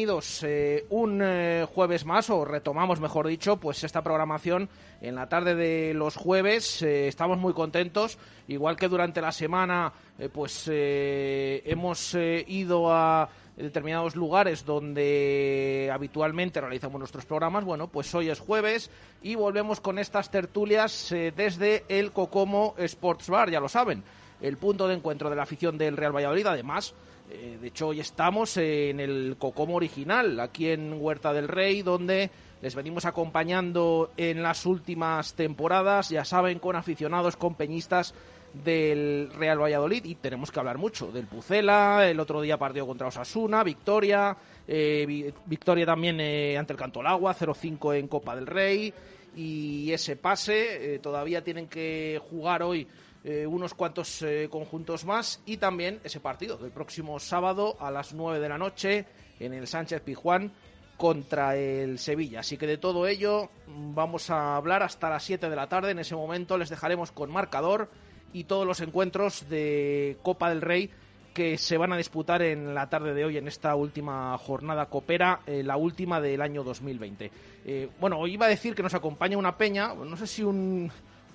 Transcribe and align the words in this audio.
Bienvenidos 0.00 0.42
eh, 0.44 0.86
un 0.88 1.20
eh, 1.22 1.66
jueves 1.74 2.06
más, 2.06 2.30
o 2.30 2.46
retomamos, 2.46 3.00
mejor 3.00 3.26
dicho, 3.26 3.58
pues 3.58 3.84
esta 3.84 4.00
programación 4.00 4.70
en 5.02 5.14
la 5.14 5.28
tarde 5.28 5.54
de 5.54 5.92
los 5.92 6.16
jueves. 6.16 6.80
Eh, 6.80 7.06
estamos 7.06 7.36
muy 7.36 7.52
contentos, 7.52 8.16
igual 8.48 8.76
que 8.76 8.88
durante 8.88 9.20
la 9.20 9.30
semana, 9.30 9.92
pues 10.32 10.70
hemos 10.72 12.14
ido 12.14 12.90
a 12.90 13.28
determinados 13.58 14.16
lugares 14.16 14.64
donde 14.64 15.90
habitualmente 15.92 16.62
realizamos 16.62 16.98
nuestros 16.98 17.26
programas. 17.26 17.66
Bueno, 17.66 17.88
pues 17.88 18.14
hoy 18.14 18.30
es 18.30 18.40
jueves 18.40 18.90
y 19.22 19.34
volvemos 19.34 19.82
con 19.82 19.98
estas 19.98 20.30
tertulias 20.30 21.10
desde 21.10 21.84
el 21.90 22.12
Cocomo 22.12 22.74
Sports 22.78 23.28
Bar, 23.28 23.50
ya 23.50 23.60
lo 23.60 23.68
saben, 23.68 24.02
el 24.40 24.56
punto 24.56 24.88
de 24.88 24.94
encuentro 24.94 25.28
de 25.28 25.36
la 25.36 25.42
afición 25.42 25.76
del 25.76 25.98
Real 25.98 26.16
Valladolid. 26.16 26.46
Además, 26.46 26.94
eh, 27.30 27.58
de 27.60 27.68
hecho, 27.68 27.88
hoy 27.88 28.00
estamos 28.00 28.56
en 28.56 29.00
el 29.00 29.36
Cocomo 29.38 29.76
original, 29.76 30.38
aquí 30.40 30.68
en 30.68 30.92
Huerta 31.00 31.32
del 31.32 31.48
Rey, 31.48 31.82
donde 31.82 32.30
les 32.62 32.74
venimos 32.74 33.04
acompañando 33.04 34.10
en 34.16 34.42
las 34.42 34.66
últimas 34.66 35.34
temporadas, 35.34 36.10
ya 36.10 36.24
saben, 36.24 36.58
con 36.58 36.76
aficionados, 36.76 37.36
con 37.36 37.54
peñistas 37.54 38.14
del 38.52 39.30
Real 39.38 39.62
Valladolid 39.62 40.04
y 40.04 40.16
tenemos 40.16 40.50
que 40.50 40.58
hablar 40.58 40.76
mucho 40.76 41.12
del 41.12 41.26
Pucela, 41.26 42.08
el 42.10 42.18
otro 42.18 42.40
día 42.40 42.58
partido 42.58 42.84
contra 42.86 43.06
Osasuna, 43.06 43.62
victoria, 43.62 44.36
eh, 44.66 45.04
vi- 45.06 45.32
victoria 45.46 45.86
también 45.86 46.18
eh, 46.20 46.58
ante 46.58 46.72
el 46.72 46.78
Cantolagua, 46.78 47.32
0-5 47.34 47.96
en 47.96 48.08
Copa 48.08 48.34
del 48.34 48.46
Rey. 48.48 48.92
Y 49.36 49.92
ese 49.92 50.16
pase, 50.16 50.94
eh, 50.94 50.98
todavía 50.98 51.44
tienen 51.44 51.68
que 51.68 52.20
jugar 52.28 52.64
hoy 52.64 52.88
eh, 53.24 53.46
unos 53.46 53.74
cuantos 53.74 54.22
eh, 54.22 54.48
conjuntos 54.50 55.04
más 55.04 55.42
y 55.44 55.58
también 55.58 56.00
ese 56.04 56.20
partido 56.20 56.56
del 56.56 56.70
próximo 56.70 57.18
sábado 57.18 57.76
a 57.78 57.90
las 57.90 58.14
9 58.14 58.40
de 58.40 58.48
la 58.48 58.58
noche 58.58 59.06
en 59.38 59.52
el 59.52 59.66
Sánchez 59.66 60.00
Pijuán 60.02 60.52
contra 60.96 61.56
el 61.56 61.98
Sevilla. 61.98 62.40
Así 62.40 62.56
que 62.56 62.66
de 62.66 62.78
todo 62.78 63.06
ello 63.06 63.50
vamos 63.66 64.30
a 64.30 64.56
hablar 64.56 64.82
hasta 64.82 65.08
las 65.08 65.24
7 65.24 65.48
de 65.48 65.56
la 65.56 65.68
tarde. 65.68 65.92
En 65.92 65.98
ese 65.98 66.14
momento 66.14 66.58
les 66.58 66.68
dejaremos 66.68 67.12
con 67.12 67.30
marcador 67.30 67.90
y 68.32 68.44
todos 68.44 68.66
los 68.66 68.80
encuentros 68.80 69.48
de 69.48 70.18
Copa 70.22 70.50
del 70.50 70.60
Rey 70.60 70.90
que 71.34 71.58
se 71.58 71.76
van 71.76 71.92
a 71.92 71.96
disputar 71.96 72.42
en 72.42 72.74
la 72.74 72.88
tarde 72.88 73.14
de 73.14 73.24
hoy 73.24 73.36
en 73.36 73.48
esta 73.48 73.74
última 73.76 74.36
jornada 74.38 74.86
copera, 74.86 75.40
eh, 75.46 75.62
la 75.62 75.76
última 75.76 76.20
del 76.20 76.42
año 76.42 76.64
2020. 76.64 77.30
Eh, 77.64 77.88
bueno, 78.00 78.18
hoy 78.18 78.34
iba 78.34 78.46
a 78.46 78.48
decir 78.48 78.74
que 78.74 78.82
nos 78.82 78.94
acompaña 78.94 79.38
una 79.38 79.56
peña, 79.56 79.94
no 79.94 80.16
sé 80.16 80.26
si 80.26 80.42
un, 80.42 80.90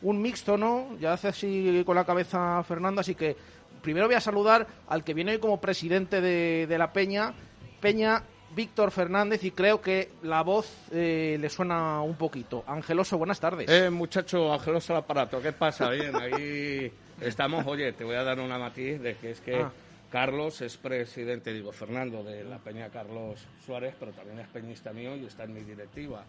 un 0.05 0.21
mixto, 0.21 0.55
¿no? 0.57 0.95
Ya 0.99 1.13
hace 1.13 1.29
así 1.29 1.83
con 1.85 1.95
la 1.95 2.05
cabeza 2.05 2.63
Fernando, 2.63 3.01
así 3.01 3.15
que 3.15 3.35
primero 3.81 4.05
voy 4.05 4.15
a 4.15 4.21
saludar 4.21 4.67
al 4.87 5.03
que 5.03 5.13
viene 5.13 5.31
hoy 5.33 5.39
como 5.39 5.59
presidente 5.59 6.21
de, 6.21 6.67
de 6.67 6.77
la 6.77 6.93
peña, 6.93 7.33
Peña 7.81 8.21
Víctor 8.55 8.91
Fernández, 8.91 9.43
y 9.43 9.51
creo 9.51 9.81
que 9.81 10.09
la 10.23 10.41
voz 10.43 10.71
eh, 10.91 11.37
le 11.39 11.49
suena 11.49 12.01
un 12.01 12.15
poquito. 12.15 12.63
Angeloso, 12.67 13.17
buenas 13.17 13.39
tardes. 13.39 13.69
Eh, 13.69 13.89
muchacho, 13.89 14.53
angeloso 14.53 14.93
el 14.93 14.99
aparato, 14.99 15.41
¿qué 15.41 15.51
pasa? 15.51 15.89
Bien, 15.89 16.15
ahí 16.15 16.91
estamos. 17.21 17.65
Oye, 17.67 17.91
te 17.93 18.03
voy 18.03 18.15
a 18.15 18.23
dar 18.23 18.39
una 18.39 18.57
matiz 18.59 19.01
de 19.01 19.15
que 19.15 19.31
es 19.31 19.41
que 19.41 19.55
Ah. 19.55 19.71
Carlos 20.11 20.61
es 20.61 20.77
presidente, 20.77 21.51
digo, 21.51 21.71
Fernando, 21.73 22.23
de 22.23 22.43
la 22.45 22.57
Peña 22.59 22.89
Carlos 22.89 23.43
Suárez, 23.65 23.95
pero 23.99 24.11
también 24.13 24.39
es 24.39 24.47
peñista 24.47 24.93
mío 24.93 25.15
y 25.17 25.25
está 25.25 25.43
en 25.43 25.53
mi 25.55 25.61
directiva. 25.61 26.23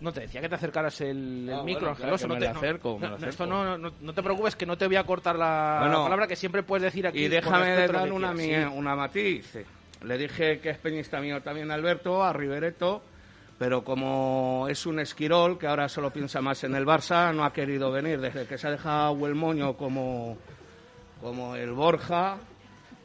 No 0.00 0.12
te 0.12 0.20
decía 0.20 0.40
que 0.40 0.48
te 0.48 0.54
acercaras 0.56 1.00
el, 1.00 1.48
el 1.48 1.54
Ah, 1.54 1.62
micro, 1.62 1.80
bueno, 1.82 1.90
Angeloso. 1.92 2.26
claro, 2.26 2.40
que 2.40 2.46
no 2.46 2.46
te, 2.48 2.52
no- 2.52 2.58
acerco, 2.58 2.98
no, 3.00 3.08
no, 3.08 3.14
esto 3.16 3.26
acerco. 3.28 3.46
no, 3.46 3.78
no, 3.78 3.92
no 4.00 4.12
te 4.12 4.22
preocupes, 4.22 4.56
que 4.56 4.66
no 4.66 4.76
te 4.76 4.86
voy 4.86 4.96
a 4.96 5.04
cortar 5.04 5.36
la, 5.36 5.78
Bueno, 5.82 6.02
palabra 6.04 6.26
que 6.26 6.36
siempre 6.36 6.62
puedes 6.62 6.82
decir 6.82 7.06
aquí. 7.06 7.20
Y 7.24 7.28
déjame 7.28 7.86
que 7.86 8.10
una, 8.12 8.36
sí. 8.36 8.52
una 8.74 8.96
matiz. 8.96 9.56
Le 10.02 10.18
dije 10.18 10.60
que 10.60 10.70
es 10.70 10.78
peñista 10.78 11.20
mío 11.20 11.40
también 11.42 11.70
Alberto, 11.70 12.22
a 12.22 12.32
Rivereto, 12.32 13.02
pero 13.58 13.84
como 13.84 14.66
es 14.68 14.84
un 14.84 14.98
esquirol 15.00 15.58
que 15.58 15.66
ahora 15.68 15.88
solo 15.88 16.10
piensa 16.10 16.42
más 16.42 16.62
en 16.64 16.74
el 16.74 16.84
Barça, 16.84 17.32
no 17.34 17.44
ha 17.44 17.52
querido 17.52 17.90
venir. 17.90 18.20
Desde 18.20 18.46
que 18.46 18.58
se 18.58 18.66
ha 18.66 18.70
dejado 18.72 19.26
el 19.26 19.34
moño 19.34 19.74
como, 19.76 20.36
como 21.22 21.54
el 21.56 21.70
Borja, 21.72 22.36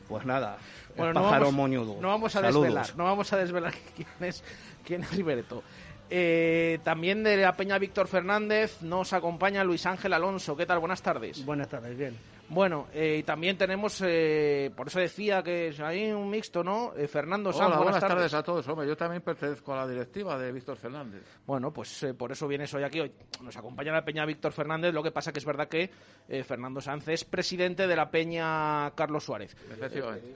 pues 0.10 0.26
nada, 0.26 0.58
Bueno, 0.98 1.10
el 1.12 1.14
no 1.14 1.22
pájaro 1.22 1.46
vamos, 1.46 1.54
moñudo. 1.56 1.98
no 2.02 2.08
vamos 2.10 2.36
a 2.36 2.42
Saludos. 2.42 2.64
desvelar, 2.64 2.98
no 2.98 3.04
vamos 3.06 3.32
a 3.32 3.38
desvelar 3.38 3.74
quién 3.96 4.08
es, 4.22 4.44
quién 4.84 5.04
es 5.04 5.16
Rivereto. 5.16 5.64
Eh, 6.10 6.80
también 6.84 7.24
de 7.24 7.38
la 7.38 7.56
Peña 7.56 7.78
Víctor 7.78 8.08
Fernández 8.08 8.82
nos 8.82 9.14
acompaña 9.14 9.64
Luis 9.64 9.86
Ángel 9.86 10.14
Alonso. 10.14 10.56
¿Qué 10.56 10.66
tal? 10.66 10.80
Buenas 10.80 11.02
tardes. 11.02 11.46
Buenas 11.46 11.70
tardes, 11.70 11.98
bien. 11.98 12.16
Bueno, 12.50 12.88
eh, 12.94 13.18
y 13.20 13.24
también 13.24 13.60
tenemos, 13.60 14.02
eh, 14.04 14.72
por 14.76 14.88
eso 14.88 15.00
decía 15.00 15.44
que 15.44 15.72
hay 15.84 16.12
un 16.12 16.32
mixto, 16.32 16.64
¿no? 16.64 16.94
Eh, 16.96 17.08
Fernando 17.08 17.54
Sanz, 17.54 17.68
Hola, 17.68 17.78
buenas, 17.78 18.02
buenas 18.02 18.10
tardes 18.10 18.34
a 18.34 18.42
todos. 18.42 18.68
Hombre, 18.68 18.88
yo 18.88 18.98
también 18.98 19.22
pertenezco 19.22 19.72
a 19.74 19.78
la 19.78 19.88
directiva 19.88 20.36
de 20.40 20.52
Víctor 20.52 20.76
Fernández. 20.78 21.22
Bueno, 21.46 21.72
pues 21.72 22.02
eh, 22.02 22.16
por 22.16 22.32
eso 22.32 22.48
vienes 22.48 22.74
hoy 22.74 22.82
aquí. 22.82 23.02
Hoy 23.02 23.12
nos 23.44 23.56
acompaña 23.56 23.92
la 23.92 24.04
Peña 24.04 24.26
Víctor 24.26 24.52
Fernández. 24.52 24.92
Lo 24.96 25.04
que 25.04 25.12
pasa 25.12 25.32
que 25.32 25.38
es 25.38 25.46
verdad 25.46 25.68
que 25.68 25.92
eh, 26.28 26.44
Fernando 26.44 26.82
Sanz 26.82 27.08
es 27.10 27.24
presidente 27.24 27.86
de 27.86 27.96
la 27.96 28.10
Peña 28.10 28.90
Carlos 28.96 29.24
Suárez. 29.24 29.56
Efectivamente. 29.72 30.34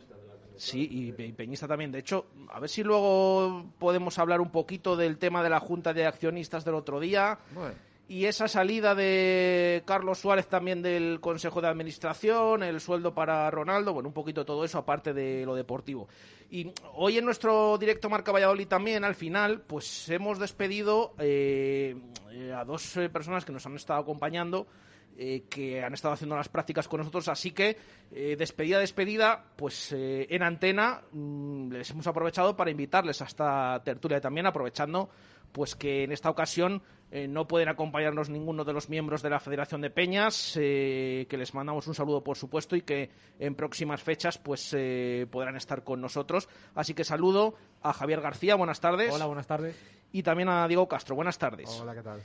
Sí, 0.58 0.88
y, 0.91 1.12
pe- 1.12 1.25
y 1.28 1.31
peñista 1.34 1.68
también. 1.68 1.91
De 1.91 2.00
hecho, 2.00 2.28
a 2.50 2.59
ver 2.59 2.69
si 2.69 2.84
luego 2.84 3.66
podemos 3.80 4.18
hablar 4.19 4.41
un 4.41 4.52
poquito 4.52 4.96
del 4.96 5.18
tema 5.18 5.44
de 5.44 5.50
la 5.50 5.59
Junta 5.59 5.94
de 5.94 6.06
Accionistas 6.06 6.64
del 6.66 6.75
otro 6.75 7.00
día. 7.00 7.40
Bueno, 7.53 7.74
Y 8.08 8.25
esa 8.25 8.47
salida 8.47 8.94
de 8.96 9.81
Carlos 9.86 10.19
Suárez 10.19 10.47
también 10.47 10.81
del 10.81 11.19
Consejo 11.22 11.62
de 11.62 11.69
Administración, 11.69 12.62
el 12.62 12.80
sueldo 12.81 13.13
para 13.16 13.50
Ronaldo, 13.50 13.94
bueno, 13.94 14.09
un 14.09 14.13
poquito 14.13 14.46
todo 14.46 14.63
eso 14.66 14.78
aparte 14.78 15.13
de 15.13 15.46
lo 15.46 15.56
deportivo. 15.56 16.08
Y 16.52 16.72
hoy 16.96 17.18
en 17.18 17.25
nuestro 17.25 17.78
directo 17.80 18.09
Marca 18.09 18.31
Valladolid 18.31 18.68
también, 18.68 19.03
al 19.06 19.16
final, 19.16 19.62
pues 19.62 20.08
hemos 20.09 20.38
despedido 20.38 21.13
eh, 21.18 21.96
eh, 22.31 22.53
a 22.53 22.63
dos 22.66 22.96
eh, 22.97 23.09
personas 23.09 23.46
que 23.46 23.52
nos 23.53 23.66
han 23.66 23.75
estado 23.75 24.02
acompañando, 24.02 24.68
eh, 25.16 25.44
que 25.47 25.84
han 25.84 25.94
estado 25.94 26.16
haciendo 26.16 26.35
las 26.35 26.50
prácticas 26.50 26.88
con 26.88 27.00
nosotros, 27.00 27.28
así 27.28 27.51
que 27.51 27.78
eh, 28.12 28.35
despedida, 28.35 28.79
despedida, 28.79 29.46
pues 29.56 29.91
eh, 29.91 30.25
en 30.29 30.41
antena 30.41 31.01
mm, 31.12 31.72
les 31.72 31.91
hemos 31.91 32.07
aprovechado 32.07 32.56
para 32.56 32.72
invitarles 32.72 33.22
a 33.22 33.25
esta 33.25 33.79
tertulia 33.84 34.18
y 34.18 34.22
también 34.22 34.47
aprovechando 34.47 35.09
pues 35.51 35.75
que 35.75 36.03
en 36.03 36.12
esta 36.12 36.31
ocasión 36.31 36.81
no 37.29 37.47
pueden 37.47 37.69
acompañarnos 37.69 38.28
ninguno 38.28 38.63
de 38.63 38.74
los 38.74 38.90
miembros 38.90 39.22
de 39.22 39.29
la 39.29 39.40
Federación 39.40 39.81
de 39.81 39.91
Peñas, 39.91 40.53
que 40.56 41.28
les 41.30 41.53
mandamos 41.53 41.85
un 41.85 41.94
saludo 41.94 42.24
por 42.24 42.38
supuesto 42.38 42.75
y 42.75 42.81
que 42.81 43.12
en 43.38 43.53
próximas 43.53 44.01
fechas 44.01 44.40
pues 44.40 44.74
eh, 44.75 45.28
podrán 45.30 45.56
estar 45.56 45.84
con 45.84 46.01
nosotros. 46.01 46.50
Así 46.74 46.95
que 46.95 47.03
saludo 47.03 47.53
a 47.84 47.94
Javier 47.94 48.19
García, 48.19 48.56
buenas 48.56 48.80
tardes. 48.80 49.13
Hola, 49.13 49.28
buenas 49.28 49.45
tardes. 49.45 49.75
Y 50.12 50.24
también 50.24 50.50
a 50.50 50.68
Diego 50.68 50.88
Castro, 50.88 51.16
buenas 51.16 51.38
tardes. 51.38 51.69
Hola, 51.80 51.94
¿qué 51.94 52.01
tal? 52.01 52.19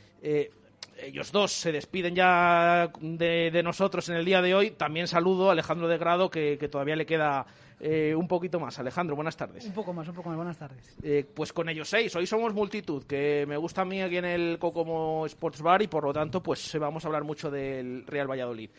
Ellos 1.00 1.30
dos 1.30 1.52
se 1.52 1.70
despiden 1.70 2.14
ya 2.14 2.90
de, 3.00 3.50
de 3.52 3.62
nosotros 3.62 4.08
en 4.08 4.16
el 4.16 4.24
día 4.24 4.42
de 4.42 4.54
hoy. 4.54 4.72
También 4.72 5.06
saludo 5.06 5.48
a 5.48 5.52
Alejandro 5.52 5.86
de 5.88 5.96
Grado, 5.96 6.28
que, 6.28 6.58
que 6.58 6.68
todavía 6.68 6.96
le 6.96 7.06
queda 7.06 7.46
eh, 7.80 8.14
un 8.14 8.26
poquito 8.26 8.58
más. 8.58 8.78
Alejandro, 8.78 9.14
buenas 9.14 9.36
tardes. 9.36 9.64
Un 9.64 9.72
poco 9.72 9.92
más, 9.92 10.08
un 10.08 10.14
poco 10.14 10.28
más. 10.30 10.36
Buenas 10.36 10.58
tardes. 10.58 10.96
Eh, 11.02 11.24
pues 11.34 11.52
con 11.52 11.68
ellos 11.68 11.88
seis. 11.88 12.14
Hoy 12.16 12.26
somos 12.26 12.52
multitud, 12.52 13.04
que 13.04 13.44
me 13.46 13.56
gusta 13.56 13.82
a 13.82 13.84
mí 13.84 14.02
aquí 14.02 14.16
en 14.16 14.24
el 14.24 14.58
Cocomo 14.58 15.24
Sports 15.26 15.62
Bar 15.62 15.82
y 15.82 15.86
por 15.86 16.04
lo 16.04 16.12
tanto 16.12 16.42
pues 16.42 16.74
eh, 16.74 16.78
vamos 16.78 17.04
a 17.04 17.08
hablar 17.08 17.22
mucho 17.22 17.50
del 17.50 18.04
Real 18.06 18.28
Valladolid. 18.28 18.70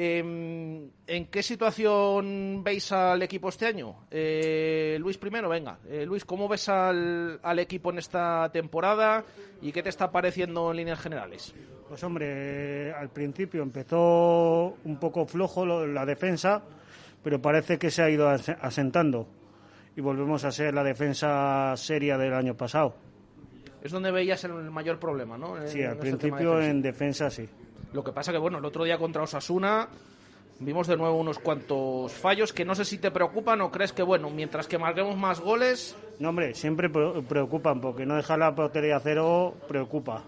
Eh, 0.00 0.20
¿En 1.08 1.26
qué 1.26 1.42
situación 1.42 2.62
veis 2.62 2.92
al 2.92 3.20
equipo 3.20 3.48
este 3.48 3.66
año? 3.66 3.96
Eh, 4.12 4.96
Luis 5.00 5.18
primero, 5.18 5.48
venga. 5.48 5.78
Eh, 5.88 6.06
Luis, 6.06 6.24
¿cómo 6.24 6.46
ves 6.46 6.68
al, 6.68 7.40
al 7.42 7.58
equipo 7.58 7.90
en 7.90 7.98
esta 7.98 8.48
temporada 8.52 9.24
y 9.60 9.72
qué 9.72 9.82
te 9.82 9.88
está 9.88 10.12
pareciendo 10.12 10.70
en 10.70 10.76
líneas 10.76 11.00
generales? 11.00 11.52
Pues 11.88 12.00
hombre, 12.04 12.92
al 12.92 13.08
principio 13.10 13.60
empezó 13.60 14.76
un 14.84 15.00
poco 15.00 15.26
flojo 15.26 15.66
lo- 15.66 15.84
la 15.88 16.06
defensa, 16.06 16.62
pero 17.24 17.42
parece 17.42 17.76
que 17.78 17.90
se 17.90 18.02
ha 18.02 18.08
ido 18.08 18.28
ase- 18.28 18.56
asentando 18.60 19.26
y 19.96 20.00
volvemos 20.00 20.44
a 20.44 20.52
ser 20.52 20.74
la 20.74 20.84
defensa 20.84 21.72
seria 21.76 22.16
del 22.16 22.34
año 22.34 22.54
pasado. 22.56 22.94
Es 23.82 23.90
donde 23.90 24.12
veías 24.12 24.44
el 24.44 24.52
mayor 24.70 25.00
problema, 25.00 25.36
¿no? 25.38 25.56
En- 25.56 25.66
Sí, 25.68 25.82
al 25.82 25.92
ese 25.94 25.96
tema 25.96 26.00
principio 26.18 26.50
defensivo. 26.50 26.60
en 26.70 26.82
defensa 26.82 27.30
sí. 27.30 27.48
Lo 27.92 28.04
que 28.04 28.12
pasa 28.12 28.32
que, 28.32 28.38
bueno, 28.38 28.58
el 28.58 28.64
otro 28.64 28.84
día 28.84 28.98
contra 28.98 29.22
Osasuna 29.22 29.88
Vimos 30.60 30.88
de 30.88 30.96
nuevo 30.96 31.16
unos 31.16 31.38
cuantos 31.38 32.12
fallos 32.12 32.52
que 32.52 32.64
no 32.64 32.74
sé 32.74 32.84
si 32.84 32.98
te 32.98 33.12
preocupan 33.12 33.60
o 33.60 33.70
crees 33.70 33.92
que, 33.92 34.02
bueno, 34.02 34.28
mientras 34.28 34.66
que 34.66 34.76
marquemos 34.76 35.16
más 35.16 35.40
goles. 35.40 35.96
No, 36.18 36.30
hombre, 36.30 36.52
siempre 36.54 36.90
preocupan, 36.90 37.80
porque 37.80 38.04
no 38.04 38.16
dejar 38.16 38.40
la 38.40 38.52
portería 38.52 38.96
a 38.96 39.00
cero 39.00 39.54
preocupa. 39.68 40.24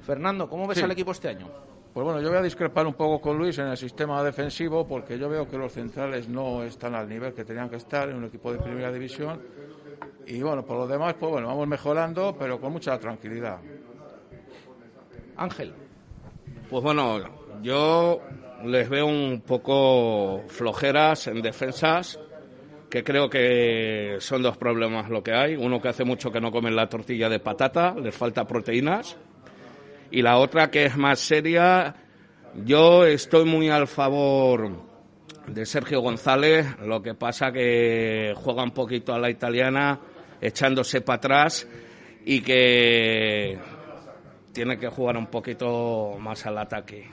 Fernando, 0.00 0.48
¿cómo 0.48 0.66
ves 0.66 0.82
al 0.82 0.90
equipo 0.90 1.12
este 1.12 1.28
año? 1.28 1.48
Pues 1.92 2.02
bueno, 2.02 2.22
yo 2.22 2.30
voy 2.30 2.38
a 2.38 2.42
discrepar 2.42 2.86
un 2.86 2.94
poco 2.94 3.20
con 3.20 3.36
Luis 3.36 3.58
en 3.58 3.66
el 3.66 3.76
sistema 3.76 4.24
defensivo 4.24 4.88
porque 4.88 5.18
yo 5.18 5.28
veo 5.28 5.46
que 5.46 5.58
los 5.58 5.70
centrales 5.70 6.26
no 6.26 6.62
están 6.62 6.94
al 6.94 7.06
nivel 7.06 7.34
que 7.34 7.44
tenían 7.44 7.68
que 7.68 7.76
estar 7.76 8.08
en 8.08 8.16
un 8.16 8.24
equipo 8.24 8.50
de 8.50 8.58
primera 8.58 8.90
división. 8.90 9.38
Y 10.26 10.40
bueno, 10.40 10.64
por 10.64 10.78
lo 10.78 10.86
demás, 10.86 11.14
pues 11.20 11.30
bueno, 11.30 11.48
vamos 11.48 11.68
mejorando, 11.68 12.34
pero 12.38 12.58
con 12.58 12.72
mucha 12.72 12.98
tranquilidad. 12.98 13.58
Ángel. 15.36 15.74
Pues 16.72 16.82
bueno, 16.84 17.20
yo 17.62 18.22
les 18.64 18.88
veo 18.88 19.04
un 19.04 19.42
poco 19.42 20.42
flojeras 20.48 21.26
en 21.26 21.42
defensas, 21.42 22.18
que 22.88 23.04
creo 23.04 23.28
que 23.28 24.16
son 24.20 24.42
dos 24.42 24.56
problemas 24.56 25.10
lo 25.10 25.22
que 25.22 25.34
hay. 25.34 25.54
Uno 25.54 25.82
que 25.82 25.88
hace 25.88 26.02
mucho 26.02 26.32
que 26.32 26.40
no 26.40 26.50
comen 26.50 26.74
la 26.74 26.88
tortilla 26.88 27.28
de 27.28 27.40
patata, 27.40 27.94
les 27.94 28.16
falta 28.16 28.46
proteínas. 28.46 29.18
Y 30.10 30.22
la 30.22 30.38
otra 30.38 30.70
que 30.70 30.86
es 30.86 30.96
más 30.96 31.20
seria, 31.20 31.94
yo 32.64 33.04
estoy 33.04 33.44
muy 33.44 33.68
al 33.68 33.86
favor 33.86 34.70
de 35.48 35.66
Sergio 35.66 36.00
González, 36.00 36.66
lo 36.86 37.02
que 37.02 37.12
pasa 37.12 37.52
que 37.52 38.32
juega 38.34 38.62
un 38.62 38.70
poquito 38.70 39.12
a 39.12 39.18
la 39.18 39.28
italiana, 39.28 40.00
echándose 40.40 41.02
para 41.02 41.18
atrás 41.18 41.68
y 42.24 42.40
que 42.40 43.58
tiene 44.52 44.78
que 44.78 44.88
jugar 44.88 45.16
un 45.16 45.26
poquito 45.26 46.16
más 46.18 46.46
al 46.46 46.58
ataque. 46.58 47.08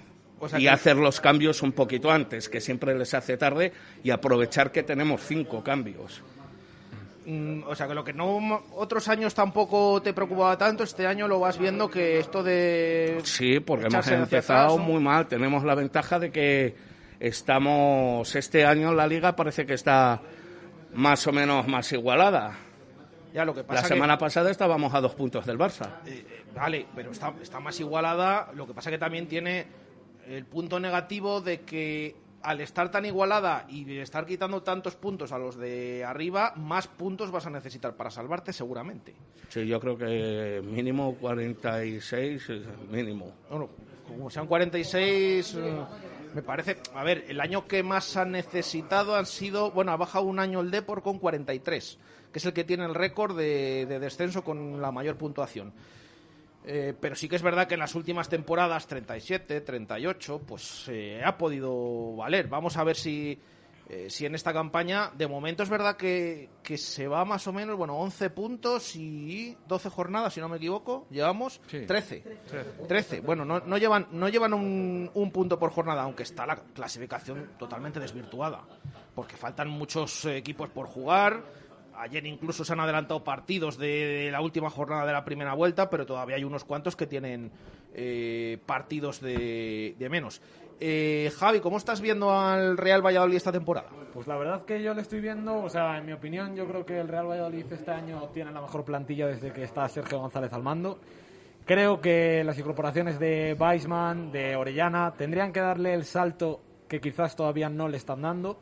y 0.57 0.67
hacer 0.67 0.95
los 0.95 1.19
cambios 1.19 1.61
un 1.61 1.73
poquito 1.73 2.09
antes, 2.09 2.47
que 2.47 2.61
siempre 2.61 2.97
les 2.97 3.13
hace 3.13 3.35
tarde, 3.35 3.73
y 4.03 4.11
aprovechar 4.11 4.71
que 4.71 4.83
tenemos 4.83 5.21
cinco 5.21 5.61
cambios. 5.61 6.21
Mm, 7.25 7.63
o 7.67 7.75
sea, 7.75 7.87
que 7.87 7.93
lo 7.93 8.03
que 8.03 8.13
no 8.13 8.63
otros 8.75 9.07
años 9.09 9.35
tampoco 9.35 10.01
te 10.01 10.13
preocupaba 10.13 10.57
tanto, 10.57 10.83
este 10.83 11.05
año 11.05 11.27
lo 11.27 11.39
vas 11.39 11.59
viendo 11.59 11.89
que 11.89 12.19
esto 12.19 12.41
de... 12.41 13.19
Sí, 13.23 13.59
porque 13.59 13.87
hemos 13.87 14.07
empezado 14.07 14.77
muy 14.77 15.01
mal. 15.01 15.27
Tenemos 15.27 15.63
la 15.63 15.75
ventaja 15.75 16.17
de 16.17 16.31
que 16.31 16.75
estamos, 17.19 18.33
este 18.35 18.65
año 18.65 18.93
la 18.93 19.05
liga 19.05 19.35
parece 19.35 19.65
que 19.65 19.73
está 19.73 20.21
más 20.93 21.27
o 21.27 21.31
menos 21.31 21.67
más 21.67 21.91
igualada. 21.91 22.57
Ya, 23.33 23.45
lo 23.45 23.53
que 23.53 23.63
pasa 23.63 23.83
la 23.83 23.87
semana 23.87 24.17
pasada 24.17 24.49
estábamos 24.49 24.93
a 24.93 25.01
dos 25.01 25.13
puntos 25.15 25.45
del 25.45 25.57
Barça. 25.57 25.99
Eh, 26.05 26.25
eh, 26.27 26.43
vale, 26.53 26.87
pero 26.95 27.11
está, 27.11 27.33
está 27.41 27.59
más 27.59 27.79
igualada. 27.79 28.51
Lo 28.55 28.65
que 28.65 28.73
pasa 28.73 28.89
que 28.89 28.97
también 28.97 29.27
tiene 29.27 29.67
el 30.27 30.45
punto 30.45 30.79
negativo 30.79 31.41
de 31.41 31.61
que 31.61 32.15
al 32.41 32.61
estar 32.61 32.89
tan 32.89 33.05
igualada 33.05 33.65
y 33.69 33.97
estar 33.97 34.25
quitando 34.25 34.63
tantos 34.63 34.95
puntos 34.95 35.31
a 35.31 35.37
los 35.37 35.57
de 35.57 36.03
arriba, 36.05 36.53
más 36.55 36.87
puntos 36.87 37.31
vas 37.31 37.45
a 37.45 37.49
necesitar 37.49 37.95
para 37.95 38.09
salvarte 38.09 38.53
seguramente. 38.53 39.13
Sí, 39.49 39.67
yo 39.67 39.79
creo 39.79 39.97
que 39.97 40.61
mínimo 40.63 41.15
46, 41.15 42.51
mínimo. 42.89 43.33
Bueno, 43.49 43.69
como 44.07 44.29
sean 44.29 44.47
46, 44.47 45.55
eh, 45.55 45.85
me 46.33 46.41
parece... 46.41 46.77
A 46.95 47.03
ver, 47.03 47.25
el 47.27 47.41
año 47.41 47.67
que 47.67 47.83
más 47.83 48.15
ha 48.17 48.25
necesitado 48.25 49.15
han 49.15 49.25
sido... 49.25 49.71
Bueno, 49.71 49.91
ha 49.91 49.97
bajado 49.97 50.25
un 50.25 50.39
año 50.39 50.61
el 50.61 50.71
Depor 50.71 51.01
con 51.01 51.19
43, 51.19 51.97
que 52.31 52.39
es 52.39 52.45
el 52.45 52.53
que 52.53 52.63
tiene 52.63 52.85
el 52.85 52.95
récord 52.95 53.37
de 53.37 53.85
descenso 53.99 54.43
con 54.43 54.81
la 54.81 54.91
mayor 54.91 55.17
puntuación. 55.17 55.73
Eh, 56.65 56.93
pero 56.99 57.15
sí 57.15 57.29
que 57.29 57.35
es 57.35 57.41
verdad 57.41 57.67
que 57.67 57.75
en 57.75 57.79
las 57.79 57.95
últimas 57.95 58.29
temporadas, 58.29 58.85
37, 58.87 59.61
38, 59.61 60.41
pues 60.45 60.85
eh, 60.89 61.21
ha 61.23 61.37
podido 61.37 62.15
valer. 62.15 62.47
Vamos 62.47 62.75
a 62.77 62.83
ver 62.83 62.97
si, 62.97 63.39
eh, 63.87 64.07
si 64.09 64.25
en 64.25 64.35
esta 64.35 64.51
campaña, 64.51 65.09
de 65.17 65.27
momento 65.27 65.63
es 65.63 65.69
verdad 65.69 65.95
que, 65.95 66.49
que, 66.61 66.77
se 66.77 67.07
va 67.07 67.23
más 67.23 67.47
o 67.47 67.53
menos, 67.53 67.77
bueno, 67.77 67.97
11 67.97 68.29
puntos 68.31 68.95
y 68.95 69.57
12 69.67 69.89
jornadas, 69.89 70.33
si 70.33 70.41
no 70.41 70.49
me 70.49 70.57
equivoco, 70.57 71.07
llevamos 71.09 71.61
13. 71.67 72.23
13. 72.87 73.21
Bueno, 73.21 73.45
no, 73.45 73.61
no 73.61 73.77
llevan, 73.77 74.07
no 74.11 74.27
llevan 74.27 74.53
un, 74.53 75.09
un 75.13 75.31
punto 75.31 75.57
por 75.57 75.71
jornada, 75.71 76.03
aunque 76.03 76.23
está 76.23 76.45
la 76.45 76.57
clasificación 76.57 77.51
totalmente 77.57 78.01
desvirtuada, 78.01 78.63
porque 79.15 79.37
faltan 79.37 79.69
muchos 79.69 80.25
equipos 80.25 80.69
por 80.69 80.87
jugar 80.87 81.41
Ayer 81.99 82.25
incluso 82.27 82.63
se 82.63 82.71
han 82.71 82.79
adelantado 82.79 83.25
partidos 83.25 83.77
de 83.77 84.29
la 84.31 84.39
última 84.39 84.69
jornada 84.69 85.05
de 85.05 85.11
la 85.11 85.25
primera 85.25 85.53
vuelta, 85.53 85.89
pero 85.89 86.05
todavía 86.05 86.37
hay 86.37 86.45
unos 86.45 86.63
cuantos 86.63 86.95
que 86.95 87.07
tienen 87.07 87.51
eh, 87.93 88.57
partidos 88.65 89.19
de, 89.19 90.07
menos. 90.09 90.41
Eh, 90.79 91.29
Javi, 91.37 91.59
¿cómo 91.59 91.75
estás 91.75 91.99
viendo 91.99 92.31
al 92.31 92.77
Real 92.77 93.05
Valladolid 93.05 93.35
esta 93.35 93.51
temporada? 93.51 93.89
Pues 94.13 94.27
la 94.27 94.37
verdad 94.37 94.63
que 94.63 94.81
yo 94.81 94.93
le 94.93 95.01
estoy 95.01 95.19
viendo, 95.19 95.61
o 95.61 95.67
sea, 95.67 95.97
en 95.97 96.05
mi 96.05 96.13
opinión, 96.13 96.55
yo 96.55 96.65
creo 96.67 96.85
que 96.85 97.01
el 97.01 97.09
Real 97.09 97.27
Valladolid 97.27 97.65
este 97.69 97.91
año 97.91 98.29
tiene 98.33 98.53
la 98.53 98.61
mejor 98.61 98.85
plantilla 98.85 99.27
desde 99.27 99.51
que 99.51 99.63
está 99.63 99.89
Sergio 99.89 100.19
González 100.19 100.53
al 100.53 100.63
mando. 100.63 100.99
Creo 101.65 101.99
que 101.99 102.45
las 102.45 102.57
incorporaciones 102.57 103.19
de 103.19 103.57
Weisman, 103.59 104.31
de 104.31 104.55
Orellana, 104.55 105.15
tendrían 105.17 105.51
que 105.51 105.59
darle 105.59 105.93
el 105.93 106.05
salto 106.05 106.61
que 106.87 107.01
quizás 107.01 107.35
todavía 107.35 107.67
no 107.67 107.89
le 107.89 107.97
están 107.97 108.21
dando. 108.21 108.57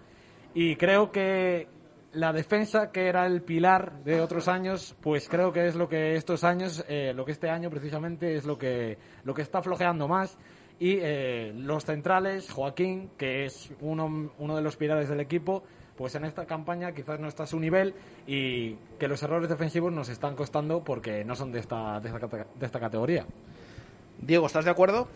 Y 0.56 0.76
creo 0.76 1.12
que 1.12 1.68
la 2.14 2.34
defensa, 2.34 2.92
que 2.92 3.08
era 3.08 3.26
el 3.26 3.42
pilar 3.42 4.04
de 4.04 4.22
otros 4.22 4.48
años, 4.48 4.96
pues 5.02 5.28
creo 5.30 5.52
que 5.52 5.68
es 5.68 5.76
lo 5.76 5.88
que 5.88 6.16
estos 6.16 6.44
años, 6.44 6.84
eh, 6.88 7.14
lo 7.16 7.26
que 7.26 7.32
este 7.32 7.50
año 7.50 7.70
precisamente 7.70 8.36
es 8.36 8.46
lo 8.46 8.58
que, 8.58 8.98
lo 9.24 9.34
que 9.34 9.42
está 9.42 9.62
flojeando 9.62 10.08
más. 10.08 10.38
Y 10.80 11.00
eh, 11.02 11.54
los 11.56 11.86
centrales, 11.86 12.52
Joaquín, 12.52 13.10
que 13.18 13.46
es 13.46 13.72
uno, 13.82 14.32
uno 14.38 14.56
de 14.56 14.62
los 14.62 14.78
pilares 14.78 15.10
del 15.10 15.20
equipo, 15.20 15.64
pues 15.98 16.14
en 16.16 16.26
esta 16.26 16.46
campaña 16.46 16.92
quizás 16.92 17.20
no 17.20 17.28
está 17.28 17.44
a 17.44 17.48
su 17.48 17.60
nivel 17.60 17.96
y 18.28 18.76
que 19.00 19.08
los 19.08 19.22
errores 19.24 19.50
defensivos 19.50 19.92
nos 19.92 20.10
están 20.10 20.36
costando 20.36 20.84
porque 20.84 21.26
no 21.26 21.36
son 21.36 21.52
de 21.52 21.60
esta, 21.60 22.00
de 22.00 22.10
esta, 22.10 22.28
de 22.28 22.66
esta 22.66 22.80
categoría. 22.80 23.26
Diego, 24.20 24.46
¿estás 24.46 24.66
de 24.66 24.72
acuerdo? 24.72 25.08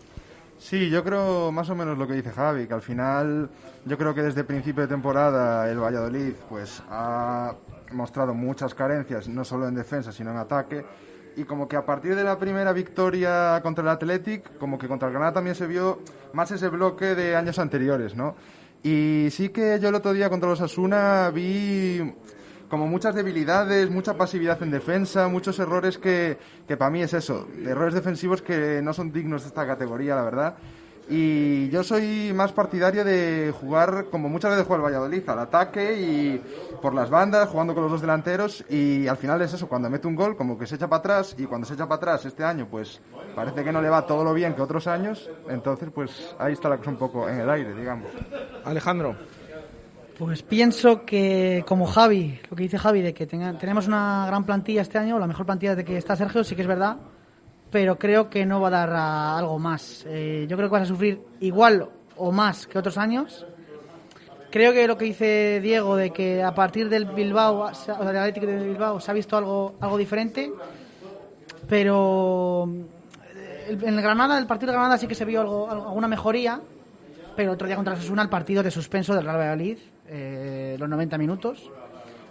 Sí, 0.62 0.88
yo 0.90 1.02
creo 1.02 1.50
más 1.50 1.68
o 1.70 1.74
menos 1.74 1.98
lo 1.98 2.06
que 2.06 2.14
dice 2.14 2.30
Javi, 2.30 2.68
que 2.68 2.72
al 2.72 2.82
final 2.82 3.50
yo 3.84 3.98
creo 3.98 4.14
que 4.14 4.22
desde 4.22 4.44
principio 4.44 4.82
de 4.82 4.88
temporada 4.88 5.68
el 5.68 5.80
Valladolid 5.80 6.34
pues 6.48 6.80
ha 6.88 7.56
mostrado 7.90 8.32
muchas 8.32 8.72
carencias, 8.72 9.28
no 9.28 9.44
solo 9.44 9.66
en 9.66 9.74
defensa, 9.74 10.12
sino 10.12 10.30
en 10.30 10.36
ataque. 10.36 10.86
Y 11.36 11.42
como 11.44 11.66
que 11.66 11.76
a 11.76 11.84
partir 11.84 12.14
de 12.14 12.22
la 12.22 12.38
primera 12.38 12.72
victoria 12.72 13.58
contra 13.60 13.82
el 13.82 13.88
Athletic, 13.88 14.56
como 14.58 14.78
que 14.78 14.86
contra 14.86 15.08
el 15.08 15.14
Granada 15.14 15.32
también 15.32 15.56
se 15.56 15.66
vio 15.66 15.98
más 16.32 16.52
ese 16.52 16.68
bloque 16.68 17.16
de 17.16 17.34
años 17.34 17.58
anteriores, 17.58 18.14
¿no? 18.14 18.36
Y 18.84 19.28
sí 19.32 19.48
que 19.48 19.80
yo 19.80 19.88
el 19.88 19.96
otro 19.96 20.12
día 20.12 20.30
contra 20.30 20.48
los 20.48 20.60
Asuna 20.60 21.28
vi 21.30 22.14
como 22.72 22.86
muchas 22.86 23.14
debilidades, 23.14 23.90
mucha 23.90 24.14
pasividad 24.14 24.62
en 24.62 24.70
defensa, 24.70 25.28
muchos 25.28 25.58
errores 25.58 25.98
que, 25.98 26.38
que 26.66 26.78
para 26.78 26.90
mí 26.90 27.02
es 27.02 27.12
eso, 27.12 27.46
errores 27.66 27.92
defensivos 27.92 28.40
que 28.40 28.80
no 28.80 28.94
son 28.94 29.12
dignos 29.12 29.42
de 29.42 29.48
esta 29.48 29.66
categoría, 29.66 30.14
la 30.16 30.22
verdad. 30.22 30.54
Y 31.06 31.68
yo 31.68 31.84
soy 31.84 32.32
más 32.34 32.52
partidario 32.52 33.04
de 33.04 33.52
jugar, 33.60 34.06
como 34.10 34.30
muchas 34.30 34.52
veces 34.52 34.66
juega 34.66 34.84
el 34.84 34.86
Valladolid, 34.86 35.28
al 35.28 35.40
ataque 35.40 36.00
y 36.00 36.42
por 36.80 36.94
las 36.94 37.10
bandas, 37.10 37.50
jugando 37.50 37.74
con 37.74 37.82
los 37.82 37.92
dos 37.92 38.00
delanteros. 38.00 38.64
Y 38.70 39.06
al 39.06 39.18
final 39.18 39.42
es 39.42 39.52
eso, 39.52 39.68
cuando 39.68 39.90
mete 39.90 40.08
un 40.08 40.16
gol, 40.16 40.34
como 40.34 40.58
que 40.58 40.66
se 40.66 40.76
echa 40.76 40.88
para 40.88 41.00
atrás. 41.00 41.34
Y 41.36 41.44
cuando 41.44 41.66
se 41.66 41.74
echa 41.74 41.84
para 41.84 41.96
atrás 41.96 42.24
este 42.24 42.42
año, 42.42 42.68
pues 42.70 43.02
parece 43.36 43.62
que 43.64 43.72
no 43.72 43.82
le 43.82 43.90
va 43.90 44.06
todo 44.06 44.24
lo 44.24 44.32
bien 44.32 44.54
que 44.54 44.62
otros 44.62 44.86
años. 44.86 45.28
Entonces, 45.46 45.90
pues 45.94 46.34
ahí 46.38 46.54
está 46.54 46.70
la 46.70 46.78
cosa 46.78 46.88
un 46.88 46.96
poco 46.96 47.28
en 47.28 47.40
el 47.40 47.50
aire, 47.50 47.74
digamos. 47.74 48.08
Alejandro. 48.64 49.14
Pues 50.24 50.44
pienso 50.44 51.04
que, 51.04 51.64
como 51.66 51.84
Javi, 51.84 52.38
lo 52.48 52.56
que 52.56 52.62
dice 52.62 52.78
Javi, 52.78 53.02
de 53.02 53.12
que 53.12 53.26
tenemos 53.26 53.88
una 53.88 54.24
gran 54.28 54.44
plantilla 54.44 54.82
este 54.82 54.96
año, 54.96 55.18
la 55.18 55.26
mejor 55.26 55.44
plantilla 55.44 55.74
de 55.74 55.84
que 55.84 55.96
está 55.96 56.14
Sergio, 56.14 56.44
sí 56.44 56.54
que 56.54 56.62
es 56.62 56.68
verdad, 56.68 56.96
pero 57.72 57.98
creo 57.98 58.30
que 58.30 58.46
no 58.46 58.60
va 58.60 58.68
a 58.68 58.70
dar 58.70 58.90
algo 58.92 59.58
más. 59.58 60.04
Eh, 60.06 60.46
yo 60.48 60.56
creo 60.56 60.68
que 60.68 60.74
vas 60.74 60.82
a 60.82 60.86
sufrir 60.86 61.20
igual 61.40 61.88
o 62.16 62.30
más 62.30 62.68
que 62.68 62.78
otros 62.78 62.98
años. 62.98 63.44
Creo 64.52 64.72
que 64.72 64.86
lo 64.86 64.96
que 64.96 65.06
dice 65.06 65.58
Diego 65.60 65.96
de 65.96 66.10
que 66.10 66.40
a 66.40 66.54
partir 66.54 66.88
del 66.88 67.06
Bilbao, 67.06 67.62
o 67.62 67.74
sea, 67.74 67.96
del 67.96 68.16
Atlético 68.16 68.46
de 68.46 68.68
Bilbao, 68.68 69.00
se 69.00 69.10
ha 69.10 69.14
visto 69.14 69.36
algo, 69.36 69.74
algo 69.80 69.98
diferente, 69.98 70.52
pero 71.68 72.72
eh, 73.34 73.76
en 73.82 73.94
el 73.94 74.00
Granada, 74.00 74.38
el 74.38 74.46
partido 74.46 74.70
de 74.70 74.78
Granada 74.78 74.98
sí 74.98 75.08
que 75.08 75.16
se 75.16 75.24
vio 75.24 75.40
algo, 75.40 75.68
alguna 75.68 76.06
mejoría, 76.06 76.60
pero 77.34 77.50
otro 77.50 77.66
día 77.66 77.74
contra 77.74 77.96
Sasuna 77.96 78.22
el 78.22 78.28
partido 78.28 78.62
de 78.62 78.70
suspenso 78.70 79.16
del 79.16 79.24
Real 79.24 79.38
Valladolid 79.38 79.78
eh, 80.14 80.76
los 80.78 80.88
90 80.88 81.16
minutos. 81.16 81.70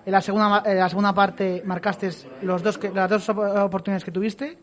En 0.06 0.12
la 0.12 0.22
segunda, 0.22 0.62
en 0.66 0.78
la 0.78 0.90
segunda 0.90 1.14
parte 1.14 1.64
marcaste 1.66 2.12
los 2.44 2.62
dos 2.62 2.80
las 2.94 3.10
dos 3.10 3.30
oportunidades 3.30 4.04
que 4.04 4.12
tuviste. 4.12 4.58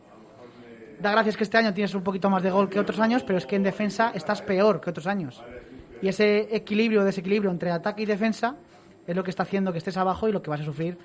Da 1.01 1.11
gracias 1.11 1.37
que 1.37 1.43
este 1.43 1.57
año 1.57 1.73
tienes 1.73 1.93
un 1.93 2.03
poquito 2.03 2.29
más 2.29 2.43
de 2.43 2.49
gol 2.49 2.69
que 2.69 2.79
otros 2.79 2.99
años, 2.99 3.23
pero 3.23 3.37
es 3.37 3.45
que 3.45 3.55
en 3.55 3.63
defensa 3.63 4.11
estás 4.15 4.41
peor 4.41 4.81
que 4.81 4.89
otros 4.89 5.07
años. 5.07 5.41
Y 6.01 6.07
ese 6.07 6.55
equilibrio, 6.55 7.03
desequilibrio 7.03 7.51
entre 7.51 7.71
ataque 7.71 8.03
y 8.03 8.05
defensa 8.05 8.55
es 9.05 9.15
lo 9.15 9.23
que 9.23 9.31
está 9.31 9.43
haciendo 9.43 9.71
que 9.71 9.79
estés 9.79 9.97
abajo 9.97 10.29
y 10.29 10.31
lo 10.31 10.41
que 10.41 10.49
vas 10.49 10.61
a 10.61 10.65
sufrir 10.65 10.97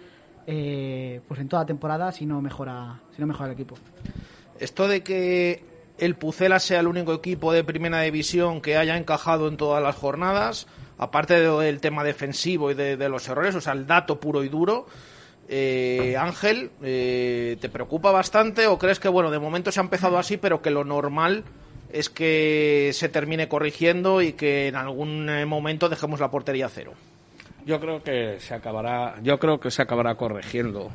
eh, 0.46 1.20
pues 1.26 1.40
en 1.40 1.48
toda 1.48 1.64
temporada 1.64 2.12
si 2.12 2.26
no 2.26 2.42
mejora 2.42 3.00
si 3.14 3.20
no 3.20 3.26
mejora 3.26 3.46
el 3.46 3.54
equipo. 3.54 3.76
Esto 4.60 4.86
de 4.86 5.02
que 5.02 5.64
el 5.98 6.16
Pucela 6.16 6.58
sea 6.58 6.80
el 6.80 6.86
único 6.86 7.14
equipo 7.14 7.52
de 7.52 7.64
primera 7.64 8.02
división 8.02 8.60
que 8.60 8.76
haya 8.76 8.96
encajado 8.96 9.48
en 9.48 9.56
todas 9.56 9.82
las 9.82 9.96
jornadas, 9.96 10.66
aparte 10.98 11.40
del 11.40 11.80
tema 11.80 12.04
defensivo 12.04 12.70
y 12.70 12.74
de, 12.74 13.08
los 13.08 13.28
errores, 13.28 13.54
o 13.54 13.60
sea, 13.60 13.72
el 13.72 13.86
dato 13.86 14.20
puro 14.20 14.44
y 14.44 14.48
duro. 14.48 14.86
Eh, 15.48 16.16
Ángel, 16.18 16.70
eh, 16.82 17.56
¿te 17.60 17.68
preocupa 17.68 18.10
bastante 18.10 18.66
o 18.66 18.78
crees 18.78 18.98
que, 18.98 19.08
bueno, 19.08 19.30
de 19.30 19.38
momento 19.38 19.70
se 19.70 19.80
ha 19.80 19.82
empezado 19.82 20.18
así, 20.18 20.36
pero 20.36 20.62
que 20.62 20.70
lo 20.70 20.84
normal 20.84 21.44
es 21.92 22.08
que 22.08 22.90
se 22.92 23.08
termine 23.08 23.48
corrigiendo 23.48 24.22
y 24.22 24.32
que 24.32 24.68
en 24.68 24.76
algún 24.76 25.28
eh, 25.28 25.44
momento 25.46 25.88
dejemos 25.88 26.18
la 26.18 26.30
portería 26.30 26.68
cero? 26.68 26.94
Yo 27.66 27.80
creo 27.80 28.02
que 28.02 28.40
se 28.40 28.54
acabará, 28.54 29.16
yo 29.22 29.38
creo 29.38 29.60
que 29.60 29.70
se 29.70 29.82
acabará 29.82 30.16
corrigiendo, 30.16 30.90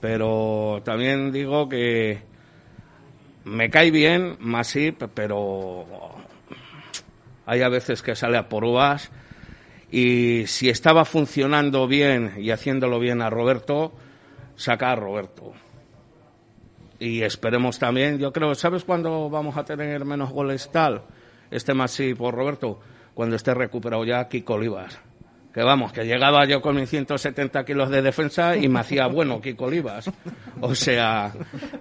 pero 0.00 0.80
también 0.84 1.32
digo 1.32 1.68
que 1.68 2.20
me 3.44 3.70
cae 3.70 3.90
bien 3.90 4.36
Masip, 4.40 5.04
pero 5.14 6.15
hay 7.46 7.62
a 7.62 7.68
veces 7.68 8.02
que 8.02 8.14
sale 8.14 8.36
a 8.36 8.48
por 8.48 8.64
uvas 8.64 9.10
y 9.90 10.46
si 10.46 10.68
estaba 10.68 11.04
funcionando 11.04 11.86
bien 11.86 12.34
y 12.38 12.50
haciéndolo 12.50 12.98
bien 12.98 13.22
a 13.22 13.30
Roberto, 13.30 13.92
saca 14.56 14.90
a 14.90 14.96
Roberto. 14.96 15.52
Y 16.98 17.22
esperemos 17.22 17.78
también, 17.78 18.18
yo 18.18 18.32
creo, 18.32 18.54
¿sabes 18.54 18.84
cuándo 18.84 19.30
vamos 19.30 19.56
a 19.56 19.64
tener 19.64 20.04
menos 20.04 20.30
goles 20.30 20.70
tal? 20.72 21.02
Este 21.50 21.72
Masip 21.72 22.18
por 22.18 22.34
Roberto, 22.34 22.80
cuando 23.14 23.36
esté 23.36 23.54
recuperado 23.54 24.04
ya 24.04 24.28
Kiko 24.28 24.54
Olivas 24.54 24.98
que 25.56 25.62
vamos, 25.62 25.90
que 25.90 26.04
llegaba 26.04 26.44
yo 26.44 26.60
con 26.60 26.76
mis 26.76 26.90
170 26.90 27.64
kilos 27.64 27.88
de 27.88 28.02
defensa 28.02 28.58
y 28.58 28.68
me 28.68 28.80
hacía 28.80 29.06
bueno 29.06 29.40
Kiko 29.40 29.64
Olivas. 29.64 30.10
O 30.60 30.74
sea, 30.74 31.32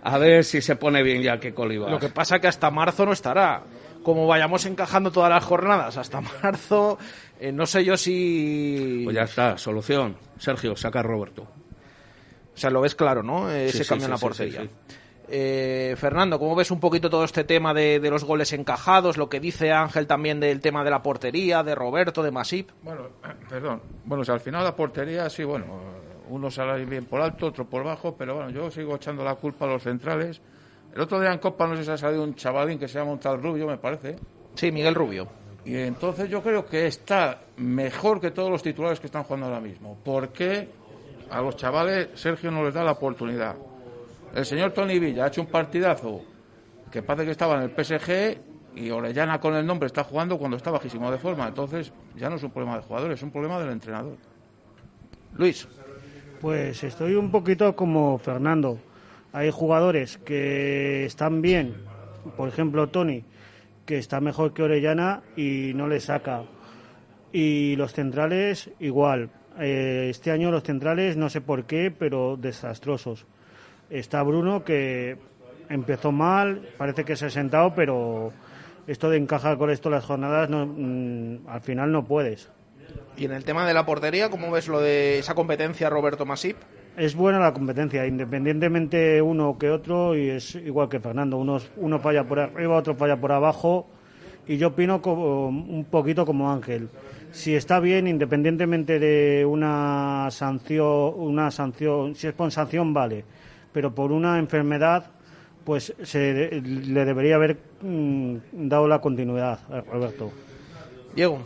a 0.01 0.17
ver 0.17 0.45
si 0.45 0.61
se 0.61 0.77
pone 0.77 1.03
bien 1.03 1.21
ya 1.21 1.37
Kiko 1.41 1.63
Olivas. 1.63 1.91
Lo 1.91 1.99
que 1.99 2.07
pasa 2.07 2.39
que 2.39 2.47
hasta 2.47 2.71
marzo 2.71 3.05
no 3.05 3.11
estará. 3.11 3.63
Como 4.05 4.27
vayamos 4.27 4.63
encajando 4.67 5.09
todas 5.09 5.31
las 5.31 5.43
jornadas 5.43 5.97
hasta 5.97 6.21
marzo, 6.21 6.99
eh, 7.39 7.51
no 7.51 7.65
sé 7.65 7.83
yo 7.83 7.97
si... 7.97 9.01
Pues 9.03 9.15
ya 9.15 9.23
está, 9.23 9.57
solución. 9.57 10.15
Sergio, 10.37 10.75
saca 10.75 10.99
a 10.99 11.01
Roberto. 11.01 11.41
O 11.41 12.57
sea, 12.57 12.69
lo 12.69 12.81
ves 12.81 12.93
claro, 12.93 13.23
¿no? 13.23 13.49
Ese 13.49 13.83
cambio 13.83 14.05
en 14.05 14.11
la 14.11 14.17
portería. 14.19 14.61
Eh, 15.27 15.95
Fernando, 15.97 16.37
¿cómo 16.37 16.55
ves 16.55 16.69
un 16.69 16.79
poquito 16.79 17.09
todo 17.09 17.23
este 17.23 17.45
tema 17.45 17.73
de, 17.73 17.99
los 18.11 18.23
goles 18.23 18.53
encajados? 18.53 19.17
Lo 19.17 19.27
que 19.27 19.39
dice 19.39 19.71
Ángel 19.71 20.05
también 20.05 20.39
del 20.39 20.61
tema 20.61 20.83
de 20.83 20.91
la 20.91 21.01
portería, 21.01 21.63
de 21.63 21.73
Roberto, 21.73 22.21
de 22.21 22.29
Masip. 22.29 22.69
Bueno, 22.83 23.09
perdón. 23.49 23.81
Bueno, 24.03 24.23
al 24.27 24.39
final 24.39 24.63
la 24.63 24.75
portería, 24.75 25.27
sí, 25.31 25.43
bueno, 25.43 25.65
uno 26.29 26.51
sale 26.51 26.85
bien 26.85 27.05
por 27.05 27.21
alto, 27.21 27.47
otro 27.47 27.65
por 27.65 27.83
bajo, 27.83 28.15
pero 28.15 28.35
bueno, 28.35 28.51
yo 28.51 28.69
sigo 28.69 28.97
echando 28.97 29.23
la 29.23 29.33
culpa 29.33 29.65
a 29.65 29.69
los 29.69 29.81
centrales. 29.81 30.41
El 30.95 31.01
otro 31.01 31.19
día 31.19 31.33
en 31.33 31.39
Copa 31.39 31.67
no 31.67 31.75
sé 31.75 31.83
si 31.83 31.91
ha 31.91 31.97
salido 31.97 32.23
un 32.23 32.35
chavalín 32.35 32.79
que 32.79 32.87
se 32.87 32.97
llama 32.97 33.11
un 33.11 33.19
tal 33.19 33.41
Rubio, 33.41 33.67
me 33.67 33.77
parece. 33.77 34.15
Sí, 34.53 34.71
Miguel 34.71 34.95
Rubio. 34.95 35.27
Y 35.65 35.75
entonces 35.75 36.29
yo 36.29 36.41
creo 36.41 36.65
que 36.65 36.87
está 36.87 37.41
mejor 37.57 38.21
que 38.21 38.31
todos 38.31 38.49
los 38.49 38.63
titulares 38.63 39.01
que 39.01 39.07
están 39.07 39.23
jugando 39.23 39.47
ahora 39.47 39.59
mismo. 39.59 39.97
Porque 40.05 40.69
a 41.29 41.41
los 41.41 41.57
chavales 41.57 42.09
Sergio 42.13 42.49
no 42.49 42.63
les 42.63 42.73
da 42.73 42.81
la 42.81 42.93
oportunidad. 42.93 43.57
El 44.33 44.45
señor 44.45 44.71
Tony 44.71 44.97
Villa 44.97 45.25
ha 45.25 45.27
hecho 45.27 45.41
un 45.41 45.47
partidazo 45.47 46.21
que 46.89 47.03
parece 47.03 47.25
que 47.25 47.31
estaba 47.31 47.55
en 47.55 47.63
el 47.63 47.71
PSG 47.71 48.37
y 48.75 48.89
Orellana 48.89 49.37
con 49.41 49.53
el 49.53 49.65
nombre 49.65 49.87
está 49.87 50.05
jugando 50.05 50.37
cuando 50.37 50.55
está 50.55 50.71
bajísimo 50.71 51.11
de 51.11 51.17
forma. 51.17 51.45
Entonces 51.45 51.91
ya 52.15 52.29
no 52.29 52.37
es 52.37 52.43
un 52.43 52.51
problema 52.51 52.77
de 52.77 52.83
jugadores, 52.83 53.19
es 53.19 53.23
un 53.23 53.31
problema 53.31 53.59
del 53.59 53.71
entrenador. 53.71 54.15
Luis. 55.33 55.67
Pues 56.39 56.81
estoy 56.85 57.15
un 57.15 57.31
poquito 57.31 57.75
como 57.75 58.17
Fernando. 58.17 58.77
Hay 59.35 59.51
jugadores 59.51 60.17
que 60.19 61.03
están 61.03 61.41
bien, 61.41 61.75
por 62.37 62.47
ejemplo 62.47 62.87
Tony, 62.87 63.25
que 63.85 63.97
está 63.97 64.21
mejor 64.21 64.53
que 64.53 64.63
Orellana 64.63 65.23
y 65.35 65.73
no 65.75 65.89
le 65.89 65.99
saca. 65.99 66.43
Y 67.33 67.75
los 67.75 67.91
centrales 67.91 68.69
igual. 68.79 69.31
Eh, 69.59 70.07
este 70.09 70.31
año 70.31 70.51
los 70.51 70.63
centrales 70.63 71.17
no 71.17 71.29
sé 71.29 71.41
por 71.41 71.65
qué, 71.65 71.91
pero 71.91 72.37
desastrosos. 72.37 73.25
Está 73.89 74.23
Bruno 74.23 74.63
que 74.63 75.17
empezó 75.67 76.13
mal, 76.13 76.69
parece 76.77 77.03
que 77.03 77.17
se 77.17 77.25
ha 77.25 77.29
sentado, 77.29 77.75
pero 77.75 78.31
esto 78.87 79.09
de 79.09 79.17
encajar 79.17 79.57
con 79.57 79.69
esto 79.69 79.89
las 79.89 80.05
jornadas 80.05 80.49
no, 80.49 80.65
mm, 80.65 81.49
al 81.49 81.59
final 81.59 81.91
no 81.91 82.05
puedes. 82.05 82.49
Y 83.17 83.25
en 83.25 83.33
el 83.33 83.43
tema 83.43 83.67
de 83.67 83.73
la 83.73 83.85
portería, 83.85 84.29
¿cómo 84.29 84.49
ves 84.49 84.69
lo 84.69 84.79
de 84.79 85.19
esa 85.19 85.35
competencia 85.35 85.89
Roberto 85.89 86.25
Masip? 86.25 86.55
Es 86.97 87.15
buena 87.15 87.39
la 87.39 87.53
competencia, 87.53 88.05
independientemente 88.05 89.21
uno 89.21 89.57
que 89.57 89.69
otro, 89.69 90.15
y 90.15 90.29
es 90.29 90.55
igual 90.55 90.87
que 90.87 90.99
Fernando, 90.99 91.37
uno, 91.37 91.59
uno 91.77 91.99
falla 91.99 92.23
por 92.23 92.39
arriba, 92.39 92.77
otro 92.77 92.95
falla 92.95 93.19
por 93.19 93.31
abajo, 93.31 93.87
y 94.47 94.57
yo 94.57 94.69
opino 94.69 95.01
como, 95.01 95.47
un 95.47 95.85
poquito 95.85 96.25
como 96.25 96.51
Ángel. 96.51 96.89
Si 97.31 97.53
está 97.53 97.79
bien, 97.79 98.07
independientemente 98.07 98.99
de 98.99 99.45
una 99.45 100.29
sanción, 100.31 101.13
una 101.17 101.51
sanción, 101.51 102.15
si 102.15 102.27
es 102.27 102.33
por 102.33 102.51
sanción, 102.51 102.93
vale 102.93 103.25
pero 103.75 103.93
por 103.93 104.13
una 104.13 104.39
enfermedad 104.39 105.07
pues 105.65 105.93
se 106.01 106.61
le 106.61 107.03
debería 107.03 107.35
haber 107.35 107.57
mm, 107.81 108.37
dado 108.53 108.87
la 108.87 109.01
continuidad 109.01 109.59
a 109.69 109.81
Roberto. 109.81 110.31
Diego. 111.13 111.39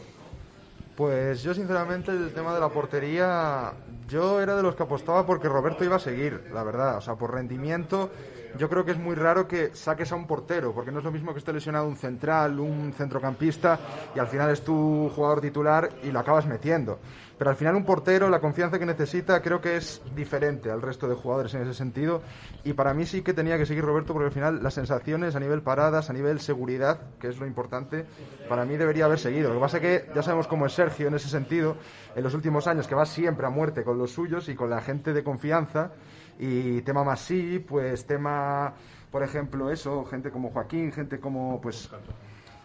Pues 0.96 1.42
yo 1.42 1.56
sinceramente 1.56 2.12
el 2.12 2.32
tema 2.32 2.54
de 2.54 2.60
la 2.60 2.70
portería, 2.70 3.74
yo 4.10 4.42
era 4.42 4.56
de 4.56 4.64
los 4.64 4.76
que 4.76 4.84
apostaba 4.84 5.26
porque 5.26 5.48
Roberto 5.48 5.84
iba 5.86 5.96
a 5.96 6.00
seguir, 6.00 6.50
la 6.52 6.64
verdad, 6.64 6.98
o 6.98 7.02
sea, 7.02 7.16
por 7.16 7.34
rendimiento 7.34 8.10
yo 8.58 8.70
creo 8.70 8.84
que 8.86 8.92
es 8.92 8.98
muy 8.98 9.16
raro 9.16 9.48
que 9.48 9.76
saques 9.76 10.12
a 10.12 10.16
un 10.16 10.26
portero, 10.26 10.74
porque 10.74 10.92
no 10.92 11.00
es 11.00 11.06
lo 11.06 11.12
mismo 11.12 11.34
que 11.34 11.40
esté 11.40 11.54
lesionado 11.54 11.88
un 11.88 11.96
central, 11.96 12.60
un 12.60 12.94
centrocampista, 12.94 13.80
y 14.16 14.20
al 14.20 14.28
final 14.28 14.50
es 14.50 14.64
tu 14.64 15.10
jugador 15.16 15.42
titular 15.42 15.90
y 16.04 16.12
lo 16.12 16.20
acabas 16.20 16.46
metiendo. 16.46 17.00
Pero 17.38 17.52
al 17.52 17.56
final 17.56 17.76
un 17.76 17.86
portero, 17.86 18.30
la 18.30 18.42
confianza 18.42 18.78
que 18.78 18.86
necesita, 18.86 19.42
creo 19.42 19.62
que 19.62 19.78
es 19.78 20.02
diferente 20.14 20.70
al 20.70 20.82
resto 20.82 21.08
de 21.08 21.16
jugadores 21.16 21.54
en 21.54 21.62
ese 21.62 21.74
sentido. 21.74 22.22
Y 22.66 22.74
para 22.74 22.94
mí 22.94 23.06
sí 23.06 23.22
que 23.22 23.34
tenía 23.34 23.58
que 23.58 23.66
seguir 23.66 23.86
Roberto, 23.86 24.12
porque 24.12 24.26
al 24.26 24.34
final 24.34 24.62
las 24.62 24.74
sensaciones 24.74 25.38
a 25.38 25.40
nivel 25.40 25.62
paradas, 25.62 26.10
a 26.10 26.14
nivel 26.14 26.42
seguridad, 26.42 27.00
que 27.20 27.30
es 27.30 27.40
lo 27.40 27.48
importante, 27.48 28.06
para 28.50 28.66
mí 28.66 28.76
debería 28.76 29.06
haber 29.06 29.20
seguido. 29.20 29.50
Lo 29.50 29.56
que 29.56 29.62
pasa 29.62 29.78
es 29.78 29.84
que 29.84 30.12
ya 30.14 30.22
sabemos 30.22 30.48
cómo 30.48 30.66
es 30.66 30.74
Sergio 30.74 31.08
en 31.08 31.14
ese 31.14 31.30
sentido, 31.30 31.78
en 32.14 32.24
los 32.24 32.34
últimos 32.34 32.68
años, 32.68 32.88
que 32.88 32.96
va 32.96 33.06
siempre 33.06 33.48
a 33.48 33.50
muerte 33.50 33.86
con 33.86 33.98
los 33.98 34.12
suyos 34.12 34.50
y 34.50 34.56
con 34.56 34.70
la 34.70 34.82
gente 34.82 35.14
de 35.14 35.24
confianza 35.24 35.92
y 36.40 36.82
tema 36.82 37.04
más 37.04 37.20
sí, 37.20 37.60
pues 37.60 38.06
tema, 38.06 38.74
por 39.12 39.24
ejemplo, 39.24 39.70
eso, 39.70 40.06
gente 40.06 40.32
como 40.32 40.50
Joaquín, 40.50 40.92
gente 40.92 41.20
como, 41.20 41.60
pues, 41.60 41.90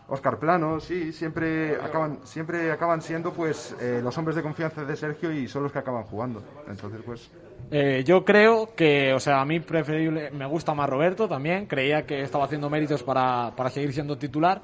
Oscar 0.09 0.38
Plano, 0.38 0.78
sí, 0.78 1.12
siempre 1.12 1.76
acaban, 1.76 2.21
siempre 2.25 2.71
acaban 2.71 3.02
siendo, 3.02 3.33
pues, 3.33 3.75
eh, 3.81 4.00
los 4.02 4.16
hombres 4.16 4.37
de 4.37 4.43
confianza 4.43 4.85
de 4.85 4.97
Sergio 4.97 5.33
y 5.33 5.49
son 5.49 5.64
los 5.64 5.73
que 5.73 5.81
acaban 5.81 6.04
jugando. 6.04 6.43
Entonces, 6.69 7.00
pues... 7.04 7.31
Eh, 7.71 8.04
yo 8.07 8.25
creo 8.25 8.75
que, 8.76 9.12
o 9.12 9.19
sea, 9.19 9.40
a 9.40 9.45
mí 9.45 9.59
preferible, 9.59 10.31
me 10.31 10.47
gusta 10.47 10.75
más 10.75 10.88
Roberto 10.88 11.26
también, 11.26 11.66
creía 11.66 12.07
que 12.07 12.21
estaba 12.21 12.45
haciendo 12.45 12.71
méritos 12.71 13.02
para, 13.02 13.52
para 13.57 13.71
seguir 13.71 13.93
siendo 13.93 14.19
titular, 14.19 14.61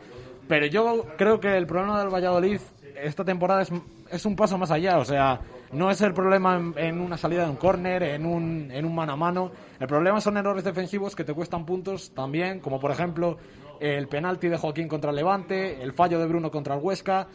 pero 0.47 0.67
yo 0.67 1.07
creo 1.17 1.41
que 1.41 1.57
el 1.57 1.67
problema 1.67 1.99
del 1.99 2.13
Valladolid 2.13 2.61
esta 3.03 3.25
temporada 3.25 3.63
es, 3.63 3.73
es 4.11 4.27
un 4.27 4.37
paso 4.37 4.59
más 4.59 4.71
allá, 4.71 4.99
o 4.99 5.05
sea, 5.05 5.41
no 5.73 5.91
es 5.91 6.01
el 6.01 6.13
problema 6.13 6.61
en, 6.77 7.01
una 7.01 7.17
salida 7.17 7.45
de 7.45 7.51
un 7.51 7.57
córner, 7.57 8.03
en 8.03 8.27
un, 8.27 8.71
en 8.71 8.85
un 8.85 8.95
mano 8.95 9.13
a 9.13 9.17
mano. 9.17 9.53
El 9.79 9.87
problema 9.87 10.21
son 10.21 10.37
errores 10.37 10.65
defensivos 10.65 11.15
que 11.15 11.25
te 11.25 11.33
cuestan 11.33 11.65
puntos 11.65 12.13
también, 12.13 12.61
como 12.61 12.81
por 12.81 12.91
ejemplo 12.91 13.39
el 13.79 14.09
penalti 14.09 14.49
de 14.49 14.59
Joaquín 14.59 14.89
contra 14.89 15.11
el 15.11 15.17
Levante, 15.17 15.83
el 15.83 15.93
fallo 15.93 16.19
de 16.19 16.27
Bruno 16.27 16.51
contra 16.51 16.75
el 16.75 16.81
Huesca. 16.83 17.29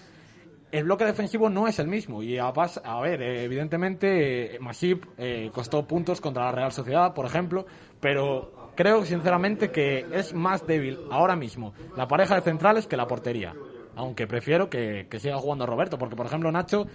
El 0.71 0.83
bloque 0.83 1.05
defensivo 1.05 1.49
no 1.49 1.67
es 1.67 1.79
el 1.79 1.87
mismo 1.87 2.21
y 2.21 2.37
a, 2.37 2.47
a 2.47 3.01
ver, 3.01 3.21
evidentemente 3.21 4.57
Masip 4.59 5.05
eh, 5.17 5.49
costó 5.53 5.87
puntos 5.87 6.19
contra 6.19 6.45
la 6.45 6.51
Real 6.51 6.71
Sociedad, 6.71 7.13
por 7.13 7.25
ejemplo, 7.25 7.65
pero 8.01 8.71
creo 8.75 9.05
sinceramente 9.05 9.71
que 9.71 10.05
es 10.11 10.33
más 10.33 10.67
débil 10.67 10.99
ahora 11.11 11.35
mismo 11.35 11.73
la 11.95 12.07
pareja 12.07 12.35
de 12.35 12.41
centrales 12.41 12.87
que 12.87 12.97
la 12.97 13.07
portería. 13.07 13.53
Aunque 13.95 14.27
prefiero 14.27 14.69
que, 14.69 15.07
siga 15.19 15.37
jugando 15.37 15.65
Roberto, 15.65 15.97
porque 15.97 16.15
por 16.15 16.25
ejemplo 16.25 16.51
Nacho 16.51 16.87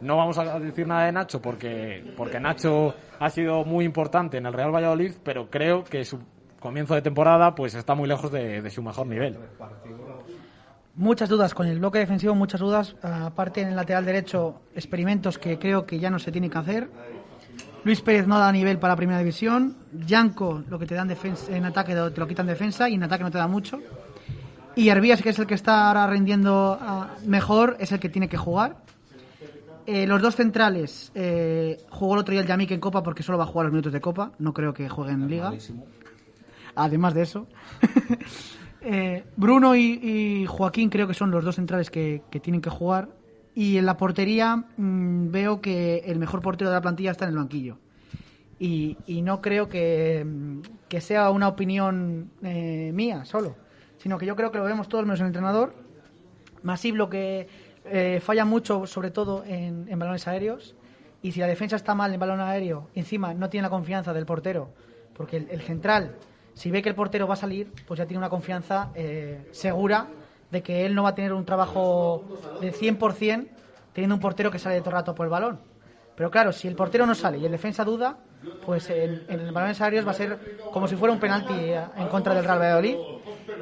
no 0.00 0.16
vamos 0.16 0.38
a 0.38 0.58
decir 0.58 0.86
nada 0.86 1.06
de 1.06 1.12
Nacho 1.12 1.40
porque, 1.40 2.12
porque 2.16 2.40
Nacho 2.40 2.94
ha 3.18 3.30
sido 3.30 3.64
muy 3.64 3.84
importante 3.84 4.38
en 4.38 4.46
el 4.46 4.52
Real 4.52 4.74
Valladolid, 4.74 5.12
pero 5.22 5.50
creo 5.50 5.84
que 5.84 6.04
su 6.04 6.18
comienzo 6.60 6.94
de 6.94 7.02
temporada 7.02 7.54
pues 7.54 7.74
está 7.74 7.94
muy 7.94 8.08
lejos 8.08 8.30
de, 8.30 8.68
su 8.70 8.82
mejor 8.82 9.06
nivel. 9.06 9.38
Muchas 10.94 11.28
dudas 11.28 11.52
con 11.52 11.66
el 11.66 11.78
bloque 11.78 11.98
defensivo, 11.98 12.34
muchas 12.34 12.60
dudas. 12.60 12.96
Aparte 13.02 13.60
en 13.60 13.68
el 13.68 13.76
lateral 13.76 14.04
derecho, 14.04 14.62
experimentos 14.74 15.38
que 15.38 15.58
creo 15.58 15.84
que 15.84 15.98
ya 15.98 16.10
no 16.10 16.18
se 16.18 16.32
tienen 16.32 16.50
que 16.50 16.58
hacer. 16.58 16.88
Luis 17.84 18.00
Pérez 18.00 18.26
no 18.26 18.38
da 18.38 18.50
nivel 18.50 18.78
para 18.78 18.96
primera 18.96 19.18
división. 19.20 19.76
Yanko, 19.92 20.64
lo 20.68 20.78
que 20.78 20.86
te 20.86 20.94
dan 20.94 21.14
en 21.50 21.64
ataque 21.64 21.94
te 21.94 22.20
lo 22.20 22.26
quitan 22.26 22.46
defensa 22.46 22.88
y 22.88 22.94
en 22.94 23.04
ataque 23.04 23.22
no 23.22 23.30
te 23.30 23.38
da 23.38 23.46
mucho. 23.46 23.78
Y 24.76 24.90
Herbías, 24.90 25.22
que 25.22 25.30
es 25.30 25.38
el 25.38 25.46
que 25.46 25.54
está 25.54 25.88
ahora 25.88 26.06
rindiendo 26.06 26.78
ah, 26.78 27.16
mejor, 27.24 27.78
es 27.80 27.92
el 27.92 27.98
que 27.98 28.10
tiene 28.10 28.28
que 28.28 28.36
jugar. 28.36 28.76
Eh, 29.86 30.06
los 30.06 30.20
dos 30.20 30.34
centrales, 30.34 31.12
eh, 31.14 31.78
jugó 31.88 32.14
el 32.14 32.20
otro 32.20 32.32
día 32.32 32.42
el 32.42 32.46
Yamik 32.46 32.72
en 32.72 32.80
Copa 32.80 33.02
porque 33.02 33.22
solo 33.22 33.38
va 33.38 33.44
a 33.44 33.46
jugar 33.46 33.66
los 33.66 33.72
minutos 33.72 33.92
de 33.92 34.00
Copa. 34.00 34.32
No 34.38 34.52
creo 34.52 34.74
que 34.74 34.88
juegue 34.88 35.12
en 35.12 35.28
Liga. 35.28 35.52
Además 36.74 37.14
de 37.14 37.22
eso. 37.22 37.46
Eh, 38.88 39.24
Bruno 39.34 39.74
y, 39.74 39.98
y 40.00 40.46
Joaquín 40.46 40.90
creo 40.90 41.08
que 41.08 41.14
son 41.14 41.32
los 41.32 41.44
dos 41.44 41.56
centrales 41.56 41.90
que, 41.90 42.22
que 42.30 42.38
tienen 42.38 42.60
que 42.60 42.70
jugar. 42.70 43.08
Y 43.52 43.78
en 43.78 43.86
la 43.86 43.96
portería 43.96 44.54
mm, 44.54 45.32
veo 45.32 45.60
que 45.60 46.04
el 46.06 46.20
mejor 46.20 46.40
portero 46.40 46.70
de 46.70 46.76
la 46.76 46.82
plantilla 46.82 47.10
está 47.10 47.24
en 47.24 47.32
el 47.32 47.36
banquillo. 47.36 47.78
Y, 48.60 48.96
y 49.08 49.22
no 49.22 49.40
creo 49.40 49.68
que, 49.68 50.24
mm, 50.24 50.60
que 50.88 51.00
sea 51.00 51.30
una 51.30 51.48
opinión 51.48 52.30
mía 52.40 53.24
solo, 53.24 53.56
sino 54.06 54.18
que 54.18 54.26
yo 54.26 54.36
creo 54.36 54.52
que 54.52 54.58
lo 54.58 54.62
vemos 54.62 54.88
todos 54.88 55.04
menos 55.04 55.18
el 55.18 55.26
entrenador. 55.26 55.74
Masip 56.62 56.94
lo 56.94 57.10
que 57.10 57.48
eh, 57.86 58.20
falla 58.22 58.44
mucho, 58.44 58.86
sobre 58.86 59.10
todo 59.10 59.42
en, 59.44 59.98
balones 59.98 60.28
aéreos. 60.28 60.76
Y 61.22 61.32
si 61.32 61.40
la 61.40 61.48
defensa 61.48 61.74
está 61.74 61.92
mal 61.92 62.14
en 62.14 62.20
balón 62.20 62.38
aéreo, 62.38 62.88
encima 62.94 63.34
no 63.34 63.50
tiene 63.50 63.62
la 63.62 63.70
confianza 63.70 64.12
del 64.12 64.24
portero, 64.24 64.70
porque 65.12 65.38
el, 65.38 65.60
central, 65.60 66.14
si 66.54 66.70
ve 66.70 66.82
que 66.82 66.88
el 66.88 66.94
portero 66.94 67.26
va 67.26 67.34
a 67.34 67.36
salir, 67.36 67.72
pues 67.84 67.98
ya 67.98 68.06
tiene 68.06 68.18
una 68.18 68.28
confianza 68.28 68.92
eh, 68.94 69.48
segura 69.50 70.06
de 70.52 70.62
que 70.62 70.86
él 70.86 70.94
no 70.94 71.02
va 71.02 71.08
a 71.08 71.14
tener 71.16 71.32
un 71.32 71.44
trabajo 71.44 72.22
de 72.60 72.72
100% 72.72 73.48
teniendo 73.92 74.14
un 74.14 74.20
portero 74.20 74.52
que 74.52 74.60
sale 74.60 74.76
de 74.76 74.82
todo 74.82 74.90
el 74.90 74.96
rato 74.98 75.16
por 75.16 75.26
el 75.26 75.30
balón. 75.30 75.58
Pero 76.16 76.30
claro, 76.30 76.52
si 76.52 76.66
el 76.66 76.74
portero 76.74 77.06
no 77.06 77.14
sale 77.14 77.38
y 77.38 77.44
el 77.44 77.52
defensa 77.52 77.84
duda, 77.84 78.16
pues 78.64 78.88
en, 78.90 79.24
el 79.28 79.52
balones 79.52 79.80
aéreos 79.80 80.06
va 80.06 80.10
a 80.10 80.14
ser 80.14 80.38
como 80.72 80.88
si 80.88 80.96
fuera 80.96 81.12
un 81.12 81.20
penalti 81.20 81.52
eh, 81.54 81.80
en 81.96 82.08
contra 82.08 82.34
del 82.34 82.44
Real 82.44 82.58
Valladolid. 82.58 82.96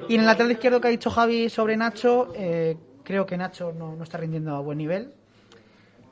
Y 0.08 0.14
en 0.14 0.20
el 0.20 0.26
lateral 0.26 0.52
izquierdo 0.52 0.80
que 0.80 0.88
ha 0.88 0.90
dicho 0.90 1.10
Javi 1.10 1.48
sobre 1.48 1.76
Nacho, 1.76 2.32
eh, 2.34 2.76
creo 3.02 3.26
que 3.26 3.36
Nacho 3.36 3.72
no, 3.72 3.96
no 3.96 4.04
está 4.04 4.18
rindiendo 4.18 4.54
a 4.54 4.60
buen 4.60 4.78
nivel. 4.78 5.12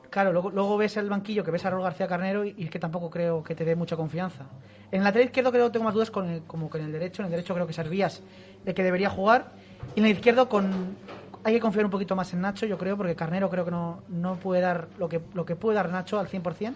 Claro, 0.09 0.31
luego, 0.31 0.51
luego 0.51 0.77
ves 0.77 0.95
el 0.97 1.09
banquillo 1.09 1.43
que 1.43 1.49
ves 1.49 1.65
a 1.65 1.71
Raúl 1.71 1.81
García 1.81 2.07
Carnero 2.07 2.45
y, 2.45 2.53
que 2.53 2.77
tampoco 2.77 3.09
creo 3.09 3.43
que 3.43 3.55
te 3.55 3.65
dé 3.65 3.75
mucha 3.75 3.95
confianza. 3.95 4.45
En 4.91 4.99
el 4.99 5.03
lateral 5.05 5.25
izquierdo 5.25 5.51
creo 5.51 5.65
que 5.65 5.71
tengo 5.71 5.85
más 5.85 5.95
dudas 5.95 6.11
con 6.11 6.29
el- 6.29 6.43
como 6.43 6.69
que 6.69 6.77
el 6.77 6.91
derecho. 6.91 7.23
En 7.23 7.27
el 7.27 7.31
derecho 7.31 7.55
creo 7.55 7.65
que 7.65 7.73
Servías 7.73 8.21
de 8.63 8.73
que 8.75 8.83
debería 8.83 9.09
jugar. 9.09 9.53
Y 9.95 10.01
en 10.01 10.05
el 10.05 10.11
izquierdo 10.11 10.49
con 10.49 10.95
hay 11.43 11.53
que 11.53 11.59
confiar 11.59 11.85
un 11.85 11.91
poquito 11.91 12.15
más 12.15 12.33
en 12.33 12.41
Nacho, 12.41 12.65
yo 12.65 12.77
creo, 12.77 12.97
porque 12.97 13.15
Carnero 13.15 13.49
creo 13.49 13.65
que 13.65 13.71
no, 13.71 14.03
no 14.09 14.35
puede 14.35 14.61
dar 14.61 14.87
lo 14.97 15.09
que, 15.09 15.21
lo 15.33 15.45
que 15.45 15.55
puede 15.55 15.75
dar 15.75 15.89
Nacho 15.89 16.19
al 16.19 16.27
100%. 16.27 16.73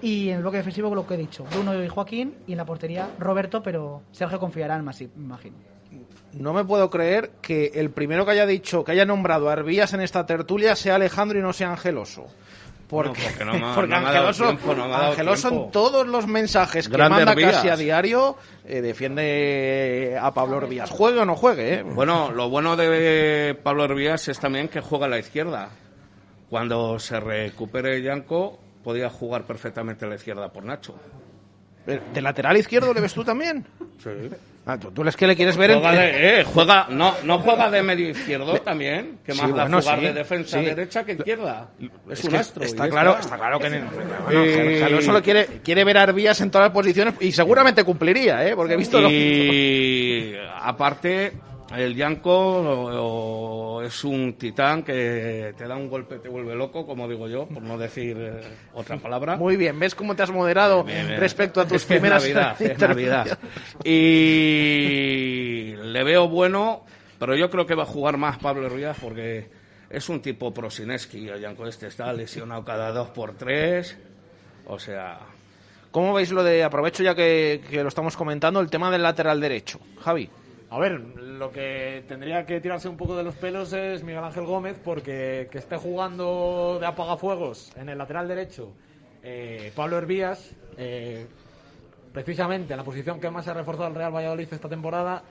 Y 0.00 0.28
en 0.28 0.36
el 0.36 0.42
bloque 0.42 0.58
defensivo 0.58 0.94
lo 0.94 1.06
que 1.06 1.14
he 1.14 1.18
dicho, 1.18 1.44
Bruno 1.50 1.82
y 1.82 1.88
Joaquín, 1.88 2.36
y 2.46 2.52
en 2.52 2.58
la 2.58 2.64
portería 2.64 3.10
Roberto, 3.18 3.62
pero 3.62 4.02
Sergio 4.12 4.38
confiará 4.38 4.76
en 4.76 4.84
Masip, 4.84 5.14
me 5.16 5.24
imagino. 5.24 5.56
No 6.34 6.52
me 6.52 6.64
puedo 6.64 6.90
creer 6.90 7.30
que 7.40 7.72
el 7.74 7.90
primero 7.90 8.24
que 8.24 8.32
haya 8.32 8.46
dicho, 8.46 8.84
que 8.84 8.92
haya 8.92 9.04
nombrado 9.04 9.50
a 9.50 9.54
en 9.54 10.00
esta 10.00 10.26
tertulia 10.26 10.76
sea 10.76 10.96
Alejandro 10.96 11.38
y 11.38 11.42
no 11.42 11.52
sea 11.52 11.70
Angeloso. 11.70 12.26
Porque, 12.88 13.20
No, 13.44 13.74
porque 13.74 13.94
no 13.94 14.00
me 14.00 14.54
porque 14.64 14.80
no 14.80 14.94
Angeloso, 14.94 15.48
tiempo, 15.48 15.64
en 15.66 15.70
todos 15.70 16.06
los 16.06 16.26
mensajes 16.26 16.88
que 16.88 16.96
Grande 16.96 17.16
manda 17.16 17.32
Herbías. 17.32 17.56
casi 17.56 17.68
a 17.68 17.76
diario 17.76 18.36
eh, 18.64 18.80
defiende 18.80 20.18
a 20.20 20.32
Pablo 20.32 20.56
Herbías. 20.58 20.90
Juegue 20.90 21.20
o 21.20 21.24
no 21.26 21.36
juegue, 21.36 21.74
¿eh? 21.74 21.82
Bueno, 21.82 22.30
lo 22.32 22.48
bueno 22.48 22.76
de 22.76 23.58
Pablo 23.62 23.84
Hervías 23.84 24.28
es 24.28 24.38
también 24.40 24.68
que 24.68 24.80
juega 24.80 25.06
a 25.06 25.08
la 25.10 25.18
izquierda. 25.18 25.68
Cuando 26.48 26.98
se 26.98 27.20
recupere 27.20 28.00
Yanko, 28.02 28.58
podía 28.82 29.10
jugar 29.10 29.44
perfectamente 29.44 30.06
a 30.06 30.08
la 30.08 30.14
izquierda 30.14 30.50
por 30.50 30.64
Nacho. 30.64 30.94
¿De 31.86 32.20
lateral 32.20 32.56
izquierdo 32.56 32.92
le 32.92 33.00
ves 33.00 33.14
tú 33.14 33.24
también? 33.24 33.66
Sí. 34.02 34.10
Ah, 34.70 34.76
tú, 34.78 34.90
tú 34.90 35.02
es 35.08 35.16
que 35.16 35.26
le 35.26 35.34
quieres 35.34 35.56
ver 35.56 35.70
en... 35.70 35.80
Juega 35.80 35.98
de, 35.98 36.40
eh, 36.40 36.44
juega, 36.44 36.86
no, 36.90 37.14
no 37.24 37.38
juega 37.38 37.70
de 37.70 37.82
medio 37.82 38.10
izquierdo 38.10 38.52
también, 38.60 39.18
que 39.24 39.32
Sí, 39.32 39.40
más 39.40 39.54
da 39.54 39.62
bueno, 39.62 39.80
jugar 39.80 39.98
sí, 39.98 40.04
de 40.04 40.12
defensa 40.12 40.58
sí. 40.58 40.64
derecha 40.66 41.04
que 41.04 41.12
izquierda. 41.12 41.68
Es, 42.10 42.18
Es 42.18 42.24
un 42.26 42.34
astro. 42.36 42.62
está 42.64 42.86
claro, 42.90 43.12
está. 43.12 43.22
está 43.22 43.36
claro 43.38 43.58
que 43.58 43.66
en 43.68 43.74
el- 43.74 43.84
bueno, 43.84 44.44
Y- 44.44 44.82
Angeloso 44.82 45.12
lo 45.12 45.22
quiere, 45.22 45.46
quiere 45.64 45.84
ver 45.84 45.96
a 45.96 46.02
Arbías 46.02 46.38
en 46.42 46.50
todas 46.50 46.66
las 46.66 46.74
posiciones 46.74 47.14
y 47.20 47.32
seguramente 47.32 47.82
cumpliría, 47.82 48.46
¿eh? 48.46 48.54
Porque 48.54 48.74
he 48.74 48.76
visto 48.76 49.00
lo 49.00 49.08
Y 49.10 50.34
aparte, 50.60 51.32
el 51.76 51.94
Yanko 51.94 53.82
es 53.82 54.04
un 54.04 54.34
titán 54.34 54.82
que 54.82 55.54
te 55.56 55.66
da 55.66 55.76
un 55.76 55.88
golpe, 55.88 56.18
te 56.18 56.28
vuelve 56.28 56.54
loco, 56.54 56.86
como 56.86 57.08
digo 57.08 57.28
yo, 57.28 57.46
por 57.46 57.62
no 57.62 57.76
decir 57.76 58.16
eh, 58.18 58.40
otra 58.72 58.96
palabra. 58.96 59.36
Muy 59.36 59.56
bien, 59.56 59.78
¿ves 59.78 59.94
cómo 59.94 60.16
te 60.16 60.22
has 60.22 60.30
moderado 60.30 60.84
Bien, 60.84 61.06
bien. 61.06 61.20
respecto 61.20 61.60
a 61.60 61.66
tus 61.66 61.76
Es 61.82 61.86
que 61.86 61.94
es 61.94 62.00
primeras 62.00 62.22
Navidad, 62.22 62.62
es? 62.62 62.78
Navidad. 62.78 63.38
Y 63.84 65.74
le 65.76 66.04
veo 66.04 66.28
bueno, 66.28 66.84
pero 67.18 67.36
yo 67.36 67.50
creo 67.50 67.66
que 67.66 67.74
va 67.74 67.82
a 67.82 67.86
jugar 67.86 68.16
más 68.16 68.38
Pablo 68.38 68.66
Hervías 68.66 68.96
porque 69.00 69.50
es 69.90 70.08
un 70.08 70.20
tipo 70.20 70.52
Prosineski. 70.54 71.28
El 71.28 71.40
Yanko 71.40 71.66
este 71.66 71.88
está 71.88 72.12
lesionado 72.12 72.64
cada 72.64 72.92
dos 72.92 73.08
por 73.10 73.34
tres. 73.34 73.96
O 74.66 74.78
sea, 74.78 75.18
¿Cómo 75.90 76.14
veis 76.14 76.30
lo 76.30 76.44
de, 76.44 76.62
aprovecho 76.62 77.02
ya 77.02 77.14
que, 77.14 77.62
que 77.68 77.82
lo 77.82 77.88
estamos 77.88 78.16
comentando, 78.16 78.60
el 78.60 78.68
tema 78.70 78.90
del 78.90 79.02
lateral 79.02 79.40
derecho? 79.40 79.80
Javi. 80.00 80.28
A 80.70 80.78
ver, 80.78 81.00
lo 81.00 81.50
que 81.50 82.04
tendría 82.06 82.44
que 82.44 82.60
tirarse 82.60 82.88
un 82.88 82.98
poco 82.98 83.16
de 83.16 83.24
los 83.24 83.34
pelos 83.36 83.72
es 83.72 84.04
Miguel 84.04 84.22
Ángel 84.22 84.44
Gómez, 84.44 84.78
porque 84.84 85.48
que 85.50 85.58
esté 85.58 85.76
jugando 85.76 86.78
de 86.78 86.86
apagafuegos 86.86 87.74
en 87.76 87.88
el 87.88 87.96
lateral 87.96 88.28
derecho 88.28 88.74
eh, 89.22 89.72
Pablo 89.74 89.98
Hervías, 89.98 90.54
eh, 90.76 91.26
precisamente 92.12 92.74
en 92.74 92.76
la 92.76 92.84
posición 92.84 93.20
que 93.20 93.30
más 93.30 93.44
se 93.44 93.50
ha 93.50 93.54
reforzado 93.54 93.88
el 93.88 93.94
Real 93.94 94.14
Valladolid 94.14 94.48
esta 94.50 94.68
temporada, 94.68 95.22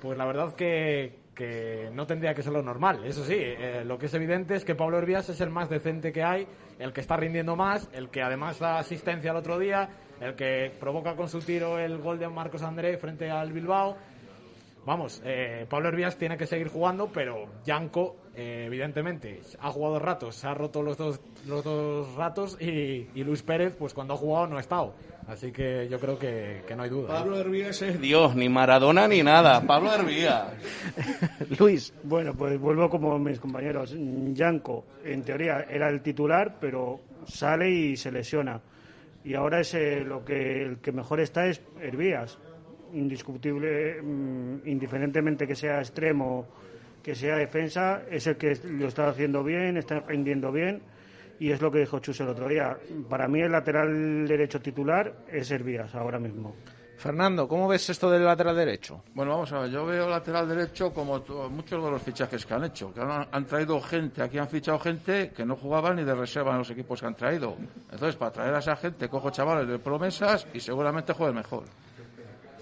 pues 0.00 0.16
la 0.16 0.24
verdad 0.24 0.54
que, 0.54 1.18
que 1.34 1.90
no 1.92 2.06
tendría 2.06 2.34
que 2.34 2.42
ser 2.42 2.52
lo 2.52 2.62
normal. 2.62 3.04
Eso 3.04 3.24
sí, 3.24 3.36
eh, 3.38 3.84
lo 3.84 3.98
que 3.98 4.06
es 4.06 4.14
evidente 4.14 4.54
es 4.54 4.64
que 4.64 4.74
Pablo 4.74 4.98
Hervías 4.98 5.28
es 5.28 5.40
el 5.40 5.50
más 5.50 5.68
decente 5.68 6.12
que 6.12 6.22
hay, 6.22 6.46
el 6.78 6.92
que 6.92 7.00
está 7.00 7.16
rindiendo 7.16 7.56
más, 7.56 7.88
el 7.92 8.08
que 8.08 8.22
además 8.22 8.58
da 8.58 8.78
asistencia 8.78 9.30
el 9.32 9.36
otro 9.36 9.58
día, 9.58 9.90
el 10.20 10.34
que 10.34 10.72
provoca 10.80 11.14
con 11.14 11.28
su 11.28 11.40
tiro 11.40 11.78
el 11.78 11.98
gol 11.98 12.18
de 12.18 12.28
Marcos 12.28 12.62
André 12.62 12.96
frente 12.98 13.30
al 13.30 13.52
Bilbao. 13.52 13.96
Vamos, 14.88 15.20
eh, 15.22 15.66
Pablo 15.68 15.90
Hervías 15.90 16.16
tiene 16.16 16.38
que 16.38 16.46
seguir 16.46 16.68
jugando, 16.68 17.10
pero 17.12 17.44
Yanko, 17.62 18.16
eh, 18.34 18.62
evidentemente, 18.68 19.42
ha 19.60 19.70
jugado 19.70 19.98
ratos, 19.98 20.36
se 20.36 20.46
ha 20.46 20.54
roto 20.54 20.82
los 20.82 20.96
dos, 20.96 21.20
los 21.46 21.62
dos 21.62 22.14
ratos 22.14 22.56
y, 22.58 23.06
y 23.14 23.22
Luis 23.22 23.42
Pérez, 23.42 23.76
pues 23.78 23.92
cuando 23.92 24.14
ha 24.14 24.16
jugado 24.16 24.46
no 24.46 24.56
ha 24.56 24.60
estado. 24.60 24.94
Así 25.26 25.52
que 25.52 25.86
yo 25.90 26.00
creo 26.00 26.18
que, 26.18 26.62
que 26.66 26.74
no 26.74 26.84
hay 26.84 26.88
duda. 26.88 27.08
Pablo 27.08 27.38
Hervías 27.38 27.82
es 27.82 28.00
Dios, 28.00 28.34
ni 28.34 28.48
Maradona 28.48 29.06
ni 29.06 29.22
nada. 29.22 29.60
Pablo 29.60 29.92
Hervías. 29.92 30.54
Luis. 31.58 31.92
Bueno, 32.02 32.32
pues 32.32 32.58
vuelvo 32.58 32.88
como 32.88 33.18
mis 33.18 33.38
compañeros. 33.38 33.94
Yanko, 33.94 34.86
en 35.04 35.22
teoría, 35.22 35.66
era 35.68 35.90
el 35.90 36.00
titular, 36.00 36.56
pero 36.58 37.00
sale 37.26 37.70
y 37.70 37.96
se 37.98 38.10
lesiona. 38.10 38.58
Y 39.22 39.34
ahora 39.34 39.60
es 39.60 39.74
eh, 39.74 40.02
lo 40.02 40.24
que 40.24 40.62
el 40.62 40.78
que 40.78 40.92
mejor 40.92 41.20
está 41.20 41.46
es 41.46 41.60
Hervías. 41.78 42.38
Indiscutible, 42.92 44.02
mm, 44.02 44.66
indiferentemente 44.66 45.46
que 45.46 45.54
sea 45.54 45.78
extremo, 45.78 46.46
que 47.02 47.14
sea 47.14 47.36
defensa, 47.36 48.02
es 48.10 48.26
el 48.26 48.36
que 48.36 48.58
lo 48.64 48.88
está 48.88 49.08
haciendo 49.08 49.42
bien, 49.44 49.76
está 49.76 50.00
rindiendo 50.00 50.52
bien. 50.52 50.82
Y 51.40 51.52
es 51.52 51.62
lo 51.62 51.70
que 51.70 51.78
dijo 51.78 52.00
Chus 52.00 52.20
el 52.20 52.28
otro 52.28 52.48
día. 52.48 52.76
Para 53.08 53.28
mí 53.28 53.40
el 53.40 53.52
lateral 53.52 54.26
derecho 54.26 54.60
titular 54.60 55.24
es 55.30 55.50
Hervías 55.50 55.94
ahora 55.94 56.18
mismo. 56.18 56.54
Fernando, 56.98 57.46
¿cómo 57.46 57.68
ves 57.68 57.90
esto 57.90 58.10
del 58.10 58.24
lateral 58.24 58.56
derecho? 58.56 59.04
Bueno, 59.14 59.30
vamos 59.30 59.52
a 59.52 59.60
ver, 59.60 59.70
yo 59.70 59.86
veo 59.86 60.08
lateral 60.08 60.48
derecho 60.48 60.92
como 60.92 61.20
muchos 61.48 61.84
de 61.84 61.90
los 61.92 62.02
fichajes 62.02 62.44
que 62.44 62.54
han 62.54 62.64
hecho, 62.64 62.92
que 62.92 63.00
han, 63.00 63.28
han 63.30 63.46
traído 63.46 63.80
gente, 63.80 64.20
aquí 64.20 64.36
han 64.36 64.48
fichado 64.48 64.80
gente 64.80 65.30
que 65.30 65.46
no 65.46 65.54
jugaba 65.54 65.94
ni 65.94 66.02
de 66.02 66.12
reserva 66.12 66.50
en 66.50 66.58
los 66.58 66.70
equipos 66.70 67.00
que 67.00 67.06
han 67.06 67.14
traído. 67.14 67.56
Entonces, 67.92 68.16
para 68.16 68.32
traer 68.32 68.52
a 68.52 68.58
esa 68.58 68.74
gente, 68.74 69.08
cojo 69.08 69.30
chavales 69.30 69.68
de 69.68 69.78
promesas 69.78 70.48
y 70.52 70.58
seguramente 70.58 71.12
jueguen 71.12 71.36
mejor. 71.36 71.66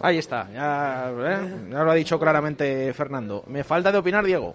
Ahí 0.07 0.19
está, 0.19 0.49
ya, 0.53 1.11
¿eh? 1.11 1.67
ya 1.69 1.83
lo 1.83 1.91
ha 1.91 1.95
dicho 1.95 2.17
claramente 2.17 2.93
Fernando. 2.95 3.43
Me 3.49 3.65
falta 3.65 3.91
de 3.91 3.99
opinar, 3.99 4.25
Diego. 4.25 4.55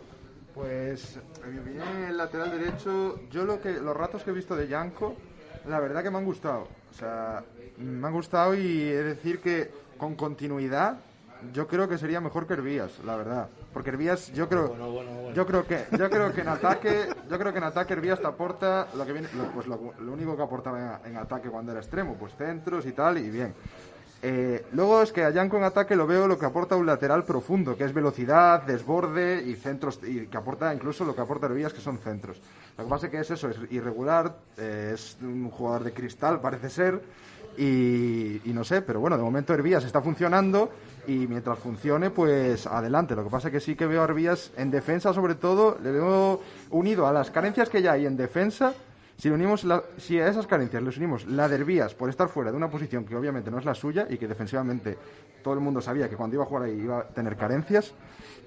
Pues, 0.56 1.20
en 1.44 1.54
mi 1.54 1.60
opinión, 1.60 1.88
el 2.08 2.16
lateral 2.16 2.52
derecho, 2.52 3.20
yo 3.30 3.44
lo 3.44 3.60
que 3.60 3.74
los 3.74 3.94
ratos 3.94 4.24
que 4.24 4.30
he 4.30 4.34
visto 4.34 4.56
de 4.56 4.70
Yanko, 4.70 5.14
la 5.68 5.82
verdad 5.82 6.04
que 6.04 6.10
me 6.10 6.20
han 6.20 6.24
gustado. 6.24 6.70
O 6.90 6.94
sea, 6.98 7.44
me 7.80 8.08
han 8.08 8.14
gustado 8.14 8.56
y 8.56 8.82
he 8.84 8.96
de 8.96 9.04
decir 9.04 9.42
que 9.42 9.70
con 9.98 10.16
continuidad 10.16 10.96
yo 11.52 11.68
creo 11.68 11.90
que 11.90 11.98
sería 11.98 12.22
mejor 12.22 12.48
que 12.48 12.54
Hervías, 12.54 13.00
la 13.06 13.18
verdad. 13.18 13.50
Porque 13.74 13.90
Hervías, 13.90 14.32
yo 14.32 14.48
creo, 14.48 14.68
yo 15.34 15.46
creo 15.46 15.66
que, 15.68 15.84
yo 15.98 16.10
creo 16.10 16.32
que 16.32 16.42
en 16.42 16.48
ataque, 16.48 17.08
yo 17.30 17.38
creo 17.38 17.52
que 17.52 17.58
en 17.58 17.64
ataque 17.66 17.92
Hervías 17.92 18.22
te 18.22 18.28
aporta 18.28 18.88
lo 18.96 19.06
que 19.06 19.12
viene, 19.12 19.28
lo- 19.36 19.52
pues 19.52 19.68
lo, 19.68 19.94
lo 20.00 20.14
único 20.14 20.38
que 20.38 20.44
aportaba 20.44 21.02
en, 21.04 21.12
en 21.12 21.18
ataque 21.18 21.50
cuando 21.50 21.72
era 21.74 21.82
extremo, 21.82 22.16
pues 22.18 22.34
centros 22.38 22.86
y 22.86 22.94
tal 22.94 23.18
y 23.18 23.30
bien. 23.30 23.54
Eh, 24.24 24.66
luego 24.74 25.02
es 25.02 25.12
que 25.12 25.24
a 25.24 25.32
Yanko 25.32 25.58
en 25.58 25.64
ataque 25.64 25.96
lo 25.96 26.06
veo 26.06 26.28
lo 26.28 26.38
que 26.38 26.46
aporta 26.46 26.76
un 26.76 26.86
lateral 26.86 27.24
profundo, 27.24 27.76
que 27.76 27.86
es 27.86 27.94
velocidad, 27.94 28.62
desborde 28.64 29.42
y 29.44 29.56
centros, 29.56 30.00
y 30.04 30.28
que 30.28 30.38
aporta 30.38 30.74
incluso 30.74 31.06
lo 31.06 31.16
que 31.16 31.22
aporta 31.22 31.48
Hervías, 31.48 31.74
que 31.74 31.82
son 31.82 31.98
centros. 31.98 32.40
Lo 32.78 32.84
que 32.84 32.90
pasa 32.90 33.06
es 33.08 33.12
que 33.12 33.20
es 33.20 33.32
eso, 33.32 33.50
es 33.50 33.58
irregular, 33.72 34.36
eh, 34.58 34.92
es 34.94 35.18
un 35.22 35.50
jugador 35.50 35.86
de 35.86 35.94
cristal, 35.94 36.40
parece 36.40 36.70
ser, 36.70 37.02
y, 37.58 38.42
no 38.46 38.64
sé, 38.64 38.82
pero 38.82 39.00
bueno, 39.00 39.18
de 39.18 39.24
momento 39.24 39.54
Hervías 39.54 39.84
está 39.84 40.02
funcionando 40.02 40.70
y 41.08 41.28
mientras 41.28 41.60
funcione, 41.60 42.10
pues 42.10 42.66
adelante. 42.66 43.16
Lo 43.16 43.24
que 43.24 43.30
pasa 43.30 43.48
es 43.50 43.54
que 43.54 43.60
sí 43.60 43.76
que 43.76 43.88
veo 43.88 44.04
a 44.04 44.08
en 44.58 44.72
defensa, 44.72 45.14
sobre 45.14 45.36
todo, 45.36 45.78
le 45.84 45.92
veo 45.92 46.42
unido 46.70 47.08
a 47.08 47.12
las 47.12 47.32
carencias 47.32 47.70
que 47.70 47.82
ya 47.82 47.94
hay 47.94 48.06
en 48.06 48.16
defensa 48.16 48.74
Si, 49.18 49.30
le 49.30 49.36
unimos 49.36 49.64
la- 49.64 49.84
si 49.98 50.20
a 50.20 50.28
esas 50.28 50.48
carencias 50.48 50.82
les 50.82 50.98
unimos 50.98 51.26
la 51.28 51.48
de 51.48 51.56
Herbías 51.56 51.94
por 51.94 52.10
estar 52.10 52.28
fuera 52.28 52.50
de 52.52 52.58
una 52.58 52.70
posición 52.70 53.06
que 53.06 53.16
obviamente 53.16 53.52
no 53.52 53.60
es 53.60 53.66
la 53.66 53.76
suya 53.76 54.08
y 54.10 54.18
que 54.18 54.28
defensivamente 54.28 54.98
todo 55.44 55.54
el 55.54 55.60
mundo 55.60 55.80
sabía 55.82 56.10
que 56.10 56.16
cuando 56.16 56.36
iba 56.36 56.44
a 56.44 56.48
jugar 56.48 56.64
ahí 56.64 56.74
iba 56.80 57.00
a 57.00 57.04
tener 57.08 57.36
carencias, 57.38 57.94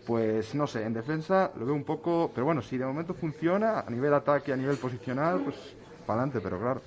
pues 0.07 0.55
no 0.55 0.67
sé, 0.67 0.83
en 0.85 0.93
defensa 0.95 1.51
lo 1.59 1.65
veo 1.67 1.75
un 1.75 1.85
poco... 1.85 2.31
Pero 2.35 2.45
bueno, 2.45 2.61
si 2.61 2.77
de 2.77 2.85
momento 2.87 3.15
funciona 3.15 3.81
a 3.81 3.91
nivel 3.91 4.13
ataque, 4.15 4.53
a 4.53 4.57
nivel 4.57 4.77
posicional, 4.77 5.41
pues 5.45 5.57
para 6.07 6.23
adelante, 6.23 6.41
pero 6.43 6.59
claro. 6.61 6.83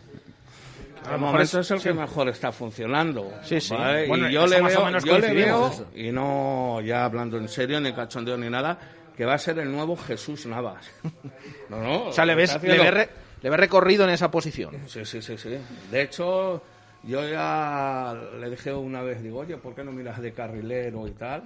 A 1.05 1.11
lo 1.13 1.19
momento 1.19 1.59
es 1.61 1.71
el 1.71 1.81
que 1.81 1.93
mejor 1.93 2.27
está 2.29 2.51
funcionando. 2.51 3.31
Sí, 3.43 3.61
sí. 3.61 3.73
¿vale? 3.73 4.07
Bueno, 4.07 4.29
y 4.29 4.33
yo 4.33 4.45
le 4.47 4.61
veo, 4.61 4.85
menos 4.85 5.03
yo 5.03 5.17
le 5.19 5.33
veo, 5.33 5.71
y 5.95 6.11
no 6.11 6.81
ya 6.81 7.05
hablando 7.05 7.37
en 7.37 7.47
serio, 7.47 7.79
ni 7.79 7.93
cachondeo 7.93 8.37
ni 8.37 8.49
nada, 8.49 8.77
que 9.15 9.23
va 9.25 9.35
a 9.35 9.37
ser 9.37 9.59
el 9.59 9.71
nuevo 9.71 9.95
Jesús 9.95 10.45
Navas. 10.45 10.89
No, 11.69 11.81
no. 11.81 12.03
O 12.07 12.11
sea, 12.13 12.25
le 12.25 12.33
ves, 12.35 12.61
le 12.63 12.91
re- 12.91 13.09
le 13.41 13.50
ves 13.50 13.60
recorrido 13.60 14.04
en 14.04 14.12
esa 14.12 14.32
posición. 14.32 14.76
Sí, 14.88 15.06
sí, 15.06 15.21
sí, 15.21 15.38
sí. 15.38 15.58
De 15.91 16.02
hecho, 16.02 16.62
yo 17.04 17.28
ya 17.28 18.15
le 18.39 18.50
dije 18.50 18.73
una 18.73 19.02
vez, 19.02 19.21
digo, 19.21 19.39
oye, 19.39 19.58
¿por 19.58 19.76
qué 19.76 19.84
no 19.84 19.91
miras 19.91 20.21
de 20.21 20.34
carrilero 20.34 21.08
y 21.08 21.12
tal? 21.12 21.43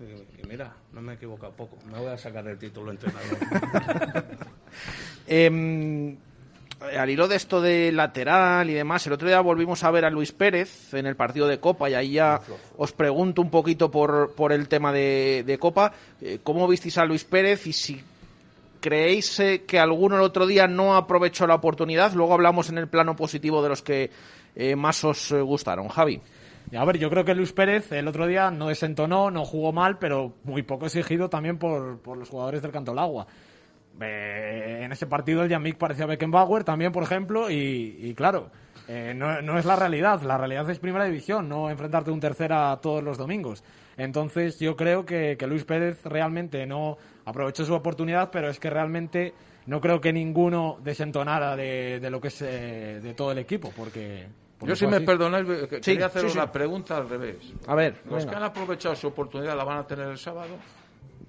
Y, 0.00 0.40
y 0.42 0.46
mira, 0.48 0.74
no 0.92 1.00
me 1.00 1.12
he 1.12 1.14
equivocado 1.16 1.52
poco. 1.52 1.76
Me 1.90 1.98
voy 1.98 2.08
a 2.08 2.18
sacar 2.18 2.46
el 2.46 2.58
título 2.58 2.90
entrenador. 2.90 3.38
Eh, 5.30 6.16
al 6.80 7.10
hilo 7.10 7.26
de 7.28 7.36
esto 7.36 7.60
de 7.60 7.90
lateral 7.92 8.70
y 8.70 8.74
demás, 8.74 9.06
el 9.06 9.12
otro 9.12 9.26
día 9.28 9.40
volvimos 9.40 9.82
a 9.82 9.90
ver 9.90 10.04
a 10.04 10.10
Luis 10.10 10.32
Pérez 10.32 10.94
en 10.94 11.06
el 11.06 11.16
partido 11.16 11.48
de 11.48 11.58
Copa 11.58 11.90
y 11.90 11.94
ahí 11.94 12.12
ya 12.12 12.40
os 12.76 12.92
pregunto 12.92 13.42
un 13.42 13.50
poquito 13.50 13.90
por, 13.90 14.32
por 14.34 14.52
el 14.52 14.68
tema 14.68 14.92
de, 14.92 15.42
de 15.44 15.58
Copa. 15.58 15.92
Eh, 16.20 16.38
¿Cómo 16.42 16.68
visteis 16.68 16.96
a 16.98 17.04
Luis 17.04 17.24
Pérez 17.24 17.66
y 17.66 17.72
si 17.72 18.00
creéis 18.80 19.40
eh, 19.40 19.64
que 19.66 19.78
alguno 19.78 20.16
el 20.16 20.22
otro 20.22 20.46
día 20.46 20.66
no 20.66 20.96
aprovechó 20.96 21.46
la 21.46 21.54
oportunidad? 21.54 22.12
Luego 22.12 22.34
hablamos 22.34 22.68
en 22.68 22.78
el 22.78 22.88
plano 22.88 23.16
positivo 23.16 23.62
de 23.62 23.68
los 23.68 23.82
que 23.82 24.10
eh, 24.54 24.76
más 24.76 25.04
os 25.04 25.32
eh, 25.32 25.40
gustaron. 25.40 25.88
Javi. 25.88 26.20
A 26.76 26.84
ver, 26.84 26.98
yo 26.98 27.08
creo 27.08 27.24
que 27.24 27.34
Luis 27.34 27.52
Pérez 27.52 27.92
el 27.92 28.08
otro 28.08 28.26
día 28.26 28.50
no 28.50 28.68
desentonó, 28.68 29.30
no 29.30 29.44
jugó 29.44 29.72
mal, 29.72 29.98
pero 29.98 30.34
muy 30.44 30.62
poco 30.62 30.86
exigido 30.86 31.30
también 31.30 31.58
por, 31.58 31.98
por 32.00 32.18
los 32.18 32.28
jugadores 32.28 32.60
del 32.60 32.72
Canto 32.72 32.92
al 32.92 32.98
Agua. 32.98 33.26
Eh, 34.00 34.82
en 34.84 34.92
ese 34.92 35.06
partido 35.06 35.42
el 35.42 35.48
Yamik 35.48 35.78
parecía 35.78 36.06
Beckenbauer 36.06 36.64
también, 36.64 36.92
por 36.92 37.02
ejemplo, 37.02 37.50
y, 37.50 38.12
claro, 38.14 38.50
no, 38.86 39.58
es 39.58 39.64
la 39.64 39.76
realidad. 39.76 40.20
La 40.22 40.36
realidad 40.36 40.68
es 40.68 40.78
primera 40.78 41.06
división, 41.06 41.48
no 41.48 41.70
enfrentarte 41.70 42.10
un 42.10 42.20
tercera 42.20 42.78
todos 42.82 43.02
los 43.02 43.16
domingos. 43.16 43.64
Entonces 43.96 44.60
yo 44.60 44.76
creo 44.76 45.06
que 45.06 45.38
Luis 45.48 45.64
Pérez 45.64 46.04
realmente 46.04 46.66
no 46.66 46.98
aprovechó 47.28 47.64
su 47.64 47.74
oportunidad, 47.74 48.30
pero 48.30 48.48
es 48.48 48.58
que 48.58 48.70
realmente 48.70 49.34
no 49.66 49.80
creo 49.80 50.00
que 50.00 50.12
ninguno 50.12 50.78
desentonara 50.82 51.54
de, 51.56 52.00
de 52.00 52.10
lo 52.10 52.20
que 52.20 52.28
es 52.28 52.42
eh, 52.42 53.00
de 53.02 53.14
todo 53.14 53.32
el 53.32 53.38
equipo, 53.38 53.72
porque... 53.76 54.26
porque 54.58 54.70
Yo, 54.70 54.76
si 54.76 54.86
me 54.86 55.00
perdonáis, 55.02 55.46
Sí, 55.82 55.92
quería 55.92 56.06
hacer 56.06 56.22
sí, 56.22 56.30
sí. 56.30 56.38
una 56.38 56.50
pregunta 56.50 56.96
al 56.96 57.08
revés. 57.08 57.36
A 57.66 57.74
ver, 57.74 58.00
Los 58.06 58.18
venga. 58.20 58.30
que 58.30 58.36
han 58.36 58.42
aprovechado 58.44 58.96
su 58.96 59.08
oportunidad 59.08 59.56
la 59.56 59.64
van 59.64 59.78
a 59.78 59.86
tener 59.86 60.08
el 60.08 60.18
sábado. 60.18 60.56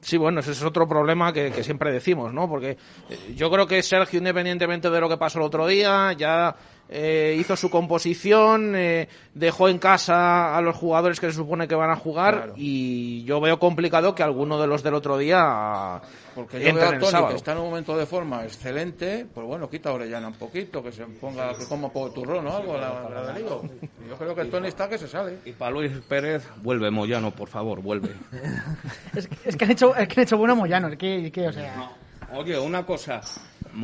Sí, 0.01 0.15
bueno, 0.15 0.39
ese 0.39 0.51
es 0.51 0.63
otro 0.63 0.87
problema 0.87 1.33
que, 1.33 1.51
que 1.51 1.61
siempre 1.61 1.91
decimos, 1.91 2.33
¿no? 2.33 2.47
Porque 2.47 2.77
eh, 3.09 3.33
yo 3.35 3.51
creo 3.51 3.67
que 3.67 3.83
Sergio, 3.83 4.19
independientemente 4.19 4.89
de 4.89 5.01
lo 5.01 5.09
que 5.09 5.17
pasó 5.17 5.39
el 5.39 5.43
otro 5.45 5.67
día, 5.67 6.13
ya 6.13 6.55
eh, 6.89 7.37
hizo 7.39 7.55
su 7.55 7.69
composición, 7.69 8.73
eh, 8.75 9.07
dejó 9.35 9.69
en 9.69 9.77
casa 9.77 10.57
a 10.57 10.61
los 10.61 10.75
jugadores 10.75 11.19
que 11.19 11.27
se 11.27 11.33
supone 11.33 11.67
que 11.67 11.75
van 11.75 11.91
a 11.91 11.95
jugar 11.95 12.35
Claro. 12.35 12.53
y 12.57 13.23
yo 13.25 13.39
veo 13.39 13.59
complicado 13.59 14.15
que 14.15 14.23
alguno 14.23 14.59
de 14.59 14.65
los 14.67 14.81
del 14.81 14.95
otro 14.95 15.17
día 15.17 16.01
Porque 16.33 16.59
yo 16.59 16.67
entre 16.69 16.83
veo 16.85 16.87
en 16.89 16.93
a 16.93 16.95
el 16.95 16.99
Tony, 16.99 17.11
sábado. 17.11 17.29
que 17.29 17.35
está 17.37 17.51
en 17.51 17.57
un 17.59 17.65
momento 17.69 17.95
de 17.95 18.05
forma 18.07 18.43
excelente, 18.43 19.27
pues 19.33 19.45
bueno, 19.45 19.69
quita 19.69 19.89
a 19.89 19.93
Orellana 19.93 20.27
un 20.29 20.33
poquito, 20.33 20.81
que 20.81 20.91
se 20.91 21.05
ponga, 21.05 21.55
que 21.55 21.65
coma 21.65 21.89
poco 21.89 22.11
turrón 22.11 22.47
o 22.47 22.57
algo, 22.57 22.75
la, 22.77 23.07
la 23.09 23.33
de 23.33 23.39
Ligo. 23.39 23.61
Yo 24.09 24.15
creo 24.17 24.33
que 24.33 24.45
Tony 24.45 24.67
está 24.69 24.89
que 24.89 24.97
se 24.97 25.07
sale. 25.07 25.37
y 25.45 25.51
para 25.51 25.71
Luis 25.71 25.91
Pérez, 26.07 26.47
vuelve 26.63 26.89
Moyano, 26.89 27.31
por 27.31 27.49
favor, 27.49 27.81
vuelve. 27.81 28.09
Es, 29.15 29.27
que- 29.27 29.37
es 29.49 29.55
que 29.55 29.65
han 29.65 29.71
hecho, 29.71 29.95
es 29.95 30.07
que 30.07 30.19
han 30.21 30.23
hecho 30.23 30.37
bueno 30.37 30.55
Moyano. 30.55 30.87
Es 30.87 30.97
que, 30.97 31.31
que, 31.31 31.47
o 31.47 31.53
sea, 31.53 31.91
Oye, 32.33 32.57
una 32.59 32.85
cosa. 32.85 33.21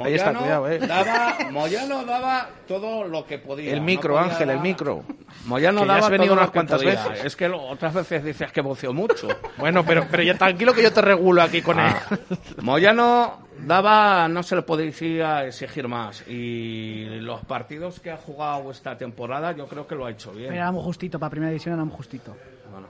Ahí 0.04 0.16
está, 0.16 0.32
Moyano, 0.34 0.40
cuidado, 0.40 0.70
eh. 0.70 0.80
daba, 0.80 1.38
Moyano 1.52 2.06
daba 2.06 2.50
todo 2.68 3.04
lo 3.06 3.26
que 3.26 3.38
podía. 3.38 3.72
El 3.74 3.80
no 3.80 3.86
micro, 3.86 4.16
podía 4.16 4.32
Ángel, 4.32 4.50
el 4.50 4.56
dar- 4.56 4.64
micro. 4.64 5.04
Moyano 5.46 5.82
Que 5.82 5.88
ya 5.88 5.94
daba 5.94 6.06
has 6.06 6.12
venido 6.12 6.34
todo 6.34 6.40
unas 6.42 6.52
cuantas 6.52 6.82
podía. 6.82 7.04
veces. 7.08 7.26
Es 7.26 7.36
que 7.36 7.48
lo- 7.48 7.62
otras 7.64 7.94
veces 7.94 8.24
dices 8.24 8.52
que 8.52 8.62
voció 8.62 8.94
mucho. 8.94 9.28
Bueno, 9.58 9.86
pero, 9.86 10.06
pero 10.12 10.22
ya 10.24 10.36
tranquilo 10.38 10.74
que 10.74 10.84
yo 10.84 10.92
te 10.92 11.02
regulo 11.02 11.42
aquí 11.42 11.62
con 11.62 11.80
él. 11.80 11.86
Ah. 11.88 12.18
Moyano 12.62 13.48
daba, 13.60 14.28
no 14.28 14.44
se 14.44 14.56
le 14.56 14.64
podía 14.64 15.46
exigir 15.46 15.88
más. 15.88 16.28
Y 16.28 17.06
los 17.22 17.46
partidos 17.46 18.00
que 18.00 18.12
ha 18.12 18.18
jugado 18.18 18.72
esta 18.72 18.98
temporada, 18.98 19.54
yo 19.54 19.68
creo 19.68 19.86
que 19.88 19.96
lo 19.96 20.06
ha 20.08 20.12
hecho 20.12 20.32
bien. 20.32 20.52
era 20.54 20.72
muy 20.72 20.84
justito, 20.84 21.20
para 21.20 21.30
primera 21.30 21.52
división 21.52 21.76
era 21.76 21.86
muy 21.86 21.96
justito. 21.96 22.36
Bueno, 22.72 22.88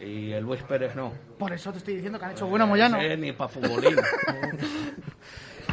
y 0.00 0.32
el 0.32 0.42
Luis 0.42 0.62
Pérez 0.62 0.94
no. 0.96 1.12
Por 1.38 1.52
eso 1.52 1.70
te 1.70 1.78
estoy 1.78 1.94
diciendo 1.94 2.18
que 2.18 2.24
han 2.24 2.30
hecho 2.32 2.46
bueno 2.46 2.66
Moyano. 2.66 2.98
Ni 3.18 3.32
para 3.32 3.48
futbolín. 3.48 3.96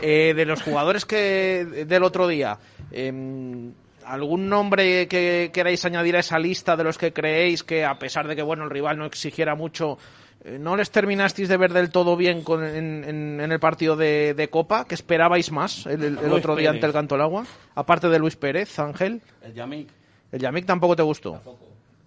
Eh, 0.01 0.33
de 0.35 0.45
los 0.45 0.61
jugadores 0.61 1.05
que 1.05 1.85
del 1.87 2.03
otro 2.03 2.27
día, 2.27 2.57
em, 2.91 3.71
¿algún 4.05 4.47
nombre 4.49 5.07
que 5.07 5.49
queráis 5.53 5.83
añadir 5.85 6.15
a 6.15 6.19
esa 6.19 6.37
lista 6.39 6.75
de 6.75 6.83
los 6.83 6.97
que 6.97 7.13
creéis 7.13 7.63
que, 7.63 7.83
a 7.85 7.97
pesar 7.99 8.27
de 8.27 8.35
que 8.35 8.41
bueno 8.43 8.63
el 8.65 8.69
rival 8.69 8.97
no 8.97 9.05
exigiera 9.05 9.55
mucho, 9.55 9.97
eh, 10.43 10.57
no 10.59 10.75
les 10.77 10.91
terminasteis 10.91 11.49
de 11.49 11.57
ver 11.57 11.73
del 11.73 11.89
todo 11.89 12.15
bien 12.15 12.43
con- 12.43 12.63
en, 12.63 13.03
en- 13.03 13.39
en 13.41 13.51
el 13.51 13.59
partido 13.59 13.95
de, 13.95 14.33
de 14.35 14.49
Copa? 14.49 14.85
¿Que 14.85 14.95
esperabais 14.95 15.51
más 15.51 15.85
el, 15.87 16.03
el- 16.03 16.17
el 16.19 16.29
Luis 16.29 16.33
otro 16.39 16.55
día 16.55 16.69
Pérez. 16.69 16.75
ante 16.83 16.87
el 16.87 16.93
Canto 16.93 17.15
al 17.15 17.21
Agua? 17.21 17.45
Aparte 17.75 18.07
de 18.09 18.19
Luis 18.19 18.35
Pérez, 18.35 18.77
Ángel. 18.79 19.21
El 19.41 19.53
Yamik. 19.53 19.89
¿El 20.31 20.39
Yamik 20.39 20.65
tampoco 20.65 20.95
te 20.95 21.03
gustó? 21.03 21.41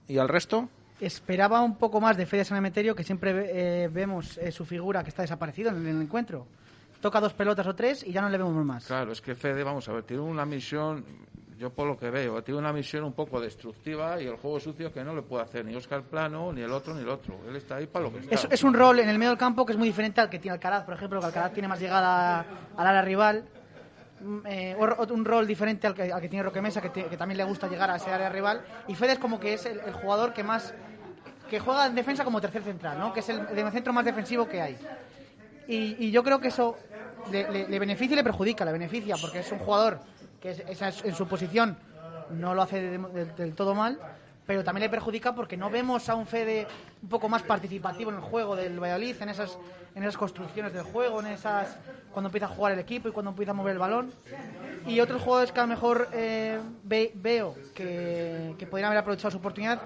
¿Y 0.07 0.19
al 0.19 0.29
resto? 0.29 0.69
Esperaba 1.01 1.63
un 1.63 1.77
poco 1.77 2.01
más 2.01 2.17
de 2.17 2.27
Fede 2.27 2.45
San 2.45 2.59
Emeterio, 2.59 2.95
que 2.95 3.03
siempre 3.05 3.47
eh, 3.85 3.89
vemos 3.89 4.37
eh, 4.39 4.53
su 4.53 4.65
figura 4.67 5.03
que 5.03 5.09
está 5.09 5.23
desaparecido 5.23 5.71
en 5.71 5.87
el 5.87 6.03
encuentro. 6.03 6.47
Toca 7.01 7.21
dos 7.21 7.33
pelotas 7.33 7.67
o 7.67 7.75
tres 7.75 8.05
y 8.07 8.13
ya 8.13 8.21
no 8.21 8.29
le 8.29 8.37
vemos 8.37 8.65
más. 8.65 8.87
Claro, 8.87 9.13
es 9.13 9.21
que 9.21 9.35
Fede, 9.35 9.65
vamos 9.65 9.89
a 9.89 9.93
ver, 9.93 10.03
tiene 10.05 10.23
una 10.23 10.45
misión, 10.45 11.05
yo 11.57 11.71
por 11.71 11.87
lo 11.87 11.99
que 11.99 12.11
veo, 12.11 12.43
tiene 12.43 12.61
una 12.61 12.73
misión 12.73 13.05
un 13.05 13.15
poco 13.15 13.41
destructiva 13.41 14.21
y 14.21 14.27
el 14.27 14.37
juego 14.37 14.61
sucio 14.61 14.93
que 14.93 15.03
no 15.03 15.15
le 15.15 15.23
puede 15.23 15.45
hacer 15.45 15.65
ni 15.65 15.75
Oscar 15.75 16.03
Plano, 16.03 16.53
ni 16.53 16.61
el 16.61 16.71
otro, 16.71 16.95
ni 16.95 17.01
el 17.01 17.09
otro. 17.09 17.39
Él 17.49 17.57
está 17.57 17.77
ahí 17.77 17.87
para 17.87 18.05
lo 18.05 18.13
que 18.13 18.21
está. 18.21 18.35
Es, 18.35 18.49
es 18.51 18.63
un 18.65 18.75
rol 18.75 19.01
en 19.01 19.09
el 19.09 19.19
medio 19.19 19.31
del 19.31 19.39
campo 19.39 19.65
que 19.65 19.73
es 19.73 19.79
muy 19.79 19.89
diferente 19.89 20.21
al 20.21 20.29
que 20.29 20.39
tiene 20.39 20.55
Alcaraz, 20.55 20.85
por 20.85 20.95
ejemplo, 20.95 21.21
que 21.21 21.27
Alcaraz 21.27 21.53
tiene 21.53 21.69
más 21.69 21.81
llegada 21.81 22.45
al 22.77 22.87
área 22.87 23.03
rival. 23.03 23.45
Mm, 24.21 24.39
eh, 24.47 24.77
un 25.11 25.25
rol 25.25 25.47
diferente 25.47 25.87
al 25.87 25.95
que, 25.95 26.13
al 26.13 26.21
que 26.21 26.29
tiene 26.29 26.43
Roque 26.43 26.61
Mesa, 26.61 26.83
que, 26.83 27.17
también 27.17 27.39
le 27.39 27.45
gusta 27.45 27.67
llegar 27.67 27.91
a 27.91 27.97
ese 27.97 28.11
área 28.11 28.29
rival. 28.29 28.63
Y 28.89 28.95
Fede 28.95 29.13
es 29.13 29.19
como 29.19 29.41
que 29.41 29.55
es 29.55 29.65
el, 29.65 29.81
el 29.81 29.95
jugador 29.95 30.35
que 30.35 30.45
más 30.45 30.75
que 31.51 31.59
juega 31.59 31.87
en 31.87 31.97
defensa 31.97 32.25
como 32.25 32.41
tercer 32.41 32.63
central, 32.63 32.99
¿no? 32.99 33.13
que 33.13 33.21
es 33.21 33.29
el, 33.29 33.41
el 33.41 33.73
centro 33.73 33.93
más 33.93 34.05
defensivo 34.05 34.49
que 34.49 34.61
hay. 34.63 34.79
Y, 35.67 36.07
y 36.07 36.11
yo 36.11 36.23
creo 36.23 36.41
que 36.41 36.49
eso 36.49 36.77
le, 37.31 37.79
beneficia 37.79 38.15
y 38.15 38.17
le 38.17 38.25
perjudica. 38.25 38.65
Le 38.65 38.73
beneficia 38.73 39.17
porque 39.21 39.41
es 39.41 39.53
un 39.53 39.59
jugador 39.59 40.01
que 40.41 40.51
es- 40.51 41.03
en 41.05 41.15
su 41.15 41.27
posición 41.29 41.77
no 42.31 42.55
lo 42.55 42.63
hace 42.63 42.81
de- 42.81 42.99
de- 42.99 43.25
del 43.27 43.55
todo 43.55 43.75
mal, 43.75 43.99
pero 44.47 44.63
también 44.65 44.83
le 44.85 44.89
perjudica 44.89 45.35
porque 45.35 45.57
no 45.57 45.69
vemos 45.71 46.09
a 46.09 46.15
un 46.15 46.27
Fede 46.27 46.67
un 47.03 47.09
poco 47.09 47.29
más 47.29 47.43
participativo 47.43 48.11
en 48.11 48.17
el 48.17 48.23
juego 48.23 48.57
del 48.57 48.79
Valladolid, 48.81 49.17
en 49.21 49.29
esas, 49.29 49.59
en 49.95 50.03
esas 50.03 50.17
construcciones 50.17 50.73
del 50.73 50.83
juego, 50.85 51.21
en 51.21 51.27
esas 51.27 51.77
cuando 52.13 52.29
empieza 52.29 52.47
a 52.47 52.49
jugar 52.49 52.73
el 52.73 52.79
equipo 52.79 53.09
y 53.09 53.13
cuando 53.13 53.31
empieza 53.31 53.51
a 53.53 53.55
mover 53.55 53.73
el 53.75 53.79
balón. 53.79 54.13
Y 54.87 54.99
otros 55.01 55.23
jugadores 55.23 55.53
que 55.53 55.61
a 55.61 55.65
lo 55.65 55.69
mejor 55.69 56.09
eh, 56.13 56.59
ve- 56.85 57.13
veo 57.15 57.55
que, 57.75 58.55
que 58.59 58.67
podrían 58.67 58.89
haber 58.89 58.99
aprovechado 59.01 59.31
su 59.31 59.39
oportunidad 59.39 59.81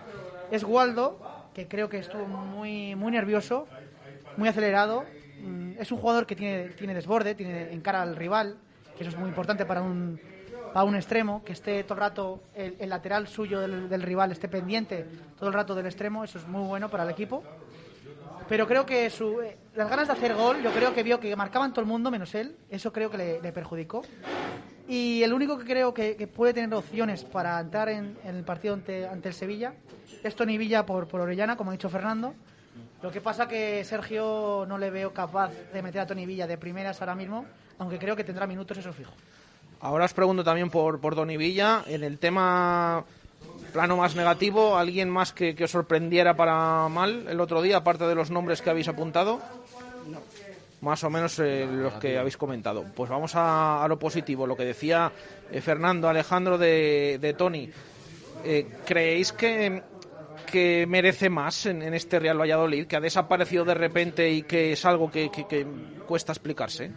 es 0.51 0.63
Waldo, 0.65 1.19
que 1.55 1.67
creo 1.69 1.89
que 1.89 1.99
estuvo 1.99 2.27
muy, 2.27 2.95
muy 2.95 3.11
nervioso, 3.13 3.67
muy 4.37 4.49
acelerado. 4.49 5.05
Mm, 5.45 5.73
Es 5.79 5.93
un 5.93 5.99
jugador 5.99 6.27
que 6.27 6.35
tiene, 6.35 6.71
tiene 6.71 6.95
desborde, 6.95 7.35
tiene 7.35 7.73
en 7.73 7.81
cara 7.81 8.03
al 8.03 8.17
rival, 8.17 8.57
que 8.97 9.05
eso 9.05 9.11
es 9.11 9.19
muy 9.19 9.29
importante 9.29 9.67
para 9.67 9.83
un, 9.83 10.19
para 10.73 10.85
un 10.85 10.95
extremo, 10.95 11.45
que 11.45 11.53
esté 11.53 11.85
todo 11.85 11.95
el 11.95 12.01
rato 12.01 12.43
el, 12.55 12.89
lateral 12.89 13.29
suyo 13.29 13.61
del, 13.61 14.03
rival, 14.03 14.33
esté 14.33 14.49
pendiente 14.49 15.07
todo 15.39 15.49
el 15.49 15.55
rato 15.55 15.75
del 15.75 15.87
extremo, 15.87 16.25
eso 16.25 16.39
es 16.39 16.47
muy 16.47 16.67
bueno 16.67 16.89
para 16.89 17.05
el 17.05 17.11
equipo. 17.11 17.43
Pero 18.49 18.67
creo 18.67 18.85
que 18.85 19.09
su, 19.09 19.41
eh, 19.41 19.57
las 19.75 19.89
ganas 19.89 20.07
de 20.07 20.13
hacer 20.13 20.35
gol, 20.35 20.63
yo 20.63 20.71
creo 20.71 20.95
que 20.95 21.03
vio 21.03 21.19
que 21.19 21.35
marcaban 21.35 21.73
todo 21.73 21.81
el 21.81 21.87
mundo 21.87 22.11
menos 22.11 22.35
él, 22.35 22.57
eso 22.69 22.93
creo 22.93 23.11
que 23.11 23.41
le, 23.43 23.53
perjudicó. 23.53 24.03
Y 24.87 25.23
el 25.23 25.33
único 25.33 25.57
que 25.57 25.65
creo 25.65 25.95
que, 25.95 26.29
puede 26.35 26.53
tener 26.53 26.75
opciones 26.75 27.25
para 27.25 27.59
entrar 27.59 27.89
en, 27.89 28.19
en 28.23 28.37
el 28.37 28.45
partido 28.45 28.75
ante, 28.75 29.07
ante 29.07 29.29
el 29.29 29.35
Sevilla 29.35 29.75
es 30.23 30.35
Tony 30.35 30.59
Villa 30.59 30.85
por, 30.85 31.09
por 31.09 31.23
Orellana, 31.23 31.57
como 31.57 31.71
ha 31.71 31.73
dicho 31.73 31.89
Fernando. 31.89 32.35
Lo 33.03 33.11
que 33.11 33.21
pasa 33.21 33.47
que 33.47 33.85
Sergio 33.85 34.65
no 34.67 34.79
le 34.79 34.91
veo 34.91 35.13
capaz 35.13 35.51
de 35.73 35.83
meter 35.83 36.01
a 36.01 36.07
Tony 36.07 36.27
Villa 36.27 36.47
de 36.47 36.57
primeras 36.57 37.01
ahora 37.01 37.15
mismo, 37.15 37.45
aunque 37.79 37.99
creo 37.99 38.17
que 38.17 38.25
tendrá 38.25 38.47
minutos, 38.47 38.79
eso 38.79 38.93
fijo. 38.93 39.13
Ahora 39.81 40.07
os 40.07 40.15
pregunto 40.15 40.43
también 40.43 40.71
por, 40.71 41.01
por 41.01 41.15
Tony 41.15 41.37
Villa. 41.37 41.83
En 41.87 42.03
el 42.03 42.19
tema 42.19 43.05
plano 43.73 43.97
más 43.97 44.17
negativo, 44.17 44.79
¿alguien 44.79 45.11
más 45.11 45.33
que, 45.33 45.55
que 45.55 45.65
os 45.65 45.71
sorprendiera 45.71 46.35
para 46.35 46.89
mal 46.89 47.27
el 47.29 47.41
otro 47.41 47.61
día, 47.61 47.79
aparte 47.79 48.07
de 48.07 48.15
los 48.15 48.31
nombres 48.31 48.63
que 48.63 48.71
habéis 48.71 48.89
apuntado? 48.89 49.41
más 50.81 51.03
o 51.03 51.09
menos 51.09 51.39
eh, 51.39 51.67
los 51.67 51.95
que 51.95 52.19
habéis 52.19 52.37
comentado. 52.37 52.85
Pues 52.95 53.09
vamos 53.09 53.35
a, 53.35 53.83
a 53.83 53.89
lo 53.89 53.99
positivo, 53.99 54.47
lo 54.47 54.55
que 54.55 54.65
decía 54.65 55.11
eh, 55.51 55.61
Fernando 55.63 56.09
Alejandro 56.09 56.59
de, 56.59 57.19
de 57.21 57.33
Tony. 57.33 57.71
Eh, 58.45 58.67
¿Creéis 58.85 59.33
que, 59.33 59.83
que 60.55 60.87
merece 60.87 61.29
más 61.29 61.67
en, 61.67 61.83
en 61.83 61.95
este 61.95 62.21
Real 62.21 62.41
Valladolid, 62.41 62.87
que 62.87 62.95
ha 62.95 63.01
desaparecido 63.01 63.65
de 63.65 63.75
repente 63.75 64.31
y 64.31 64.43
que 64.43 64.71
es 64.73 64.85
algo 64.85 65.11
que, 65.11 65.29
que- 65.33 65.49
que 65.49 65.67
cuesta 66.07 66.31
explicarse? 66.31 66.93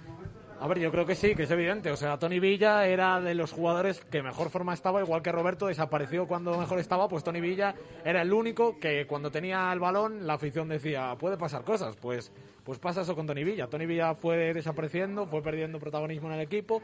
A 0.60 0.67
ver, 0.67 0.78
yo 0.80 0.91
creo 0.91 1.06
que 1.08 1.15
sí, 1.15 1.34
que 1.34 1.43
es 1.43 1.50
evidente. 1.52 1.89
O 1.91 1.96
sea, 1.96 2.20
Tony 2.20 2.39
Villa 2.39 2.86
era 2.86 3.20
de 3.20 3.34
los 3.34 3.52
jugadores 3.52 4.00
que 4.12 4.22
mejor 4.22 4.52
forma 4.52 4.76
estaba, 4.76 5.02
igual 5.02 5.24
que 5.24 5.32
Roberto 5.32 5.65
desapareció 5.65 6.28
cuando 6.28 6.56
mejor 6.58 6.78
estaba. 6.80 7.08
Pues 7.08 7.24
Tony 7.24 7.41
Villa 7.41 7.74
era 8.06 8.22
el 8.22 8.32
único 8.32 8.80
que 8.80 9.08
cuando 9.08 9.32
tenía 9.32 9.72
el 9.74 9.80
balón 9.80 10.28
la 10.28 10.34
afición 10.34 10.67
decía, 10.70 11.15
puede 11.20 11.36
pasar 11.38 11.63
cosas. 11.63 11.96
Pues, 11.96 12.32
pues 12.63 12.78
pasa 12.78 13.02
eso 13.02 13.15
con 13.15 13.26
Tony 13.26 13.43
Villa. 13.43 13.67
Tony 13.67 13.86
Villa 13.88 14.13
fue 14.13 14.54
desapareciendo, 14.54 15.26
fue 15.26 15.41
perdiendo 15.41 15.80
protagonismo 15.80 16.28
en 16.30 16.36
el 16.36 16.41
equipo. 16.41 16.82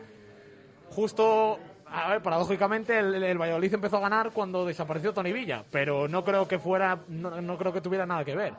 Justo, 0.90 1.58
a 1.94 2.10
ver, 2.10 2.22
paradójicamente, 2.24 2.98
el, 2.98 3.38
Valladolid 3.38 3.76
empezó 3.76 3.98
a 3.98 4.02
ganar 4.02 4.32
cuando 4.32 4.66
desapareció 4.66 5.14
Tony 5.14 5.32
Villa, 5.32 5.64
pero 5.72 6.08
no 6.08 6.24
creo 6.24 6.48
que 6.48 6.58
fuera, 6.58 6.98
no, 7.08 7.40
no 7.40 7.58
creo 7.58 7.72
que 7.72 7.82
tuviera 7.82 8.06
nada 8.06 8.26
que 8.26 8.36
ver. 8.36 8.54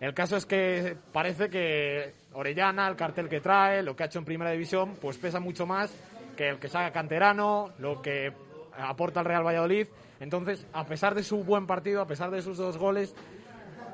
El 0.00 0.14
caso 0.14 0.36
es 0.36 0.46
que 0.46 0.96
parece 1.12 1.50
que 1.50 2.14
Orellana, 2.32 2.88
el 2.88 2.96
cartel 2.96 3.28
que 3.28 3.40
trae, 3.40 3.82
lo 3.82 3.94
que 3.94 4.02
ha 4.02 4.06
hecho 4.06 4.18
en 4.18 4.24
primera 4.24 4.50
división, 4.50 4.96
pues 5.00 5.18
pesa 5.18 5.38
mucho 5.38 5.66
más 5.66 5.94
que 6.36 6.48
el 6.48 6.58
que 6.58 6.68
salga 6.68 6.90
canterano, 6.92 7.70
lo 7.78 8.00
que 8.00 8.32
aporta 8.76 9.20
el 9.20 9.26
Real 9.26 9.46
Valladolid. 9.46 9.86
Entonces, 10.18 10.66
a 10.72 10.86
pesar 10.86 11.14
de 11.14 11.22
su 11.22 11.44
buen 11.44 11.66
partido, 11.66 12.00
a 12.00 12.06
pesar 12.06 12.30
de 12.30 12.40
sus 12.40 12.56
dos 12.56 12.78
goles, 12.78 13.14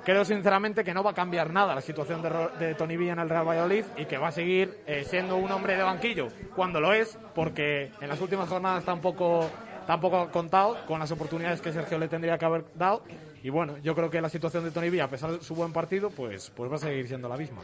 creo 0.09 0.25
sinceramente 0.25 0.85
que 0.85 0.95
no 0.95 1.03
va 1.03 1.11
a 1.11 1.15
cambiar 1.15 1.53
nada 1.53 1.75
la 1.75 1.83
situación 1.83 2.23
de, 2.23 2.31
de 2.59 2.75
Tony 2.75 2.97
Villa 2.97 3.13
en 3.13 3.19
el 3.19 3.29
Real 3.29 3.47
Valladolid 3.47 3.85
y 3.99 4.07
que 4.07 4.17
va 4.17 4.29
a 4.29 4.33
seguir 4.33 4.79
eh, 4.87 5.05
siendo 5.07 5.37
un 5.37 5.53
hombre 5.53 5.77
de 5.77 5.83
banquillo 5.83 6.29
cuando 6.57 6.81
lo 6.81 6.95
es, 6.95 7.19
porque 7.35 7.93
en 8.01 8.09
las 8.09 8.19
últimas 8.19 8.49
jornadas 8.49 8.87
tampoco 8.87 9.51
tampoco 9.87 10.17
ha 10.17 10.31
contado 10.31 10.79
con 10.87 10.99
las 10.99 11.11
oportunidades 11.11 11.61
que 11.61 11.75
Sergio 11.75 11.99
le 11.99 12.09
tendría 12.09 12.39
que 12.39 12.45
haber 12.47 12.65
dado 12.75 13.03
y 13.43 13.51
bueno, 13.51 13.77
yo 13.83 13.95
creo 13.95 14.09
que 14.09 14.23
la 14.23 14.31
situación 14.31 14.65
de 14.65 14.71
Tony 14.71 14.89
Villa, 14.89 15.05
a 15.05 15.11
pesar 15.11 15.31
de 15.31 15.45
su 15.45 15.55
buen 15.55 15.75
partido, 15.75 16.09
pues, 16.09 16.51
pues 16.57 16.73
va 16.73 16.77
a 16.77 16.79
seguir 16.79 17.07
siendo 17.07 17.29
la 17.29 17.37
misma. 17.37 17.61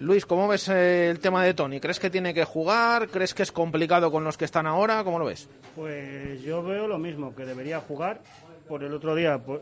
Luis, 0.00 0.26
¿cómo 0.26 0.48
ves 0.48 0.68
eh, 0.70 1.08
el 1.08 1.20
tema 1.20 1.44
de 1.44 1.54
Tony? 1.54 1.78
¿Crees 1.78 2.00
que 2.00 2.10
tiene 2.10 2.34
que 2.34 2.42
jugar? 2.42 3.06
¿Crees 3.10 3.32
que 3.32 3.44
es 3.44 3.52
complicado 3.52 4.10
con 4.10 4.24
los 4.24 4.36
que 4.36 4.44
están 4.44 4.66
ahora? 4.66 5.04
¿Cómo 5.04 5.20
lo 5.20 5.26
ves? 5.26 5.48
Pues 5.76 6.42
yo 6.42 6.64
veo 6.64 6.88
lo 6.88 6.98
mismo, 6.98 7.32
que 7.32 7.44
debería 7.44 7.78
jugar. 7.78 8.22
Por 8.66 8.82
el 8.84 8.92
otro 8.94 9.14
día 9.14 9.38
pues, 9.38 9.60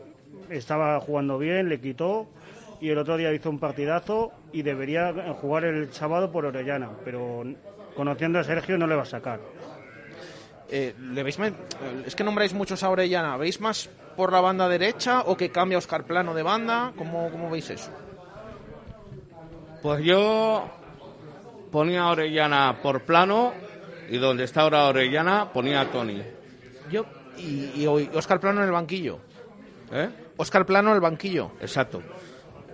estaba 0.49 0.99
jugando 0.99 1.37
bien, 1.37 1.69
le 1.69 1.79
quitó. 1.79 2.27
Y 2.81 2.89
el 2.89 2.97
otro 2.97 3.17
día 3.17 3.33
hizo 3.33 3.49
un 3.49 3.59
partidazo 3.59 4.31
y 4.53 4.61
debería 4.61 5.33
jugar 5.33 5.65
el 5.65 5.91
sábado 5.91 6.31
por 6.31 6.45
Orellana. 6.45 6.89
Pero 7.03 7.43
conociendo 7.95 8.39
a 8.39 8.43
Sergio 8.43 8.77
no 8.77 8.87
le 8.87 8.95
va 8.95 9.01
a 9.03 9.05
sacar. 9.05 9.39
Eh, 10.71 10.93
¿le 10.99 11.23
veis 11.23 11.37
Es 12.05 12.15
que 12.15 12.23
nombráis 12.23 12.53
muchos 12.53 12.83
a 12.83 12.89
Orellana. 12.89 13.37
¿Veis 13.37 13.59
más 13.59 13.89
por 14.15 14.31
la 14.31 14.39
banda 14.39 14.69
derecha 14.69 15.21
o 15.21 15.35
que 15.35 15.49
cambia 15.49 15.77
Oscar 15.77 16.03
Plano 16.05 16.33
de 16.33 16.43
banda? 16.43 16.93
¿Cómo, 16.95 17.29
cómo 17.31 17.49
veis 17.49 17.69
eso? 17.69 17.91
Pues 19.81 20.03
yo 20.03 20.69
ponía 21.71 22.03
a 22.03 22.11
Orellana 22.11 22.79
por 22.81 23.01
plano 23.01 23.53
y 24.09 24.17
donde 24.17 24.43
está 24.43 24.61
ahora 24.61 24.87
Orellana 24.87 25.51
ponía 25.51 25.81
a 25.81 25.91
Tony. 25.91 26.21
Yo 26.91 27.05
y, 27.37 27.71
y 27.75 27.87
hoy 27.87 28.09
Oscar 28.13 28.39
Plano 28.39 28.59
en 28.61 28.67
el 28.67 28.73
banquillo. 28.73 29.19
¿Eh? 29.91 30.09
Oscar 30.37 30.65
Plano 30.65 30.89
en 30.89 30.95
el 30.95 31.01
banquillo. 31.01 31.51
Exacto. 31.59 32.01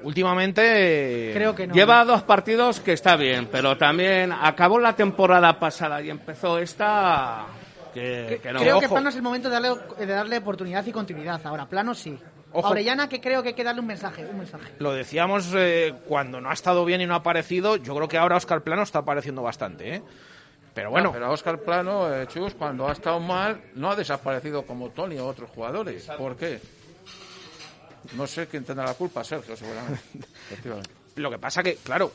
Últimamente 0.03 1.31
Creo 1.33 1.55
que 1.55 1.65
no. 1.65 1.73
Lleva 1.73 2.05
dos 2.05 2.21
partidos 2.23 2.79
que 2.79 2.93
está 2.93 3.15
bien, 3.15 3.47
pero 3.51 3.75
también 3.75 4.31
acabó 4.31 4.79
la 4.79 4.95
temporada 4.95 5.57
pasada 5.57 6.01
y 6.01 6.11
empezó 6.11 6.59
esta 6.59 7.45
que, 7.93 8.39
que 8.41 8.53
no. 8.53 8.59
creo 8.59 8.79
que. 8.79 8.87
Plano 8.87 9.09
es 9.09 9.15
el 9.15 9.23
momento 9.23 9.49
de 9.49 9.59
darle, 9.59 9.81
de 9.97 10.05
darle 10.05 10.37
oportunidad 10.37 10.85
y 10.85 10.91
continuidad. 10.91 11.41
Ahora, 11.43 11.65
Plano 11.65 11.95
sí. 11.95 12.17
Ojo. 12.51 12.67
A 12.67 12.69
Orellana 12.69 13.09
que 13.09 13.19
creo 13.19 13.41
que 13.41 13.49
hay 13.49 13.55
que 13.55 13.63
darle 13.63 13.81
un 13.81 13.87
mensaje, 13.87 14.25
un 14.25 14.37
mensaje. 14.37 14.73
lo 14.79 14.93
decíamos 14.93 15.51
eh, 15.55 15.93
cuando 16.07 16.39
no 16.39 16.49
ha 16.49 16.53
estado 16.53 16.85
bien 16.85 17.01
y 17.01 17.05
no 17.05 17.13
ha 17.15 17.17
aparecido. 17.17 17.75
Yo 17.77 17.95
creo 17.95 18.07
que 18.07 18.17
ahora 18.17 18.37
Oscar 18.37 18.61
Plano 18.61 18.83
está 18.83 18.99
apareciendo 18.99 19.41
bastante, 19.41 19.95
¿eh? 19.95 20.01
Pero 20.75 20.91
bueno, 20.91 21.11
pero 21.13 21.31
Oscar 21.31 21.59
Plano, 21.59 22.13
eh, 22.13 22.27
Chus, 22.27 22.53
cuando 22.53 22.87
ha 22.87 22.91
estado 22.91 23.19
mal, 23.21 23.61
no 23.75 23.91
ha 23.91 23.95
desaparecido 23.95 24.63
como 24.63 24.89
Tony 24.89 25.17
o 25.17 25.25
otros 25.25 25.49
jugadores. 25.49 26.05
¿Por 26.17 26.35
qué? 26.35 26.59
No 28.13 28.27
sé 28.27 28.47
quién 28.47 28.63
tendrá 28.63 28.85
la 28.85 28.93
culpa, 28.93 29.23
Sergio, 29.23 29.55
seguramente. 29.55 30.01
Lo 31.15 31.31
que 31.31 31.37
pasa 31.39 31.63
que, 31.63 31.75
claro, 31.77 32.11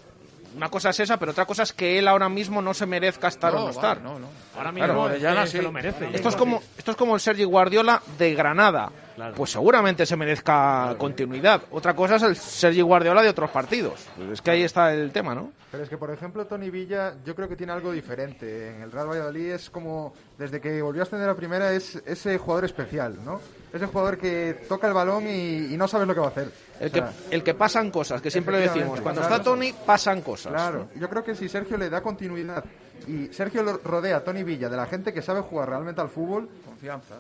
una 0.57 0.69
cosa 0.69 0.91
es 0.91 1.01
esa, 1.01 1.17
pero 1.17 1.31
otra 1.33 1.47
cosa 1.47 1.63
es 1.63 1.73
que 1.73 1.99
él 1.99 2.09
ahora 2.09 2.29
mismo 2.29 2.61
no 2.61 2.75
se 2.75 2.85
merezca 2.85 3.29
estar 3.29 3.55
o 3.55 3.59
no 3.59 3.65
va, 3.67 3.71
estar. 3.71 4.01
no, 4.03 4.19
no. 4.19 4.29
Ahora 4.57 4.73
mismo 4.73 4.87
Claro, 4.87 5.03
Orellana 5.03 5.47
sí. 5.47 5.53
se 5.59 5.63
lo 5.63 5.73
merece. 5.73 6.09
Esto 6.13 6.29
es 6.29 6.37
como 6.37 6.63
esto 6.77 6.91
es 6.91 6.97
como 6.97 7.15
el 7.15 7.21
Sergi 7.21 7.45
Guardiola 7.45 8.03
de 8.19 8.35
Granada. 8.35 8.91
Claro. 9.15 9.35
Pues 9.35 9.51
seguramente 9.51 10.07
se 10.07 10.17
merezca 10.17 10.95
continuidad. 10.99 11.63
Otra 11.71 11.95
cosa 11.95 12.17
es 12.17 12.23
el 12.23 12.37
Sergi 12.37 12.81
Guardiola 12.81 13.23
de 13.23 13.29
otros 13.29 13.51
partidos. 13.51 14.07
Pues 14.17 14.31
es 14.31 14.43
que 14.43 14.51
ahí 14.51 14.63
está 14.63 14.93
el 14.93 15.13
tema, 15.13 15.35
¿no? 15.35 15.53
Pero 15.71 15.83
es 15.85 15.89
que, 15.89 15.99
por 15.99 16.11
ejemplo, 16.11 16.47
Tony 16.47 16.71
Villa, 16.71 17.15
yo 17.25 17.35
creo 17.35 17.49
que 17.49 17.55
tiene 17.57 17.73
algo 17.73 17.93
diferente. 17.93 18.71
En 18.71 18.83
el 18.83 18.91
Real 18.91 19.09
Valladolid 19.09 19.53
es 19.53 19.71
como, 19.71 20.15
desde 20.39 20.61
que 20.61 20.81
volvió 20.83 21.03
a 21.03 21.05
ascender 21.05 21.29
a 21.29 21.35
primera, 21.35 21.73
es 21.73 21.97
ese 22.07 22.39
jugador 22.39 22.65
especial, 22.65 23.23
¿no? 23.25 23.41
Ese 23.73 23.87
jugador 23.87 24.19
que 24.19 24.65
toca 24.69 24.89
el 24.89 24.95
balón 24.95 25.27
y, 25.29 25.73
y 25.73 25.77
no 25.77 25.87
sabes 25.87 26.07
lo 26.07 26.15
que 26.15 26.21
va 26.21 26.27
a 26.27 26.31
hacer. 26.31 26.51
El 26.81 26.89
O 26.89 26.93
que, 26.93 27.03
el 27.31 27.43
que 27.43 27.55
pasan 27.55 27.91
cosas, 27.91 28.21
que 28.21 28.31
siempre 28.31 28.59
le 28.59 28.69
decimos. 28.69 29.01
Cuando 29.01 29.21
claro. 29.21 29.37
está 29.37 29.45
Tony, 29.45 29.73
pasan 29.73 30.23
cosas. 30.23 30.53
Claro, 30.53 30.89
yo 30.97 31.09
creo 31.09 31.23
que 31.23 31.35
si 31.35 31.49
Sergio 31.49 31.77
le 31.77 31.89
da 31.89 32.03
continuidad 32.03 32.65
y 33.07 33.29
Sergio 33.33 33.63
lo 33.63 33.79
rodea 33.79 34.19
a 34.19 34.25
Tony 34.25 34.43
Villa 34.43 34.69
de 34.69 34.77
la 34.77 34.87
gente 34.87 35.13
que 35.13 35.23
sabe 35.23 35.41
jugar 35.41 35.69
realmente 35.69 36.01
al 36.01 36.09
fútbol, 36.09 36.49
Confianza. 36.65 37.17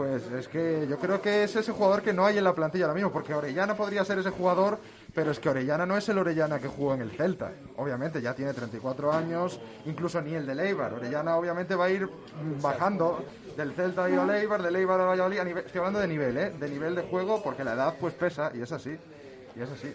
Pues 0.00 0.32
es 0.32 0.48
que 0.48 0.86
yo 0.88 0.98
creo 0.98 1.20
que 1.20 1.44
es 1.44 1.54
ese 1.56 1.72
jugador 1.72 2.00
que 2.00 2.14
no 2.14 2.24
hay 2.24 2.38
en 2.38 2.44
la 2.44 2.54
plantilla 2.54 2.86
ahora 2.86 2.94
mismo, 2.94 3.12
porque 3.12 3.34
Orellana 3.34 3.76
podría 3.76 4.02
ser 4.02 4.18
ese 4.18 4.30
jugador, 4.30 4.78
pero 5.14 5.30
es 5.30 5.38
que 5.38 5.50
Orellana 5.50 5.84
no 5.84 5.94
es 5.94 6.08
el 6.08 6.16
Orellana 6.16 6.58
que 6.58 6.68
jugó 6.68 6.94
en 6.94 7.02
el 7.02 7.10
Celta. 7.10 7.52
Obviamente 7.76 8.22
ya 8.22 8.34
tiene 8.34 8.54
34 8.54 9.12
años, 9.12 9.60
incluso 9.84 10.22
ni 10.22 10.32
el 10.32 10.46
de 10.46 10.54
Leibar. 10.54 10.94
Orellana 10.94 11.36
obviamente 11.36 11.74
va 11.74 11.84
a 11.84 11.90
ir 11.90 12.08
bajando 12.62 13.22
del 13.58 13.74
Celta 13.74 14.06
a 14.06 14.08
Leibar, 14.24 14.62
de 14.62 14.70
Leibar 14.70 14.98
a 15.02 15.04
Valladolid, 15.04 15.38
a 15.38 15.60
estoy 15.60 15.80
hablando 15.80 15.98
de 15.98 16.08
nivel, 16.08 16.34
¿eh? 16.38 16.50
De 16.58 16.70
nivel 16.70 16.94
de 16.94 17.02
juego, 17.02 17.42
porque 17.42 17.62
la 17.62 17.74
edad 17.74 17.96
pues 18.00 18.14
pesa, 18.14 18.52
y 18.54 18.62
es 18.62 18.72
así. 18.72 18.96
Y 19.54 19.60
es 19.60 19.68
así. 19.68 19.94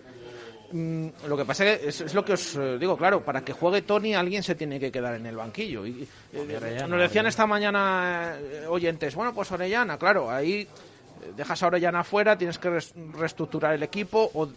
Mm, 0.75 1.07
lo 1.29 1.37
que 1.37 1.45
pasa 1.45 1.65
es 1.65 1.79
que 1.79 2.03
es, 2.03 2.13
lo 2.13 2.25
que 2.25 2.33
os 2.33 2.53
eh, 2.57 2.77
digo, 2.77 2.97
claro, 2.97 3.23
para 3.23 3.45
que 3.45 3.53
juegue 3.53 3.83
Tony 3.83 4.13
alguien 4.13 4.43
se 4.43 4.55
tiene 4.55 4.77
que 4.77 4.91
quedar 4.91 5.15
en 5.15 5.25
el 5.25 5.37
banquillo. 5.37 5.85
Y, 5.85 6.05
eh, 6.33 6.57
Orellana, 6.57 6.87
nos 6.87 6.99
decían 6.99 7.25
esta 7.27 7.47
mañana 7.47 8.35
eh, 8.37 8.65
oyentes, 8.67 9.15
bueno, 9.15 9.33
pues 9.33 9.49
Orellana, 9.53 9.97
claro, 9.97 10.29
ahí 10.29 10.67
dejas 11.37 11.63
a 11.63 11.67
Orellana 11.67 12.01
afuera, 12.01 12.37
tienes 12.37 12.59
que 12.59 12.77
reestructurar 13.17 13.73
el 13.73 13.83
equipo 13.83 14.29
o, 14.33 14.49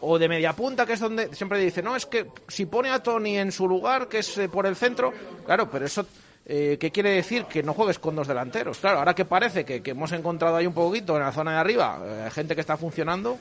o 0.00 0.18
de 0.18 0.28
media 0.28 0.52
punta, 0.52 0.84
que 0.84 0.94
es 0.94 1.00
donde 1.00 1.32
siempre 1.32 1.60
dice, 1.60 1.80
no, 1.80 1.94
es 1.94 2.06
que 2.06 2.26
si 2.48 2.66
pone 2.66 2.90
a 2.90 3.00
Tony 3.00 3.38
en 3.38 3.52
su 3.52 3.68
lugar, 3.68 4.08
que 4.08 4.18
es 4.18 4.40
por 4.50 4.66
el 4.66 4.74
centro, 4.74 5.12
claro, 5.46 5.70
pero 5.70 5.86
eso... 5.86 6.04
Eh, 6.44 6.76
¿Qué 6.80 6.90
quiere 6.90 7.10
decir? 7.10 7.44
Que 7.44 7.62
no 7.62 7.72
juegues 7.72 7.98
con 7.98 8.16
dos 8.16 8.26
delanteros. 8.26 8.78
Claro, 8.78 8.98
ahora 8.98 9.14
que 9.14 9.24
parece 9.24 9.64
que, 9.64 9.80
hemos 9.84 10.10
encontrado 10.12 10.56
ahí 10.56 10.66
un 10.66 10.74
poquito 10.74 11.16
en 11.16 11.22
la 11.22 11.32
zona 11.32 11.52
de 11.52 11.58
arriba 11.58 12.00
eh, 12.04 12.30
gente 12.32 12.54
que 12.54 12.60
está 12.60 12.76
funcionando, 12.76 13.38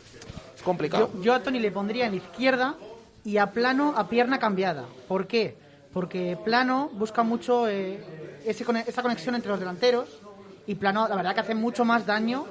es 0.56 0.62
complicado. 0.62 1.10
Yo, 1.22 1.34
a 1.34 1.42
Tony 1.42 1.60
le 1.60 1.72
pondría 1.72 2.06
en 2.06 2.16
izquierda 2.16 2.76
y 3.24 3.38
a 3.38 3.52
Plano 3.52 3.94
a 3.98 4.08
pierna 4.08 4.38
cambiada. 4.40 4.86
¿Por 5.08 5.26
qué? 5.26 5.56
Porque 5.94 6.38
Plano 6.46 6.90
busca 6.94 7.24
mucho 7.24 7.68
eh, 7.68 8.40
ese 8.46 8.64
esa 8.88 9.02
conexión 9.02 9.34
entre 9.36 9.50
los 9.50 9.60
delanteros 9.60 10.22
y 10.68 10.76
Plano, 10.76 11.08
la 11.08 11.16
verdad, 11.16 11.34
que 11.34 11.42
hace 11.42 11.56
mucho 11.56 11.84
más 11.84 12.06
daño 12.06 12.46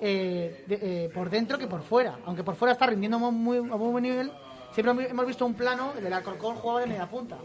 eh, 0.00 0.64
de- 0.66 0.78
eh, 1.06 1.10
por 1.12 1.30
dentro 1.30 1.58
que 1.58 1.66
por 1.66 1.82
fuera. 1.82 2.18
Aunque 2.26 2.44
por 2.44 2.54
fuera 2.56 2.72
está 2.72 2.86
rindiendo 2.86 3.18
muy, 3.18 3.58
muy- 3.58 3.70
a 3.72 3.76
muy 3.76 3.90
buen 3.90 4.02
nivel, 4.04 4.30
siempre 4.72 5.08
hemos 5.08 5.26
visto 5.26 5.44
un 5.46 5.54
Plano, 5.54 5.92
el 5.96 6.04
del 6.04 6.12
Alcorcón 6.12 6.56
jugaba 6.56 6.80
de 6.80 6.86
media 6.86 7.08
punta. 7.08 7.38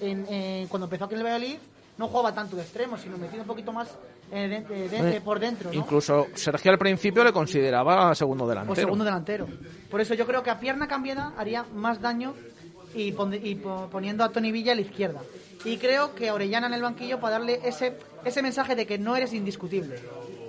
En, 0.00 0.26
eh, 0.28 0.66
cuando 0.68 0.86
empezó 0.86 1.04
aquí 1.04 1.14
en 1.14 1.20
el 1.20 1.24
Valladolid 1.26 1.56
no 1.98 2.08
jugaba 2.08 2.32
tanto 2.34 2.54
de 2.56 2.62
extremo, 2.62 2.96
sino 2.96 3.18
metido 3.18 3.42
un 3.42 3.48
poquito 3.48 3.72
más 3.72 3.88
eh, 4.30 4.46
de- 4.46 4.60
de- 4.60 4.88
de- 4.88 5.16
Eh, 5.16 5.20
por 5.22 5.40
dentro. 5.40 5.70
¿no? 5.72 5.76
Incluso 5.78 6.26
Sergio 6.34 6.70
al 6.70 6.78
principio 6.78 7.24
le 7.24 7.32
consideraba 7.32 8.14
segundo 8.14 8.44
o 8.44 8.48
delantero. 8.48 8.76
segundo 8.76 9.04
delantero. 9.04 9.48
Por 9.90 10.00
eso 10.00 10.14
yo 10.14 10.26
creo 10.26 10.42
que 10.42 10.50
a 10.50 10.60
pierna 10.60 10.86
cambiada 10.86 11.32
haría 11.38 11.64
más 11.74 12.00
daño 12.00 12.34
y, 12.94 13.12
pon- 13.12 13.34
y 13.34 13.54
po- 13.56 13.88
poniendo 13.90 14.22
a 14.24 14.28
Tony 14.30 14.52
Villa 14.52 14.72
a 14.72 14.74
la 14.74 14.82
izquierda. 14.82 15.20
Y 15.64 15.78
creo 15.78 16.14
que 16.14 16.30
Orellana 16.30 16.66
en 16.68 16.74
el 16.74 16.82
banquillo 16.82 17.18
para 17.20 17.38
darle 17.38 17.60
ese, 17.64 17.96
ese 18.24 18.42
mensaje 18.42 18.76
de 18.76 18.86
que 18.86 18.98
no 18.98 19.16
eres 19.16 19.32
indiscutible. 19.32 19.98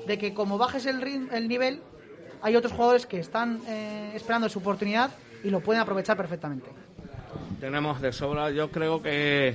De 0.05 0.17
que 0.19 0.33
como 0.33 0.57
bajes 0.57 0.85
el, 0.85 1.01
ritmo, 1.01 1.29
el 1.31 1.47
nivel, 1.47 1.81
hay 2.41 2.55
otros 2.55 2.73
jugadores 2.73 3.05
que 3.07 3.19
están 3.19 3.61
eh, 3.67 4.11
esperando 4.13 4.49
su 4.49 4.59
oportunidad 4.59 5.09
y 5.43 5.49
lo 5.49 5.61
pueden 5.61 5.81
aprovechar 5.81 6.15
perfectamente. 6.17 6.69
Tenemos 7.59 7.99
de 7.99 8.13
sobra, 8.13 8.51
yo 8.51 8.71
creo 8.71 9.01
que 9.01 9.53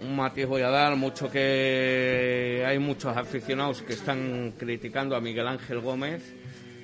un 0.00 0.16
matiz 0.16 0.46
voy 0.46 0.62
a 0.62 0.68
dar, 0.68 0.96
mucho 0.96 1.30
que 1.30 2.64
hay 2.66 2.78
muchos 2.80 3.16
aficionados 3.16 3.82
que 3.82 3.92
están 3.92 4.54
criticando 4.58 5.14
a 5.14 5.20
Miguel 5.20 5.46
Ángel 5.46 5.78
Gómez. 5.78 6.34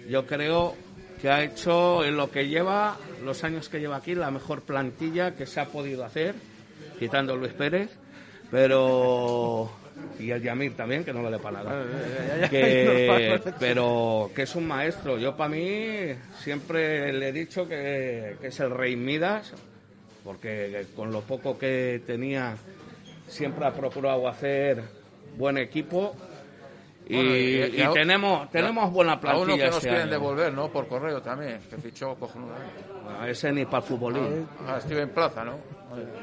Yo 0.08 0.24
creo 0.24 0.76
que 1.20 1.28
ha 1.28 1.42
hecho 1.42 2.04
en 2.04 2.16
lo 2.16 2.30
que 2.30 2.46
lleva, 2.46 2.96
los 3.24 3.42
años 3.42 3.68
que 3.68 3.80
lleva 3.80 3.96
aquí, 3.96 4.14
la 4.14 4.30
mejor 4.30 4.62
plantilla 4.62 5.34
que 5.34 5.46
se 5.46 5.58
ha 5.58 5.66
podido 5.66 6.04
hacer, 6.04 6.36
quitando 7.00 7.32
a 7.32 7.36
Luis 7.36 7.52
Pérez, 7.54 7.90
pero 8.52 9.68
y 10.20 10.30
el 10.30 10.42
Yamir 10.42 10.76
también, 10.76 11.04
que 11.04 11.12
no 11.12 11.24
vale 11.24 11.38
para 11.38 11.62
nada. 11.62 12.48
Que, 12.48 13.40
pero 13.58 14.30
que 14.34 14.42
es 14.42 14.54
un 14.54 14.66
maestro. 14.66 15.18
Yo 15.18 15.36
para 15.36 15.50
mí 15.50 16.14
siempre 16.40 17.12
le 17.12 17.28
he 17.28 17.32
dicho 17.32 17.68
que, 17.68 18.36
que, 18.40 18.46
es 18.46 18.60
el 18.60 18.70
rey 18.70 18.94
Midas, 18.94 19.54
porque 20.28 20.84
con 20.94 21.10
lo 21.10 21.22
poco 21.22 21.56
que 21.56 22.02
tenía 22.06 22.54
siempre 23.26 23.64
ha 23.64 23.72
procurado 23.72 24.28
hacer 24.28 24.84
buen 25.38 25.56
equipo. 25.56 26.14
Y, 27.08 27.16
y, 27.16 27.88
tenemos 27.94 28.50
tenemos 28.50 28.92
buena 28.92 29.18
plantilla. 29.18 29.40
A 29.40 29.46
uno 29.46 29.56
que 29.56 29.64
nos 29.64 29.76
este 29.76 29.88
quieren 29.88 30.02
año. 30.02 30.10
devolver, 30.10 30.52
¿no? 30.52 30.70
Por 30.70 30.86
correo 30.86 31.22
también, 31.22 31.60
que 31.70 31.78
fichó 31.78 32.14
cojonudamente. 32.16 32.84
A 33.18 33.26
ese 33.26 33.50
ni 33.52 33.64
para 33.64 33.78
el 33.78 33.84
futbolín. 33.84 34.46
A 34.66 34.78
Steven 34.78 35.08
Plaza, 35.08 35.46
¿no? 35.46 35.60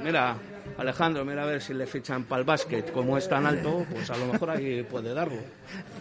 Mira, 0.03 0.37
Alejandro, 0.77 1.25
mira 1.25 1.41
a 1.41 1.47
ver 1.47 1.59
si 1.59 1.73
le 1.73 1.87
fichan 1.87 2.25
para 2.25 2.41
el 2.41 2.45
básquet. 2.45 2.91
Como 2.91 3.17
es 3.17 3.27
tan 3.27 3.47
alto, 3.47 3.87
pues 3.91 4.07
a 4.11 4.17
lo 4.17 4.27
mejor 4.27 4.51
ahí 4.51 4.83
puede 4.83 5.15
darlo. 5.15 5.41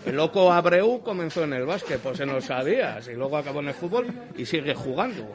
El 0.04 0.16
loco 0.16 0.52
Abreu 0.52 1.00
comenzó 1.02 1.44
en 1.44 1.54
el 1.54 1.64
básquet, 1.64 1.98
pues 2.00 2.18
se 2.18 2.26
no 2.26 2.38
sabías. 2.42 3.08
Y 3.08 3.14
luego 3.14 3.38
acabó 3.38 3.60
en 3.60 3.68
el 3.68 3.74
fútbol 3.74 4.08
y 4.36 4.44
sigue 4.44 4.74
jugando. 4.74 5.26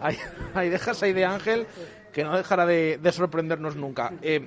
Ahí, 0.00 0.16
ahí 0.54 0.70
dejas 0.70 1.02
ahí 1.02 1.12
de 1.12 1.24
Ángel 1.26 1.66
que 2.14 2.24
no 2.24 2.36
dejará 2.36 2.64
de, 2.64 2.98
de 2.98 3.12
sorprendernos 3.12 3.76
nunca. 3.76 4.12
Eh, 4.22 4.46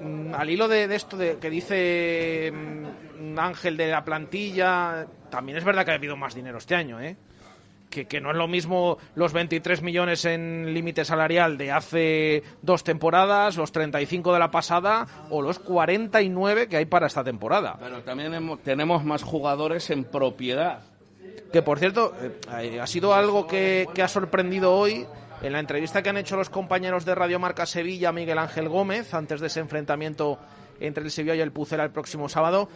mm, 0.00 0.34
al 0.34 0.48
hilo 0.48 0.66
de, 0.66 0.88
de 0.88 0.96
esto 0.96 1.16
de, 1.16 1.36
que 1.36 1.50
dice 1.50 2.50
mm, 2.52 3.38
Ángel 3.38 3.76
de 3.76 3.88
la 3.88 4.02
plantilla, 4.02 5.06
también 5.30 5.58
es 5.58 5.64
verdad 5.64 5.84
que 5.84 5.92
ha 5.92 5.94
habido 5.94 6.16
más 6.16 6.34
dinero 6.34 6.58
este 6.58 6.74
año, 6.74 7.00
¿eh? 7.00 7.16
Que, 7.90 8.06
que, 8.06 8.20
no 8.20 8.30
es 8.30 8.36
lo 8.36 8.46
mismo 8.46 8.98
los 9.16 9.32
23 9.32 9.82
millones 9.82 10.24
en 10.24 10.72
límite 10.72 11.04
salarial 11.04 11.58
de 11.58 11.72
hace 11.72 12.44
dos 12.62 12.84
temporadas, 12.84 13.56
los 13.56 13.72
35 13.72 14.32
de 14.32 14.38
la 14.38 14.52
pasada 14.52 15.08
o 15.28 15.42
los 15.42 15.58
49 15.58 16.68
que 16.68 16.76
hay 16.76 16.84
para 16.84 17.08
esta 17.08 17.24
temporada. 17.24 17.76
Pero 17.80 18.00
también 18.02 18.32
hemos, 18.32 18.62
tenemos 18.62 19.04
más 19.04 19.24
jugadores 19.24 19.90
en 19.90 20.04
propiedad. 20.04 20.82
Que 21.52 21.62
por 21.62 21.80
cierto, 21.80 22.14
eh, 22.60 22.78
ha 22.80 22.86
sido 22.86 23.12
algo 23.12 23.48
que, 23.48 23.88
que, 23.92 24.02
ha 24.02 24.08
sorprendido 24.08 24.72
hoy 24.72 25.04
en 25.42 25.52
la 25.52 25.60
entrevista 25.60 26.02
que 26.02 26.10
han 26.10 26.16
hecho 26.16 26.36
los 26.36 26.50
compañeros 26.50 27.04
de 27.04 27.14
Radio 27.14 27.38
Marca 27.38 27.66
Sevilla, 27.66 28.12
Miguel 28.12 28.38
Ángel 28.38 28.68
Gómez, 28.68 29.14
antes 29.14 29.40
de 29.40 29.46
ese 29.46 29.60
enfrentamiento 29.60 30.38
entre 30.80 31.04
el 31.04 31.10
Sevilla 31.10 31.34
y 31.34 31.40
el 31.40 31.52
Pucela 31.52 31.84
el 31.84 31.90
próximo 31.90 32.28
sábado. 32.28 32.68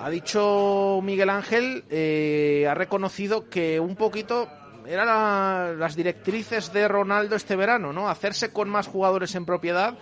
Ha 0.00 0.10
dicho 0.10 1.00
Miguel 1.02 1.28
Ángel, 1.28 1.84
eh, 1.90 2.66
ha 2.70 2.74
reconocido 2.74 3.48
que 3.48 3.80
un 3.80 3.96
poquito 3.96 4.48
eran 4.88 5.06
la, 5.06 5.74
las 5.76 5.94
directrices 5.94 6.72
de 6.72 6.88
Ronaldo 6.88 7.36
este 7.36 7.56
verano, 7.56 7.92
¿no? 7.92 8.08
Hacerse 8.08 8.52
con 8.52 8.68
más 8.68 8.86
jugadores 8.86 9.34
en 9.34 9.44
propiedad, 9.44 9.94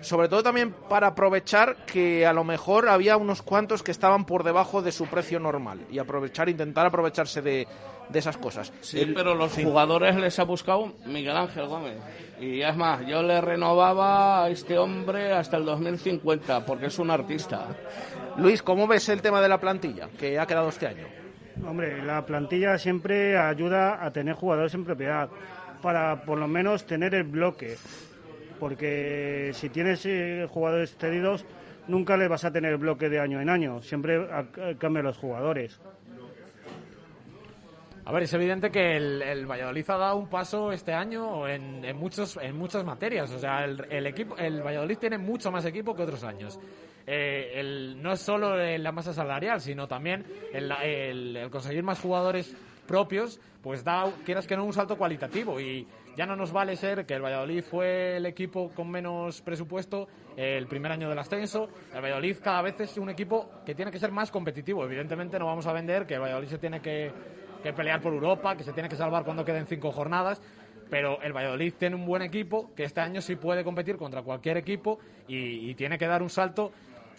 sobre 0.00 0.28
todo 0.28 0.42
también 0.42 0.72
para 0.88 1.08
aprovechar 1.08 1.84
que 1.84 2.26
a 2.26 2.32
lo 2.32 2.42
mejor 2.42 2.88
había 2.88 3.16
unos 3.16 3.42
cuantos 3.42 3.82
que 3.82 3.90
estaban 3.90 4.24
por 4.24 4.42
debajo 4.44 4.82
de 4.82 4.92
su 4.92 5.06
precio 5.06 5.38
normal 5.38 5.80
y 5.90 5.98
aprovechar, 5.98 6.48
intentar 6.48 6.86
aprovecharse 6.86 7.42
de, 7.42 7.68
de 8.08 8.18
esas 8.18 8.38
cosas. 8.38 8.72
Sí, 8.80 9.00
El, 9.00 9.14
pero 9.14 9.34
los 9.34 9.52
sí. 9.52 9.62
jugadores 9.62 10.16
les 10.16 10.38
ha 10.38 10.44
buscado 10.44 10.92
Miguel 11.04 11.36
Ángel 11.36 11.66
Gómez. 11.66 11.98
Y 12.40 12.62
es 12.62 12.76
más, 12.76 13.06
yo 13.06 13.22
le 13.22 13.40
renovaba 13.40 14.44
a 14.44 14.48
este 14.48 14.78
hombre 14.78 15.32
hasta 15.32 15.58
el 15.58 15.66
2050 15.66 16.64
porque 16.64 16.86
es 16.86 16.98
un 16.98 17.10
artista. 17.10 17.66
Luis, 18.38 18.62
¿cómo 18.62 18.86
ves 18.86 19.08
el 19.10 19.20
tema 19.20 19.40
de 19.42 19.48
la 19.48 19.60
plantilla 19.60 20.08
que 20.18 20.38
ha 20.38 20.46
quedado 20.46 20.70
este 20.70 20.86
año? 20.86 21.06
Hombre, 21.66 22.02
la 22.04 22.24
plantilla 22.24 22.78
siempre 22.78 23.38
ayuda 23.38 24.04
a 24.04 24.10
tener 24.10 24.34
jugadores 24.34 24.74
en 24.74 24.84
propiedad 24.84 25.28
para 25.82 26.22
por 26.22 26.38
lo 26.38 26.48
menos 26.48 26.86
tener 26.86 27.14
el 27.14 27.24
bloque. 27.24 27.76
Porque 28.58 29.52
si 29.54 29.68
tienes 29.68 30.04
eh, 30.04 30.46
jugadores 30.50 30.96
cedidos, 30.96 31.46
nunca 31.88 32.16
le 32.16 32.28
vas 32.28 32.44
a 32.44 32.52
tener 32.52 32.72
el 32.72 32.78
bloque 32.78 33.08
de 33.08 33.20
año 33.20 33.40
en 33.40 33.48
año. 33.48 33.82
Siempre 33.82 34.26
cambian 34.78 35.06
los 35.06 35.16
jugadores. 35.16 35.80
A 38.10 38.12
ver, 38.12 38.24
es 38.24 38.32
evidente 38.34 38.72
que 38.72 38.96
el, 38.96 39.22
el, 39.22 39.46
Valladolid 39.46 39.88
ha 39.88 39.96
dado 39.96 40.16
un 40.16 40.26
paso 40.26 40.72
este 40.72 40.92
año 40.92 41.46
en, 41.46 41.84
en 41.84 41.96
muchos, 41.96 42.36
en 42.42 42.56
muchas 42.56 42.84
materias. 42.84 43.30
O 43.30 43.38
sea, 43.38 43.64
el, 43.64 43.86
el, 43.88 44.04
equipo, 44.04 44.36
el 44.36 44.60
Valladolid 44.62 44.98
tiene 44.98 45.16
mucho 45.16 45.52
más 45.52 45.64
equipo 45.64 45.94
que 45.94 46.02
otros 46.02 46.24
años. 46.24 46.58
Eh, 47.06 47.52
el, 47.54 48.02
no 48.02 48.10
es 48.10 48.20
solo 48.20 48.56
la 48.56 48.90
masa 48.90 49.12
salarial, 49.12 49.60
sino 49.60 49.86
también 49.86 50.26
el, 50.52 50.72
el, 50.72 51.50
conseguir 51.52 51.84
más 51.84 52.00
jugadores 52.00 52.52
propios, 52.84 53.38
pues 53.62 53.84
da, 53.84 54.12
quieras 54.24 54.48
que 54.48 54.56
no, 54.56 54.64
un 54.64 54.72
salto 54.72 54.98
cualitativo. 54.98 55.60
Y 55.60 55.86
ya 56.16 56.26
no 56.26 56.34
nos 56.34 56.50
vale 56.50 56.74
ser 56.74 57.06
que 57.06 57.14
el 57.14 57.22
Valladolid 57.22 57.62
fue 57.62 58.16
el 58.16 58.26
equipo 58.26 58.72
con 58.74 58.90
menos 58.90 59.40
presupuesto 59.40 60.08
el 60.36 60.66
primer 60.66 60.90
año 60.90 61.08
del 61.08 61.18
ascenso. 61.20 61.68
El 61.94 62.02
Valladolid 62.02 62.38
cada 62.42 62.62
vez 62.62 62.80
es 62.80 62.98
un 62.98 63.08
equipo 63.08 63.62
que 63.64 63.76
tiene 63.76 63.92
que 63.92 64.00
ser 64.00 64.10
más 64.10 64.32
competitivo. 64.32 64.84
Evidentemente 64.84 65.38
no 65.38 65.46
vamos 65.46 65.68
a 65.68 65.72
vender 65.72 66.06
que 66.08 66.14
el 66.14 66.20
Valladolid 66.20 66.48
se 66.48 66.58
tiene 66.58 66.80
que, 66.80 67.12
que 67.62 67.72
pelear 67.72 68.00
por 68.00 68.12
Europa, 68.12 68.56
que 68.56 68.64
se 68.64 68.72
tiene 68.72 68.88
que 68.88 68.96
salvar 68.96 69.24
cuando 69.24 69.44
queden 69.44 69.66
cinco 69.66 69.92
jornadas 69.92 70.40
pero 70.90 71.22
el 71.22 71.32
Valladolid 71.32 71.72
tiene 71.78 71.96
un 71.96 72.04
buen 72.04 72.20
equipo 72.20 72.74
que 72.74 72.84
este 72.84 73.00
año 73.00 73.22
sí 73.22 73.36
puede 73.36 73.64
competir 73.64 73.96
contra 73.96 74.22
cualquier 74.22 74.56
equipo 74.56 74.98
y, 75.28 75.72
tiene 75.76 75.96
que 75.96 76.06
dar 76.06 76.20
un 76.22 76.28
salto. 76.28 76.72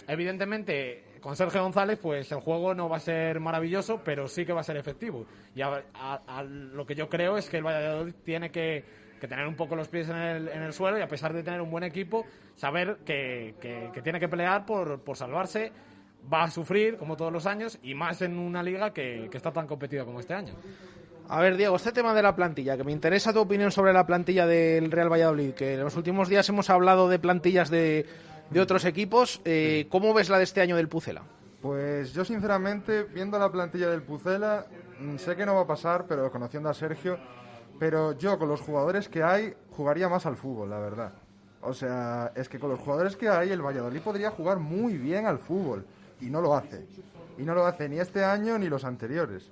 Evidentemente, 0.08 1.06
con 1.22 1.36
Sergio 1.36 1.64
González, 1.64 1.98
pues 2.00 2.32
el 2.32 2.42
juego 2.42 2.76
no 2.76 2.90
va 2.90 2.98
a 2.98 3.00
ser 3.00 3.40
maravilloso, 3.40 4.02
pero 4.04 4.28
sí 4.28 4.46
que 4.46 4.52
va 4.52 4.60
a 4.60 4.66
ser 4.66 4.76
efectivo. 4.76 5.26
Y 5.56 5.62
lo 5.62 6.86
que 6.86 6.96
yo 6.96 7.08
creo 7.08 7.38
es 7.38 7.50
que 7.50 7.58
el 7.58 7.64
Valladolid 7.64 8.14
tiene 8.24 8.52
que, 8.52 8.84
tener 9.22 9.48
un 9.48 9.56
poco 9.56 9.76
los 9.76 9.88
pies 9.88 10.10
en 10.10 10.18
el, 10.18 10.48
en 10.50 10.64
el, 10.64 10.74
suelo 10.74 10.98
y 10.98 11.02
a 11.02 11.08
pesar 11.08 11.32
de 11.32 11.44
tener 11.44 11.62
un 11.62 11.72
buen 11.72 11.84
equipo, 11.84 12.26
saber 12.56 12.98
que, 13.06 13.56
que, 13.62 13.90
que 13.94 14.02
tiene 14.02 14.20
que 14.20 14.28
pelear 14.28 14.66
por, 14.66 15.00
por 15.02 15.16
salvarse 15.16 15.72
va 16.32 16.44
a 16.44 16.52
sufrir, 16.52 16.98
como 16.98 17.18
todos 17.18 17.32
los 17.32 17.46
años, 17.46 17.80
y 17.84 17.94
más 17.94 18.22
en 18.22 18.38
una 18.38 18.64
liga 18.64 18.94
que, 18.94 19.28
que, 19.32 19.38
está 19.38 19.52
tan 19.52 19.68
competida 19.68 20.06
como 20.06 20.20
este 20.20 20.34
año. 20.34 20.54
A 21.30 21.40
ver, 21.40 21.56
Diego, 21.56 21.76
este 21.76 21.92
tema 21.92 22.14
de 22.14 22.22
la 22.22 22.36
plantilla, 22.36 22.76
que 22.76 22.84
me 22.84 22.92
interesa 22.92 23.32
tu 23.32 23.40
opinión 23.40 23.72
sobre 23.72 23.94
la 23.94 24.06
plantilla 24.06 24.46
del 24.46 24.92
Real 24.92 25.12
Valladolid, 25.12 25.54
que 25.54 25.76
en 25.76 25.82
los 25.82 25.96
últimos 25.96 26.28
días 26.28 26.48
hemos 26.50 26.70
hablado 26.70 27.08
de 27.08 27.20
plantillas 27.20 27.70
de, 27.70 28.06
de 28.50 28.60
otros 28.60 28.86
equipos. 28.86 29.42
Eh, 29.46 29.88
¿Cómo 29.90 30.14
ves 30.14 30.30
la 30.30 30.38
de 30.38 30.44
este 30.44 30.62
año 30.62 30.76
del 30.76 30.90
Pucela? 30.90 31.24
Pues 31.62 32.14
yo, 32.14 32.26
sinceramente, 32.26 33.04
viendo 33.04 33.40
la 33.40 33.52
plantilla 33.52 33.90
del 33.90 34.02
Pucela, 34.02 34.66
mm, 35.00 35.18
sé 35.18 35.36
que 35.36 35.46
no 35.46 35.56
va 35.56 35.62
a 35.62 35.68
pasar, 35.68 36.06
pero 36.08 36.32
conociendo 36.32 36.70
a 36.70 36.74
Sergio, 36.74 37.18
pero 37.80 38.18
yo 38.18 38.38
con 38.38 38.50
los 38.50 38.62
jugadores 38.62 39.08
que 39.08 39.24
hay, 39.24 39.54
jugaría 39.72 40.10
más 40.10 40.26
al 40.26 40.36
fútbol, 40.36 40.70
la 40.70 40.80
verdad. 40.80 41.14
O 41.62 41.74
sea, 41.74 42.32
es 42.36 42.50
que 42.50 42.60
con 42.60 42.72
los 42.72 42.80
jugadores 42.80 43.16
que 43.16 43.30
hay, 43.30 43.52
el 43.52 43.62
Valladolid 43.62 44.02
podría 44.02 44.32
jugar 44.32 44.58
muy 44.58 44.98
bien 44.98 45.28
al 45.28 45.38
fútbol, 45.38 45.86
y 46.22 46.30
no 46.30 46.42
lo 46.42 46.56
hace. 46.56 46.86
Y 47.38 47.44
no 47.44 47.54
lo 47.54 47.66
hace 47.66 47.90
ni 47.90 48.00
este 48.00 48.24
año 48.24 48.58
ni 48.58 48.70
los 48.70 48.86
anteriores. 48.86 49.52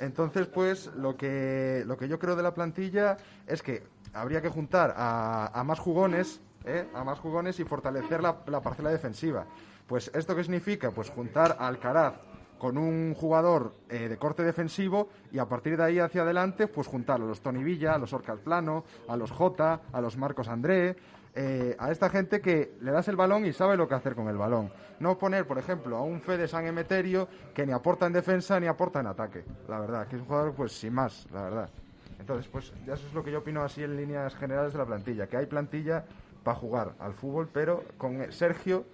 Entonces, 0.00 0.46
pues 0.46 0.86
lo 0.94 1.16
que, 1.16 1.82
lo 1.86 1.96
que 1.96 2.08
yo 2.08 2.18
creo 2.18 2.36
de 2.36 2.42
la 2.42 2.54
plantilla 2.54 3.16
es 3.46 3.62
que 3.62 3.82
habría 4.12 4.40
que 4.40 4.48
juntar 4.48 4.94
a, 4.96 5.50
a 5.52 5.64
más 5.64 5.78
jugones, 5.78 6.40
¿eh? 6.64 6.86
a 6.94 7.04
más 7.04 7.18
jugones 7.18 7.58
y 7.60 7.64
fortalecer 7.64 8.22
la, 8.22 8.38
la, 8.46 8.60
parcela 8.60 8.90
defensiva. 8.90 9.46
Pues 9.86 10.10
esto 10.14 10.36
qué 10.36 10.42
significa? 10.42 10.90
Pues 10.90 11.10
juntar 11.10 11.56
a 11.58 11.66
Alcaraz 11.66 12.14
con 12.58 12.76
un 12.76 13.14
jugador 13.14 13.74
eh, 13.88 14.08
de 14.08 14.16
corte 14.16 14.42
defensivo 14.42 15.08
y 15.32 15.38
a 15.38 15.46
partir 15.46 15.76
de 15.76 15.84
ahí 15.84 15.98
hacia 15.98 16.22
adelante, 16.22 16.66
pues 16.66 16.86
juntar 16.86 17.20
a 17.20 17.24
los 17.24 17.40
Tony 17.40 17.62
Villa, 17.62 17.94
a 17.94 17.98
los 17.98 18.12
Orcas 18.12 18.40
Plano, 18.40 18.84
a 19.08 19.16
los 19.16 19.30
Jota, 19.30 19.80
a 19.92 20.00
los 20.00 20.16
Marcos 20.16 20.48
André, 20.48 20.96
eh, 21.40 21.76
a 21.78 21.92
esta 21.92 22.10
gente 22.10 22.40
que 22.40 22.72
le 22.80 22.90
das 22.90 23.06
el 23.06 23.14
balón 23.14 23.46
y 23.46 23.52
sabe 23.52 23.76
lo 23.76 23.86
que 23.86 23.94
hacer 23.94 24.16
con 24.16 24.26
el 24.26 24.36
balón. 24.36 24.72
No 24.98 25.18
poner, 25.18 25.46
por 25.46 25.56
ejemplo, 25.56 25.96
a 25.96 26.02
un 26.02 26.20
Fede 26.20 26.48
San 26.48 26.66
Emeterio 26.66 27.28
que 27.54 27.64
ni 27.64 27.70
aporta 27.70 28.06
en 28.06 28.12
defensa 28.12 28.58
ni 28.58 28.66
aporta 28.66 28.98
en 28.98 29.06
ataque. 29.06 29.44
La 29.68 29.78
verdad, 29.78 30.08
que 30.08 30.16
es 30.16 30.22
un 30.22 30.26
jugador, 30.26 30.52
pues 30.54 30.72
sin 30.72 30.94
más, 30.94 31.28
la 31.32 31.44
verdad. 31.44 31.70
Entonces, 32.18 32.48
pues 32.50 32.72
ya 32.84 32.94
eso 32.94 33.06
es 33.06 33.14
lo 33.14 33.22
que 33.22 33.30
yo 33.30 33.38
opino 33.38 33.62
así 33.62 33.84
en 33.84 33.96
líneas 33.96 34.34
generales 34.34 34.72
de 34.72 34.80
la 34.80 34.86
plantilla. 34.86 35.28
Que 35.28 35.36
hay 35.36 35.46
plantilla 35.46 36.04
para 36.42 36.56
jugar 36.56 36.94
al 36.98 37.14
fútbol, 37.14 37.48
pero 37.52 37.84
con 37.96 38.32
Sergio, 38.32 38.84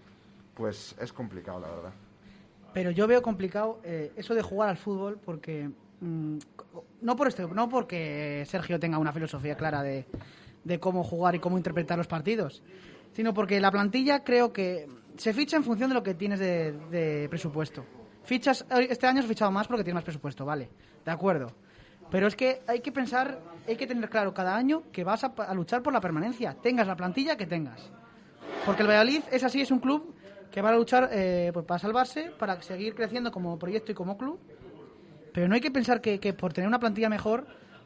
pues 0.52 0.94
es 1.00 1.14
complicado, 1.14 1.60
la 1.60 1.70
verdad. 1.70 1.92
Pero 2.74 2.90
yo 2.90 3.06
veo 3.06 3.22
complicado 3.22 3.80
eh, 3.84 4.12
eso 4.16 4.34
de 4.34 4.42
jugar 4.42 4.68
al 4.68 4.76
fútbol 4.76 5.18
porque. 5.24 5.70
Mmm, 6.02 6.36
no, 7.00 7.16
por 7.16 7.28
este, 7.28 7.46
no 7.46 7.70
porque 7.70 8.44
Sergio 8.46 8.78
tenga 8.78 8.98
una 8.98 9.14
filosofía 9.14 9.56
clara 9.56 9.82
de 9.82 10.04
de 10.64 10.80
cómo 10.80 11.04
jugar 11.04 11.34
y 11.34 11.38
cómo 11.38 11.56
interpretar 11.56 11.98
los 11.98 12.06
partidos, 12.06 12.62
sino 13.12 13.32
porque 13.32 13.60
la 13.60 13.70
plantilla 13.70 14.24
creo 14.24 14.52
que 14.52 14.88
se 15.16 15.32
ficha 15.32 15.56
en 15.56 15.64
función 15.64 15.90
de 15.90 15.94
lo 15.94 16.02
que 16.02 16.14
tienes 16.14 16.40
de, 16.40 17.26
presupuesto. 17.30 17.84
Fichas, 18.24 18.64
este 18.88 19.06
año 19.06 19.20
has 19.20 19.26
fichado 19.26 19.50
más 19.50 19.66
porque 19.66 19.84
tienes 19.84 19.96
más 19.96 20.04
presupuesto, 20.04 20.44
vale, 20.44 20.70
de 21.04 21.10
acuerdo. 21.10 21.52
Pero 22.10 22.26
es 22.26 22.36
que 22.36 22.62
hay 22.66 22.80
que 22.80 22.92
pensar, 22.92 23.40
hay 23.66 23.76
que 23.76 23.86
tener 23.86 24.08
claro 24.08 24.32
cada 24.32 24.56
año 24.56 24.84
que 24.92 25.04
vas 25.04 25.24
a, 25.24 25.28
a 25.36 25.54
luchar 25.54 25.82
por 25.82 25.92
la 25.92 26.00
permanencia, 26.00 26.56
tengas 26.60 26.86
la 26.86 26.96
plantilla 26.96 27.36
que 27.36 27.46
tengas. 27.46 27.90
Porque 28.64 28.82
el 28.82 28.88
Valladolid 28.88 29.22
es 29.30 29.44
así, 29.44 29.60
es 29.60 29.70
un 29.70 29.80
club 29.80 30.14
que 30.50 30.62
va 30.62 30.70
a 30.70 30.76
luchar 30.76 31.10
eh, 31.12 31.50
pues 31.52 31.66
para 31.66 31.80
salvarse, 31.80 32.30
para 32.38 32.62
seguir 32.62 32.94
creciendo 32.94 33.32
como 33.32 33.58
proyecto 33.58 33.90
y 33.90 33.94
como 33.96 34.16
club. 34.16 34.38
Pero 35.32 35.48
no 35.48 35.54
hay 35.56 35.60
que 35.60 35.72
pensar 35.72 36.00
que, 36.00 36.20
que 36.20 36.32
por 36.32 36.52
tener 36.52 36.68
una 36.68 36.78
plantilla 36.78 37.08
mejor 37.08 37.44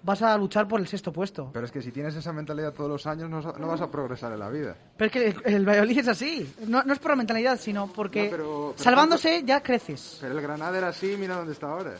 vas 0.08 0.22
a 0.22 0.36
luchar 0.38 0.66
por 0.66 0.80
el 0.80 0.88
sexto 0.88 1.12
puesto. 1.12 1.50
Pero 1.52 1.66
es 1.66 1.70
que 1.70 1.82
si 1.82 1.92
tienes 1.92 2.16
esa 2.16 2.32
mentalidad 2.32 2.72
todos 2.72 2.88
los 2.90 3.06
años 3.06 3.28
no, 3.28 3.40
no 3.42 3.66
vas 3.68 3.80
a 3.82 3.90
progresar 3.90 4.32
en 4.32 4.38
la 4.38 4.48
vida. 4.48 4.74
Pero 4.96 5.06
es 5.06 5.12
que 5.12 5.26
el, 5.48 5.54
el 5.54 5.68
Valladolid 5.68 5.98
es 5.98 6.08
así. 6.08 6.54
No, 6.66 6.82
no 6.82 6.92
es 6.94 6.98
por 6.98 7.10
la 7.10 7.16
mentalidad, 7.16 7.58
sino 7.60 7.86
porque 7.92 8.24
No, 8.24 8.30
pero- 8.30 8.72
pero 8.76 8.82
salvándose 8.84 9.42
ya 9.44 9.62
creces. 9.62 10.18
Pero 10.20 10.34
el 10.34 10.40
Granada 10.40 10.76
era 10.78 10.88
así, 10.88 11.14
mira 11.18 11.36
dónde 11.36 11.52
está 11.52 11.70
ahora. 11.70 11.92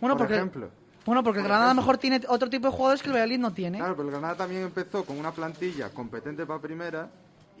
Bueno, 0.00 0.16
por 0.16 0.26
porque, 0.26 0.34
ejemplo. 0.36 0.68
bueno, 1.06 1.22
porque 1.22 1.40
el 1.40 1.44
Granada 1.44 1.70
a 1.70 1.74
lo 1.74 1.80
mejor 1.80 1.98
tiene 1.98 2.20
otro 2.28 2.48
tipo 2.50 2.66
de 2.68 2.72
jugadores 2.72 3.02
que 3.02 3.08
el 3.08 3.12
Valladolid 3.14 3.38
no 3.38 3.52
tiene. 3.52 3.78
Claro, 3.78 3.94
pero 3.94 4.08
el 4.08 4.12
Granada 4.12 4.34
también 4.34 4.62
empezó 4.62 5.04
con 5.04 5.18
una 5.18 5.32
plantilla 5.32 5.90
competente 5.90 6.46
para 6.46 6.60
primera 6.60 7.08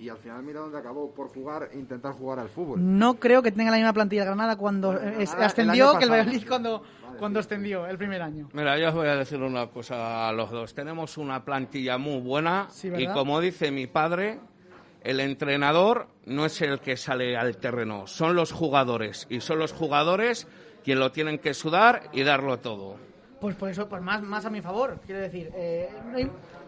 y 0.02 0.08
al 0.08 0.18
final 0.18 0.42
mira 0.42 0.58
dónde 0.58 0.78
acabó 0.78 1.14
por 1.14 1.28
jugar 1.28 1.68
e 1.72 1.78
intentar 1.78 2.12
jugar 2.14 2.40
al 2.40 2.48
fútbol. 2.48 2.76
No 2.80 3.14
creo 3.14 3.40
que 3.40 3.52
tenga 3.52 3.70
la 3.70 3.76
misma 3.76 3.92
plantilla 3.92 4.24
Granada 4.24 4.56
cuando 4.56 4.90
Granada 4.90 5.46
ascendió 5.46 5.92
el 5.92 5.98
que 5.98 6.04
el 6.04 6.10
pasado. 6.10 6.24
Valladolid 6.24 6.48
cuando, 6.48 6.82
cuando 7.20 7.38
ascendió 7.38 7.86
el 7.86 7.96
primer 7.96 8.20
año. 8.20 8.48
Mira, 8.52 8.76
yo 8.78 8.88
os 8.88 8.94
voy 8.94 9.06
a 9.06 9.14
decir 9.14 9.40
una 9.40 9.68
cosa 9.68 10.28
a 10.28 10.32
los 10.32 10.50
dos. 10.50 10.74
Tenemos 10.74 11.18
una 11.18 11.44
plantilla 11.44 11.98
muy 11.98 12.20
buena 12.20 12.66
Sí, 12.70 12.90
y 12.98 13.06
como 13.06 13.40
dice 13.40 13.70
mi 13.70 13.86
padre, 13.86 14.40
el 15.04 15.20
entrenador 15.20 16.08
no 16.26 16.46
es 16.46 16.60
el 16.62 16.80
que 16.80 16.96
sale 16.96 17.36
al 17.36 17.58
terreno, 17.58 18.08
son 18.08 18.34
los 18.34 18.50
jugadores 18.50 19.28
y 19.30 19.40
son 19.40 19.60
los 19.60 19.72
jugadores 19.72 20.48
quien 20.82 20.98
lo 20.98 21.12
tienen 21.12 21.38
que 21.38 21.54
sudar 21.54 22.10
y 22.12 22.24
darlo 22.24 22.58
todo. 22.58 22.96
Pues 23.42 23.56
por 23.56 23.68
eso, 23.68 23.88
pues 23.88 24.00
más, 24.00 24.44
a 24.46 24.50
mi 24.50 24.60
favor. 24.62 25.00
Quiero 25.04 25.20
decir, 25.20 25.50
eh, 25.56 25.90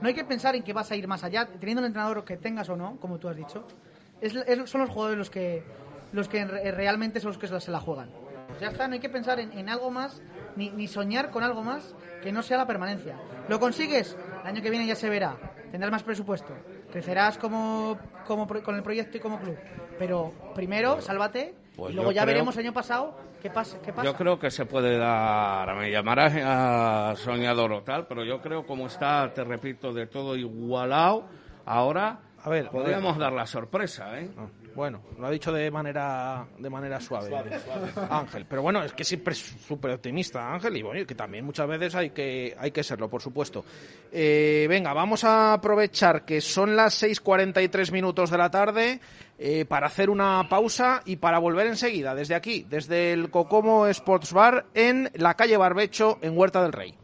no, 0.00 0.08
hay, 0.08 0.12
que 0.12 0.24
pensar 0.24 0.56
en 0.56 0.64
que 0.64 0.72
vas 0.72 0.90
a 0.90 0.96
ir 0.96 1.06
más 1.06 1.22
allá, 1.22 1.46
teniendo 1.46 1.78
el 1.82 1.86
entrenador 1.86 2.24
que 2.24 2.36
tengas 2.36 2.68
o 2.68 2.74
no, 2.74 2.96
como 2.96 3.16
tú 3.16 3.28
has 3.28 3.36
dicho. 3.36 3.64
Son 4.66 4.80
los 4.80 4.90
jugadores 4.90 5.16
los 5.16 5.30
que, 5.30 5.62
los 6.10 6.28
que 6.28 6.44
re- 6.44 6.72
realmente 6.72 7.20
son 7.20 7.28
los 7.28 7.38
que 7.38 7.46
se 7.46 7.70
la 7.70 7.78
juegan. 7.78 8.10
Pues 8.48 8.58
ya 8.58 8.70
está, 8.70 8.88
no 8.88 8.94
hay 8.94 8.98
que 8.98 9.08
pensar 9.08 9.38
en, 9.38 9.68
algo 9.68 9.92
más, 9.92 10.20
ni, 10.56 10.88
soñar 10.88 11.30
con 11.30 11.44
algo 11.44 11.62
más 11.62 11.94
que 12.24 12.32
no 12.32 12.42
sea 12.42 12.56
la 12.56 12.66
permanencia. 12.66 13.20
¿Lo 13.48 13.60
consigues? 13.60 14.16
El 14.42 14.48
año 14.48 14.60
que 14.60 14.70
viene 14.70 14.84
ya 14.84 14.96
se 14.96 15.08
verá. 15.08 15.36
Tendrás 15.70 15.92
más 15.92 16.02
presupuesto. 16.02 16.56
Crecerás 16.90 17.38
como, 17.38 17.96
con 18.26 18.74
el 18.74 18.82
proyecto 18.82 19.16
y 19.16 19.20
como 19.20 19.38
club. 19.38 19.56
Pero 19.96 20.32
primero, 20.56 21.00
sálvate. 21.00 21.54
Pues 21.76 21.92
y 21.92 21.96
luego 21.96 22.12
ya 22.12 22.22
creo- 22.22 22.34
veremos 22.34 22.56
año 22.56 22.72
pasado 22.72 23.16
qué 23.42 23.50
pasa. 23.50 23.78
Qué 23.84 23.92
pasa. 23.92 24.04
Yo 24.04 24.14
creo 24.14 24.38
que 24.38 24.50
se 24.50 24.64
puede 24.66 24.96
dar, 24.96 25.74
me 25.76 25.90
llamarás 25.90 26.32
a 26.42 27.14
soñador 27.16 27.72
o 27.72 27.82
tal, 27.82 28.06
pero 28.06 28.24
yo 28.24 28.40
creo 28.40 28.64
como 28.66 28.86
está, 28.86 29.32
te 29.34 29.42
repito, 29.44 29.92
de 29.92 30.06
todo 30.06 30.36
igualado, 30.36 31.24
ahora 31.66 32.20
A 32.44 32.48
ver, 32.50 32.68
podríamos 32.70 33.16
dar 33.18 33.32
la 33.32 33.46
sorpresa, 33.46 34.18
¿eh? 34.20 34.28
Ah, 34.38 34.46
Bueno, 34.74 35.00
lo 35.18 35.26
ha 35.26 35.30
dicho 35.30 35.52
de 35.52 35.70
manera 35.70 36.46
de 36.58 36.68
manera 36.68 37.00
suave, 37.00 37.30
Ángel. 38.10 38.44
Pero 38.48 38.60
bueno, 38.60 38.82
es 38.82 38.92
que 38.92 39.04
siempre 39.04 39.32
es 39.32 39.38
súper 39.38 39.92
optimista 39.92 40.52
Ángel 40.52 40.76
y 40.76 40.82
bueno, 40.82 41.06
que 41.06 41.14
también 41.14 41.44
muchas 41.44 41.66
veces 41.68 41.94
hay 41.94 42.10
que 42.10 42.54
hay 42.58 42.70
que 42.72 42.82
serlo, 42.82 43.08
por 43.08 43.22
supuesto. 43.22 43.64
Eh, 44.12 44.66
venga, 44.68 44.92
vamos 44.92 45.22
a 45.24 45.54
aprovechar 45.54 46.24
que 46.24 46.40
son 46.40 46.74
las 46.76 46.94
6:43 47.02 47.92
minutos 47.92 48.30
de 48.30 48.38
la 48.38 48.50
tarde 48.50 49.00
eh, 49.38 49.64
para 49.64 49.86
hacer 49.88 50.10
una 50.10 50.48
pausa 50.48 51.02
y 51.04 51.16
para 51.16 51.38
volver 51.38 51.66
enseguida 51.66 52.14
desde 52.14 52.34
aquí, 52.34 52.64
desde 52.68 53.12
el 53.12 53.30
Cocomo 53.30 53.86
Sports 53.88 54.32
Bar 54.32 54.66
en 54.74 55.10
la 55.14 55.34
calle 55.34 55.56
Barbecho 55.56 56.18
en 56.22 56.36
Huerta 56.36 56.62
del 56.62 56.72
Rey. 56.72 56.94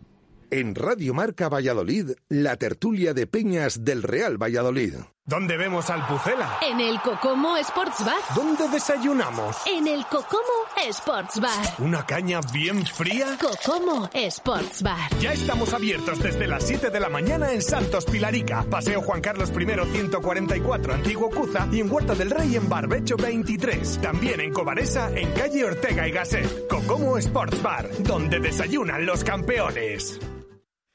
En 0.52 0.74
Radio 0.74 1.14
Marca 1.14 1.48
Valladolid, 1.48 2.10
la 2.28 2.56
tertulia 2.56 3.14
de 3.14 3.26
Peñas 3.26 3.84
del 3.84 4.02
Real 4.02 4.36
Valladolid. 4.36 4.94
¿Dónde 5.30 5.56
vemos 5.56 5.88
al 5.90 6.04
Pucela? 6.08 6.58
En 6.60 6.80
el 6.80 7.00
Cocomo 7.02 7.56
Sports 7.58 8.04
Bar. 8.04 8.18
¿Dónde 8.34 8.66
desayunamos? 8.66 9.58
En 9.64 9.86
el 9.86 10.04
Cocomo 10.06 10.42
Sports 10.88 11.38
Bar. 11.38 11.74
¿Una 11.78 12.04
caña 12.04 12.40
bien 12.52 12.84
fría? 12.84 13.38
Cocomo 13.40 14.10
Sports 14.12 14.82
Bar. 14.82 14.98
Ya 15.20 15.32
estamos 15.32 15.72
abiertos 15.72 16.18
desde 16.18 16.48
las 16.48 16.66
7 16.66 16.90
de 16.90 16.98
la 16.98 17.08
mañana 17.08 17.52
en 17.52 17.62
Santos 17.62 18.06
Pilarica, 18.06 18.64
Paseo 18.68 19.02
Juan 19.02 19.20
Carlos 19.20 19.50
I 19.50 19.66
144, 19.92 20.94
Antiguo 20.94 21.30
Cuza 21.30 21.68
y 21.70 21.78
en 21.78 21.92
Huerta 21.92 22.16
del 22.16 22.32
Rey 22.32 22.56
en 22.56 22.68
Barbecho 22.68 23.16
23. 23.16 24.00
También 24.02 24.40
en 24.40 24.52
Cobaresa, 24.52 25.12
en 25.14 25.30
calle 25.30 25.64
Ortega 25.64 26.08
y 26.08 26.10
Gasset. 26.10 26.66
Cocomo 26.66 27.16
Sports 27.18 27.62
Bar, 27.62 27.88
donde 28.00 28.40
desayunan 28.40 29.06
los 29.06 29.22
campeones. 29.22 30.18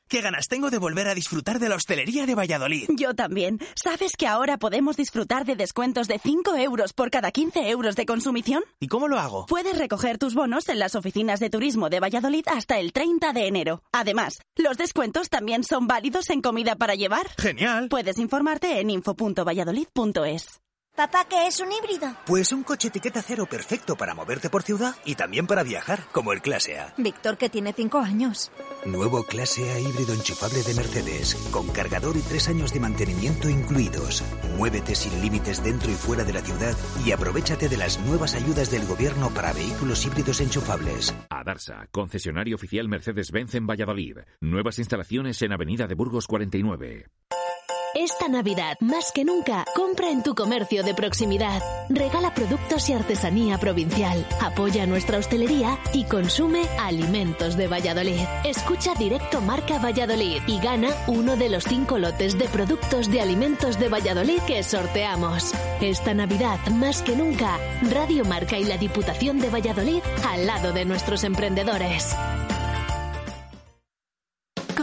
Qué 0.08 0.22
ganas 0.22 0.48
tengo 0.48 0.70
de 0.70 0.78
volver 0.78 1.08
a 1.08 1.16
disfrutar 1.16 1.60
de 1.60 1.68
la 1.68 1.76
hostelería 1.76 2.28
de 2.28 2.36
Valladolid. 2.36 2.88
Yo 2.96 3.16
también. 3.16 3.60
¿Sabes 3.76 4.12
que 4.16 4.28
ahora 4.28 4.58
podemos 4.58 4.98
disfrutar 4.98 5.46
de 5.46 5.56
descuentos 5.56 6.08
de 6.08 6.20
5 6.20 6.56
euros 6.58 6.94
por 6.94 7.10
cada 7.10 7.32
15 7.32 7.70
euros 7.70 7.96
de 7.96 8.06
consumición? 8.06 8.64
¿Y 8.80 8.88
cómo 8.88 9.08
lo 9.08 9.20
hago? 9.20 9.48
Puedes 9.48 9.78
recoger 9.78 10.20
tus 10.20 10.36
bonos 10.36 10.70
en 10.70 10.78
las 10.78 10.96
oficinas 10.96 11.40
de 11.40 11.50
turismo 11.50 11.90
de 11.90 12.00
Valladolid 12.00 12.46
hasta 12.48 12.78
el 12.78 12.94
30 12.94 13.34
de 13.34 13.48
enero. 13.48 13.82
Además, 13.92 14.40
los 14.56 14.78
descuentos 14.78 15.30
también 15.30 15.64
son 15.64 15.88
válidos 15.88 16.30
en 16.30 16.42
comida 16.42 16.76
para 16.76 16.94
llevar. 16.94 17.28
Genial. 17.40 17.90
Puedes 17.90 18.20
informarte 18.20 18.80
en 18.80 18.92
info.valladolid.es. 18.92 20.62
Papá, 20.96 21.26
¿qué 21.30 21.48
es 21.48 21.60
un 21.60 21.68
híbrido? 21.74 22.16
Pues 22.26 22.54
un 22.54 22.64
coche 22.64 22.88
etiqueta 22.88 23.22
cero 23.22 23.46
perfecto 23.52 23.98
para 23.98 24.16
moverte 24.16 24.50
por 24.50 24.64
ciudad 24.64 24.96
y 25.04 25.16
también 25.16 25.46
para 25.46 25.62
viajar, 25.62 26.00
como 26.14 26.32
el 26.32 26.42
Clase 26.42 26.80
A. 26.80 26.94
Víctor, 26.96 27.38
que 27.38 27.50
tiene 27.50 27.74
cinco 27.74 28.00
años. 28.00 28.50
Nuevo 28.86 29.24
Clase 29.24 29.70
A 29.74 29.80
híbrido 29.80 30.14
enchufable 30.14 30.64
de 30.64 30.74
Mercedes, 30.74 31.36
con 31.52 31.68
cargador 31.68 32.16
y 32.16 32.22
tres 32.22 32.48
años 32.48 32.72
de 32.72 32.80
mantenimiento 32.80 33.50
incluidos. 33.50 34.24
Muévete 34.56 34.96
sin 34.96 35.22
límites 35.22 35.62
dentro 35.62 35.92
y 35.92 35.96
fuera 35.96 36.24
de 36.24 36.32
la 36.32 36.40
ciudad 36.40 36.74
y 37.06 37.12
aprovechate 37.12 37.68
de 37.68 37.76
las 37.76 38.00
nuevas 38.00 38.34
ayudas 38.34 38.72
del 38.72 38.86
gobierno 38.86 39.32
para 39.32 39.52
vehículos 39.52 40.06
híbridos 40.06 40.40
enchufables. 40.40 41.14
Adarsa, 41.30 41.88
concesionario 41.92 42.56
oficial 42.56 42.88
Mercedes-Benz 42.88 43.56
en 43.56 43.68
Valladolid. 43.68 44.20
Nuevas 44.40 44.80
instalaciones 44.80 45.42
en 45.42 45.52
Avenida 45.52 45.88
de 45.88 45.96
Burgos 45.96 46.26
49. 46.26 47.08
Esta 47.96 48.28
Navidad, 48.28 48.78
más 48.82 49.14
que 49.14 49.24
nunca, 49.24 49.64
compra 49.74 50.10
en 50.10 50.22
tu 50.22 50.36
comercio 50.36 50.84
de 50.84 50.94
proximidad. 50.94 51.64
Regala 51.88 52.34
productos 52.34 52.90
y 52.90 52.94
artesanía 52.94 53.58
provincial. 53.58 54.28
Apoya 54.42 54.86
nuestra 54.86 55.18
hostelería 55.18 55.80
y 55.94 56.04
consume 56.04 56.64
alimentos 56.78 57.56
de 57.56 57.70
Valladolid. 57.70 58.20
Escucha 58.44 58.96
directo 58.96 59.40
Marca 59.40 59.80
Valladolid 59.80 60.42
y 60.46 60.60
gana 60.60 60.90
uno 61.08 61.38
de 61.38 61.48
los 61.48 61.64
cinco 61.64 61.98
lotes 61.98 62.38
de 62.38 62.50
productos 62.50 63.10
de 63.10 63.22
alimentos 63.22 63.80
de 63.80 63.88
Valladolid 63.88 64.42
que 64.46 64.62
sorteamos. 64.62 65.54
Esta 65.80 66.14
Navidad, 66.14 66.60
más 66.72 67.02
que 67.02 67.16
nunca, 67.16 67.58
Radio 67.90 68.26
Marca 68.26 68.58
y 68.60 68.66
la 68.66 68.78
Diputación 68.78 69.40
de 69.40 69.50
Valladolid 69.50 70.04
al 70.28 70.46
lado 70.46 70.74
de 70.74 70.84
nuestros 70.84 71.24
emprendedores. 71.24 72.14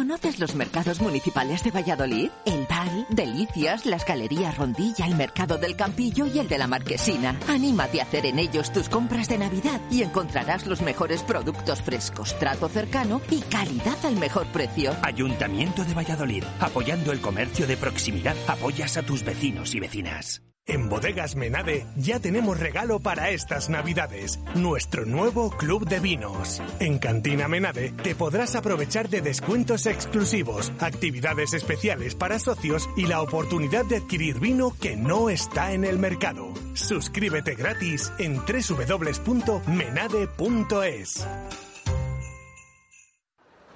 ¿Conoces 0.03 0.41
los 0.41 0.57
mercados 0.57 1.01
municipales 1.01 1.63
de 1.63 1.71
Valladolid? 1.71 2.31
El 2.45 2.67
Val, 2.69 3.07
Delicias, 3.09 3.87
las 3.87 4.05
Galerías 4.05 4.59
Rondilla, 4.59 5.07
el 5.07 5.15
Mercado 5.15 5.59
del 5.59 5.77
Campillo 5.77 6.27
y 6.27 6.41
el 6.41 6.49
de 6.49 6.59
la 6.59 6.67
Marquesina. 6.67 7.39
Anímate 7.47 8.01
a 8.01 8.03
hacer 8.03 8.27
en 8.27 8.41
ellos 8.41 8.73
tus 8.73 8.89
compras 8.89 9.29
de 9.29 9.39
Navidad 9.39 9.81
y 9.93 10.03
encontrarás 10.03 10.67
los 10.67 10.83
mejores 10.83 11.23
productos 11.23 11.83
frescos, 11.83 12.37
trato 12.41 12.69
cercano 12.69 13.21
y 13.31 13.43
calidad 13.43 14.05
al 14.05 14.17
mejor 14.17 14.49
precio. 14.49 14.97
Ayuntamiento 15.03 15.85
de 15.85 15.95
Valladolid, 15.95 16.43
apoyando 16.59 17.13
el 17.13 17.21
comercio 17.21 17.69
de 17.69 17.77
proximidad, 17.77 18.35
apoyas 18.49 18.97
a 18.97 19.05
tus 19.05 19.23
vecinos 19.23 19.73
y 19.73 19.79
vecinas. 19.79 20.43
En 20.67 20.89
Bodegas 20.89 21.35
Menade 21.35 21.87
ya 21.97 22.21
tenemos 22.21 22.61
regalo 22.61 23.01
para 23.01 23.31
estas 23.31 23.69
Navidades, 23.69 24.39
nuestro 24.55 25.05
nuevo 25.05 25.51
club 25.51 25.89
de 25.89 25.99
vinos. 25.99 26.63
En 26.79 27.01
Cantina 27.01 27.49
Menade 27.49 27.91
te 27.91 28.15
podrás 28.15 28.55
aprovechar 28.55 29.09
de 29.09 29.23
descuentos 29.23 29.87
exclusivos, 29.87 30.73
actividades 30.79 31.53
especiales 31.53 32.15
para 32.15 32.39
socios 32.39 32.89
y 32.97 33.07
la 33.07 33.23
oportunidad 33.23 33.85
de 33.87 33.97
adquirir 33.97 34.39
vino 34.39 34.73
que 34.81 34.95
no 34.97 35.31
está 35.31 35.73
en 35.73 35.85
el 35.85 35.99
mercado. 35.99 36.55
Suscríbete 36.75 37.57
gratis 37.57 38.13
en 38.21 38.37
www.menade.es. 38.37 39.67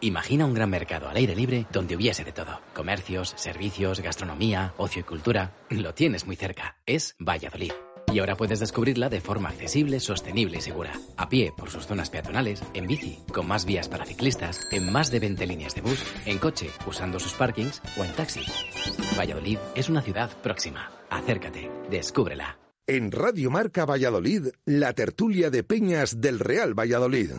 Imagina 0.01 0.45
un 0.45 0.55
gran 0.55 0.69
mercado 0.69 1.09
al 1.09 1.17
aire 1.17 1.35
libre 1.35 1.67
donde 1.73 1.97
hubiese 1.97 2.25
de 2.25 2.33
todo. 2.33 2.61
Comercios, 2.75 3.33
servicios, 3.37 4.01
gastronomía, 4.01 4.75
ocio 4.77 5.01
y 5.01 5.05
cultura. 5.05 5.55
Lo 5.71 5.95
tienes 5.95 6.27
muy 6.27 6.37
cerca. 6.37 6.77
Es 6.87 7.17
Valladolid. 7.19 7.73
Y 8.13 8.21
ahora 8.21 8.37
puedes 8.37 8.61
descubrirla 8.61 9.09
de 9.09 9.21
forma 9.21 9.49
accesible, 9.49 9.99
sostenible 9.99 10.59
y 10.59 10.61
segura. 10.61 10.93
A 11.17 11.29
pie, 11.29 11.53
por 11.57 11.71
sus 11.71 11.87
zonas 11.87 12.11
peatonales, 12.11 12.63
en 12.73 12.87
bici, 12.87 13.19
con 13.33 13.49
más 13.49 13.65
vías 13.65 13.89
para 13.89 14.07
ciclistas, 14.07 14.61
en 14.71 14.93
más 14.93 15.11
de 15.11 15.21
20 15.21 15.47
líneas 15.47 15.75
de 15.75 15.81
bus, 15.81 16.03
en 16.25 16.39
coche, 16.39 16.71
usando 16.87 17.19
sus 17.19 17.33
parkings 17.33 17.83
o 17.97 18.05
en 18.05 18.13
taxi. 18.13 18.43
Valladolid 19.19 19.59
es 19.75 19.89
una 19.89 20.03
ciudad 20.03 20.31
próxima. 20.43 20.91
Acércate, 21.11 21.71
descúbrela. 21.91 22.59
En 22.87 23.11
Radio 23.11 23.51
Marca 23.51 23.85
Valladolid, 23.85 24.49
la 24.65 24.93
tertulia 24.93 25.51
de 25.51 25.65
Peñas 25.65 26.21
del 26.21 26.39
Real 26.39 26.79
Valladolid. 26.79 27.33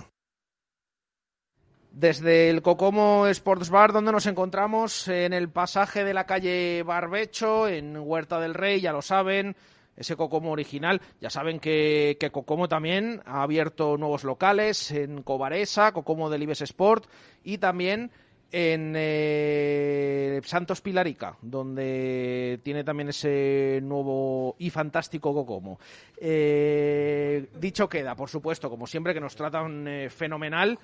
Desde 2.00 2.52
el 2.52 2.62
Cocomo 2.62 3.26
Sports 3.26 3.72
Bar, 3.72 3.92
donde 3.92 4.12
nos 4.12 4.28
encontramos 4.28 5.08
en 5.08 5.34
el 5.34 5.50
pasaje 5.50 6.04
de 6.04 6.14
la 6.14 6.28
calle 6.28 6.84
Barbecho, 6.84 7.68
en 7.68 7.98
Huerta 7.98 8.40
del 8.40 8.54
Rey, 8.54 8.82
ya 8.82 8.92
lo 8.92 9.02
saben, 9.02 9.56
ese 9.96 10.16
Cocomo 10.16 10.52
original. 10.52 11.02
Ya 11.20 11.32
saben 11.32 11.60
que, 11.60 12.16
Cocomo 12.32 12.70
también 12.70 13.24
ha 13.26 13.42
abierto 13.42 13.98
nuevos 13.98 14.24
locales 14.24 14.92
en 14.92 15.24
Cobaresa, 15.24 15.92
Cocomo 15.92 16.30
del 16.30 16.44
Ibes 16.44 16.62
Sport 16.62 17.10
y 17.44 17.58
también 17.58 18.12
en 18.52 18.94
eh, 18.96 20.40
Santos 20.44 20.82
Pilarica, 20.82 21.36
donde 21.42 22.60
tiene 22.64 22.84
también 22.84 23.10
ese 23.10 23.80
nuevo 23.82 24.56
y 24.60 24.70
fantástico 24.70 25.34
Cocomo. 25.34 25.80
Eh, 26.16 27.50
dicho 27.60 27.90
queda, 27.90 28.16
por 28.16 28.30
supuesto, 28.30 28.70
como 28.70 28.86
siempre, 28.86 29.16
que 29.16 29.20
nos 29.20 29.36
tratan 29.36 29.88
eh, 29.88 30.12
fenomenal. 30.12 30.78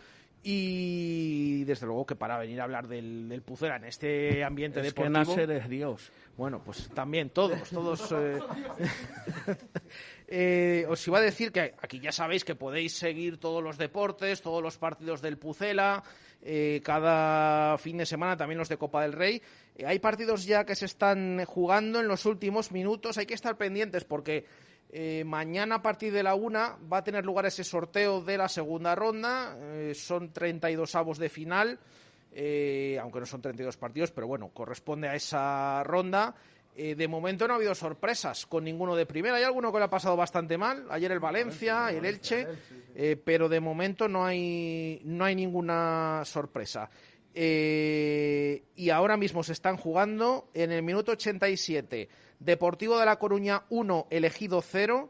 Y 0.46 1.64
desde 1.64 1.86
luego 1.86 2.06
que 2.06 2.16
para 2.16 2.38
venir 2.38 2.60
a 2.60 2.66
hablar 2.66 2.88
del, 2.88 3.30
del 3.30 3.41
Pucera 3.41 3.78
en 3.78 3.86
este 3.86 4.44
ambiente 4.44 4.82
Es 4.82 4.94
que 4.94 5.04
deportivo. 5.04 5.39
Es 5.39 5.70
Dios. 5.70 6.12
Bueno, 6.36 6.62
pues 6.64 6.89
también 6.94 7.30
todos, 7.30 7.70
todos. 7.70 8.12
eh, 8.12 8.39
eh, 10.28 10.86
os 10.89 11.08
iba 11.08 11.20
a 11.20 11.22
decir 11.22 11.52
que 11.52 11.74
aquí 11.82 12.00
ya 12.00 12.12
sabéis 12.12 12.44
que 12.44 12.56
podéis 12.56 12.94
seguir 12.94 13.39
todos 13.39 13.64
los 13.64 13.78
deportes, 13.78 14.41
todos 14.41 14.62
los 14.62 14.78
partidos 14.78 15.22
del 15.22 15.38
Pucela, 15.38 16.04
eh, 16.41 16.82
cada 16.84 17.78
fin 17.78 17.98
de 17.98 18.06
semana 18.06 18.36
también 18.36 18.58
los 18.58 18.68
de 18.68 18.78
Copa 18.78 19.04
del 19.04 19.14
Rey. 19.14 19.41
Eh, 19.78 19.86
hay 19.86 20.00
partidos 20.00 20.46
ya 20.46 20.66
que 20.66 20.76
se 20.76 20.86
están 20.86 21.46
jugando 21.46 22.02
en 22.02 22.08
los 22.10 22.26
últimos 22.26 22.72
minutos, 22.74 23.18
hay 23.18 23.26
que 23.26 23.34
estar 23.34 23.56
pendientes 23.56 24.04
porque 24.04 24.46
eh, 24.96 25.24
mañana 25.26 25.76
a 25.76 25.82
partir 25.82 26.14
de 26.14 26.22
la 26.22 26.36
una 26.36 26.78
va 26.91 26.98
a 26.98 27.04
tener 27.04 27.26
lugar 27.26 27.48
ese 27.48 27.64
sorteo 27.64 28.22
de 28.22 28.38
la 28.38 28.48
segunda 28.48 28.94
ronda, 28.94 29.58
eh, 29.60 29.94
son 29.96 30.32
32 30.32 30.94
avos 30.94 31.18
de 31.18 31.30
final 31.30 31.80
eh, 32.36 32.98
aunque 33.00 33.20
no 33.20 33.26
son 33.26 33.41
32 33.41 33.78
partidos, 33.78 34.12
pero 34.12 34.28
bueno, 34.28 34.50
corresponde 34.50 35.08
a 35.08 35.16
esa 35.16 35.84
ronda. 35.84 36.36
Eh, 36.76 36.96
de 36.96 37.08
momento 37.08 37.48
no 37.48 37.54
ha 37.54 37.58
habido 37.58 37.76
sorpresas 37.76 38.48
con 38.48 38.64
ninguno 38.64 38.96
de 38.96 39.06
primera. 39.06 39.36
Hay 39.36 39.44
alguno 39.44 39.72
que 39.72 39.78
le 39.78 39.86
ha 39.86 39.89
pasado 39.89 40.16
bastante 40.16 40.58
mal. 40.58 40.88
Ayer 40.89 41.12
el 41.12 41.20
Valencia, 41.20 41.91
el 41.91 42.06
Elche, 42.06 42.48
pero 43.24 43.48
de 43.48 43.60
momento 43.60 44.08
no 44.08 44.26
hay, 44.26 45.00
no 45.04 45.26
hay 45.26 45.36
ninguna 45.36 46.24
sorpresa. 46.26 46.89
Y 47.36 48.89
ahora 48.89 49.18
mismo 49.18 49.44
se 49.44 49.54
están 49.54 49.78
jugando 49.78 50.50
en 50.56 50.72
el 50.72 50.82
minuto 50.82 51.12
87 51.12 52.10
Deportivo 52.44 53.00
de 53.00 53.06
La 53.06 53.20
Coruña 53.20 53.64
1, 53.70 54.08
elegido 54.10 54.62
0 54.62 55.10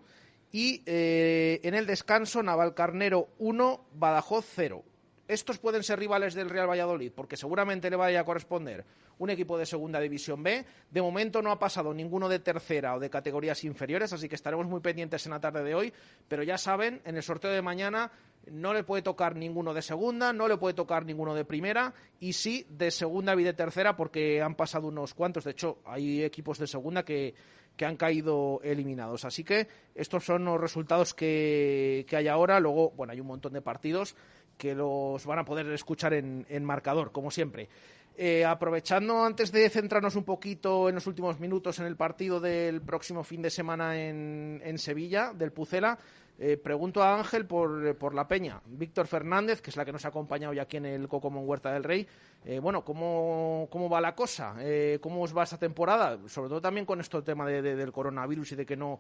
y 0.52 0.84
eh, 0.86 1.60
en 1.64 1.74
el 1.74 1.88
descanso 1.88 2.44
Navalcarnero 2.44 3.30
1, 3.40 3.86
Badajoz 3.96 4.46
0 4.56 4.84
estos 5.28 5.58
pueden 5.58 5.84
ser 5.84 6.00
rivales 6.00 6.34
del 6.34 6.50
Real 6.50 6.70
Valladolid, 6.70 7.12
porque 7.16 7.38
seguramente 7.38 7.90
le 7.90 7.96
vaya 7.96 8.22
a 8.22 8.26
corresponder 8.26 8.86
un 9.20 9.30
equipo 9.30 9.58
de 9.58 9.66
segunda 9.66 10.00
división 10.00 10.44
B. 10.44 10.66
De 10.90 11.02
momento 11.02 11.42
no 11.42 11.52
ha 11.52 11.60
pasado 11.60 11.94
ninguno 11.94 12.28
de 12.28 12.40
tercera 12.40 12.96
o 12.96 13.00
de 13.00 13.10
categorías 13.10 13.64
inferiores, 13.64 14.12
así 14.12 14.28
que 14.28 14.36
estaremos 14.36 14.68
muy 14.68 14.82
pendientes 14.82 15.26
en 15.26 15.32
la 15.32 15.40
tarde 15.40 15.64
de 15.64 15.76
hoy. 15.76 15.94
Pero 16.28 16.44
ya 16.44 16.58
saben, 16.58 17.02
en 17.06 17.16
el 17.16 17.24
sorteo 17.24 17.52
de 17.52 17.62
mañana 17.62 18.12
no 18.52 18.74
le 18.74 18.84
puede 18.84 19.02
tocar 19.02 19.36
ninguno 19.36 19.74
de 19.74 19.82
segunda, 19.82 20.34
no 20.34 20.48
le 20.48 20.58
puede 20.58 20.74
tocar 20.74 21.06
ninguno 21.06 21.34
de 21.34 21.46
primera 21.46 21.94
y 22.20 22.34
sí 22.34 22.66
de 22.70 22.92
segunda 22.92 23.34
y 23.40 23.44
de 23.44 23.54
tercera, 23.54 23.96
porque 23.96 24.42
han 24.42 24.56
pasado 24.56 24.88
unos 24.88 25.14
cuantos. 25.14 25.46
De 25.46 25.52
hecho, 25.52 25.80
hay 25.86 26.24
equipos 26.24 26.60
de 26.60 26.68
segunda 26.68 27.04
que, 27.04 27.34
que 27.78 27.86
han 27.86 27.96
caído 27.96 28.60
eliminados. 28.64 29.24
Así 29.24 29.46
que 29.46 29.68
estos 29.96 30.26
son 30.26 30.44
los 30.44 30.60
resultados 30.60 31.14
que, 31.14 32.06
que 32.10 32.18
hay 32.18 32.28
ahora. 32.28 32.60
Luego, 32.60 32.92
bueno, 32.92 33.14
hay 33.14 33.22
un 33.22 33.28
montón 33.28 33.54
de 33.54 33.62
partidos 33.62 34.16
que 34.58 34.76
los 34.76 35.26
van 35.26 35.40
a 35.40 35.46
poder 35.46 35.68
escuchar 35.72 36.14
en, 36.14 36.46
en 36.50 36.64
marcador, 36.64 37.12
como 37.12 37.32
siempre. 37.32 37.68
Eh, 38.16 38.46
aprovechando 38.46 39.24
antes 39.24 39.52
de 39.52 39.68
centrarnos 39.72 40.16
un 40.16 40.24
poquito 40.24 40.88
en 40.88 40.96
los 40.96 41.08
últimos 41.08 41.40
minutos 41.40 41.80
en 41.80 41.88
el 41.88 41.96
partido 41.96 42.40
del 42.40 42.82
próximo 42.82 43.24
fin 43.24 43.42
de 43.42 43.50
semana 43.50 44.00
en, 44.00 44.62
en 44.64 44.78
Sevilla, 44.78 45.34
del 45.34 45.52
Pucela, 45.52 45.98
eh, 46.38 46.58
pregunto 46.58 47.02
a 47.02 47.16
Ángel 47.16 47.46
por, 47.48 47.96
por 47.98 48.14
la 48.14 48.28
Peña. 48.28 48.62
Víctor 48.68 49.08
Fernández, 49.08 49.62
que 49.62 49.72
es 49.72 49.78
la 49.78 49.84
que 49.86 49.92
nos 49.92 50.06
ha 50.06 50.10
acompañado 50.10 50.54
ya 50.54 50.64
aquí 50.64 50.78
en 50.78 50.86
el 50.86 51.08
Cocomón 51.08 51.48
Huerta 51.48 51.72
del 51.74 51.84
Rey. 51.84 52.08
Eh, 52.46 52.60
bueno, 52.60 52.84
¿cómo, 52.84 53.68
¿cómo 53.72 53.90
va 53.90 54.00
la 54.02 54.14
cosa? 54.14 54.56
Eh, 54.60 55.00
¿Cómo 55.02 55.24
os 55.24 55.36
va 55.36 55.44
esta 55.44 55.58
temporada? 55.58 56.20
Sobre 56.28 56.50
todo 56.50 56.62
también 56.62 56.86
con 56.86 57.00
esto 57.02 57.18
el 57.18 57.24
tema 57.24 57.48
de, 57.48 57.64
de- 57.64 57.76
del 57.76 57.92
coronavirus 57.92 58.52
y 58.52 58.56
de 58.58 58.66
que 58.66 58.76
no 58.78 59.00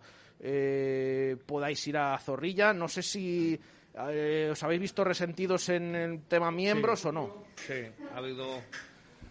podáis 1.45 1.87
ir 1.87 1.97
a 1.97 2.17
Zorrilla. 2.17 2.73
No 2.73 2.87
sé 2.87 3.01
si 3.03 3.59
eh, 4.09 4.49
os 4.51 4.63
habéis 4.63 4.81
visto 4.81 5.03
resentidos 5.03 5.69
en 5.69 5.95
el 5.95 6.21
tema 6.23 6.51
miembros 6.51 6.99
Sí. 7.01 7.07
o 7.07 7.11
no. 7.11 7.43
Sí, 7.55 7.73
ha 8.13 8.17
habido, 8.17 8.45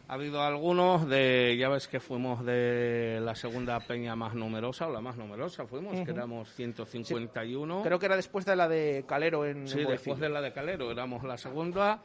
ha 0.08 0.14
habido 0.14 0.40
algunos 0.42 1.08
de, 1.08 1.56
ya 1.58 1.68
ves 1.68 1.88
que 1.88 1.98
fuimos 2.00 2.44
de 2.44 3.18
la 3.22 3.34
segunda 3.34 3.80
peña 3.80 4.14
más 4.14 4.34
numerosa, 4.34 4.86
o 4.86 4.92
la 4.92 5.00
más 5.00 5.16
numerosa 5.16 5.66
fuimos, 5.66 5.94
que 5.96 6.02
Ujú. 6.02 6.10
éramos 6.12 6.52
151. 6.54 7.82
Creo 7.82 7.98
que 7.98 8.06
era 8.06 8.16
después 8.16 8.44
de 8.44 8.56
la 8.56 8.68
de 8.68 9.04
Calero 9.06 9.44
en 9.46 9.66
Sí, 9.66 9.80
en 9.80 9.88
después 9.88 10.18
de 10.20 10.28
la 10.28 10.40
de 10.40 10.52
Calero 10.52 10.90
éramos 10.90 11.24
la 11.24 11.36
segunda. 11.36 12.02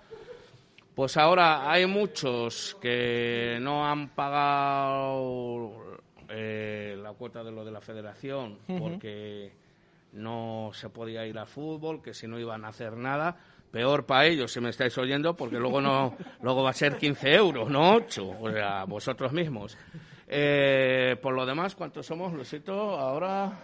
Pues 0.96 1.16
ahora 1.16 1.70
hay 1.72 1.86
muchos 1.86 2.76
que 2.82 3.60
no 3.62 3.86
han 3.86 4.10
pagado 4.16 5.72
eh, 6.30 6.98
la 7.00 7.14
cuota 7.14 7.44
de 7.44 7.52
lo 7.52 7.64
de 7.64 7.72
la 7.72 7.82
federación 7.82 8.58
porque 8.80 9.52
no 10.18 10.72
se 10.74 10.90
podía 10.90 11.26
ir 11.26 11.38
a 11.38 11.46
fútbol, 11.46 12.02
que 12.02 12.14
si 12.14 12.28
no 12.28 12.40
iban 12.40 12.66
a 12.66 12.70
hacer 12.70 12.98
nada. 12.98 13.38
Peor 13.72 14.06
para 14.06 14.26
ellos, 14.26 14.52
si 14.52 14.62
me 14.62 14.70
estáis 14.70 14.98
oyendo, 14.98 15.36
porque 15.36 15.58
luego 15.58 15.82
no 15.82 16.16
luego 16.42 16.64
va 16.64 16.72
a 16.72 16.74
ser 16.74 16.98
15 16.98 17.34
euros, 17.34 17.70
no 17.70 17.96
8, 17.96 18.38
o 18.40 18.52
sea, 18.52 18.86
vosotros 18.86 19.32
mismos. 19.34 19.78
Eh, 20.28 21.16
por 21.22 21.34
lo 21.34 21.46
demás, 21.46 21.76
¿cuántos 21.76 22.06
somos, 22.06 22.34
Luisito? 22.34 22.74
Ahora 22.74 23.60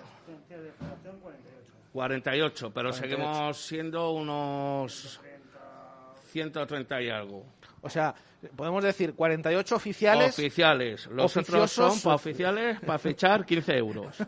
48, 1.93 2.71
pero 2.73 2.89
48. 2.89 2.93
seguimos 2.93 3.57
siendo 3.57 4.11
unos 4.11 5.19
130 6.31 7.01
y 7.01 7.09
algo. 7.09 7.45
O 7.81 7.89
sea, 7.89 8.15
podemos 8.55 8.83
decir 8.83 9.13
48 9.13 9.75
oficiales. 9.75 10.29
Oficiales. 10.29 11.07
Los 11.07 11.35
otros 11.37 11.71
son 11.71 11.99
para 12.01 12.15
oficiales, 12.15 12.79
para 12.79 12.97
fichar 12.97 13.45
15 13.45 13.77
euros. 13.77 14.17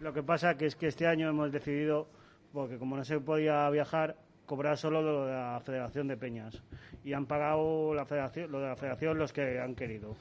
Lo 0.00 0.12
que 0.12 0.22
pasa 0.22 0.56
que 0.56 0.66
es 0.66 0.76
que 0.76 0.88
este 0.88 1.06
año 1.06 1.28
hemos 1.28 1.50
decidido, 1.50 2.08
porque 2.52 2.78
como 2.78 2.96
no 2.96 3.04
se 3.04 3.18
podía 3.20 3.68
viajar, 3.70 4.16
cobrar 4.44 4.76
solo 4.76 5.02
lo 5.02 5.26
de 5.26 5.32
la 5.32 5.60
Federación 5.60 6.08
de 6.08 6.16
Peñas. 6.16 6.62
Y 7.04 7.12
han 7.12 7.26
pagado 7.26 7.94
la 7.94 8.04
federación, 8.04 8.50
lo 8.50 8.60
de 8.60 8.68
la 8.68 8.76
Federación 8.76 9.18
los 9.18 9.32
que 9.32 9.58
han 9.58 9.74
querido. 9.74 10.16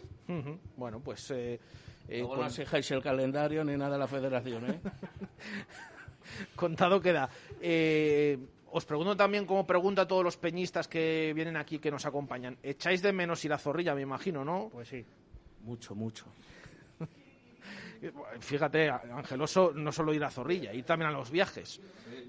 Bueno, 0.77 0.99
pues. 0.99 1.29
eh, 1.31 1.59
eh, 2.07 2.21
no 2.21 2.45
exijáis 2.45 2.89
el 2.91 3.01
calendario 3.01 3.63
ni 3.63 3.75
nada 3.75 3.93
de 3.93 3.99
la 3.99 4.07
federación, 4.07 4.69
¿eh? 4.69 4.79
contado 6.55 7.01
queda. 7.01 7.29
Eh, 7.61 8.37
os 8.71 8.85
pregunto 8.85 9.15
también, 9.15 9.45
como 9.45 9.65
pregunta 9.65 10.03
a 10.03 10.07
todos 10.07 10.23
los 10.23 10.37
peñistas 10.37 10.87
que 10.87 11.31
vienen 11.33 11.57
aquí, 11.57 11.79
que 11.79 11.89
nos 11.89 12.05
acompañan. 12.05 12.57
¿Echáis 12.61 13.01
de 13.01 13.13
menos 13.13 13.43
ir 13.45 13.53
a 13.53 13.57
Zorrilla, 13.57 13.95
me 13.95 14.01
imagino, 14.01 14.43
no? 14.43 14.69
Pues 14.71 14.89
sí. 14.89 15.05
Mucho, 15.63 15.95
mucho. 15.95 16.25
Fíjate, 18.39 18.89
Angeloso, 18.89 19.71
no 19.73 19.91
solo 19.91 20.13
ir 20.13 20.23
a 20.23 20.29
Zorrilla, 20.29 20.73
ir 20.73 20.83
también 20.85 21.09
a 21.09 21.13
los 21.13 21.29
viajes. 21.31 21.79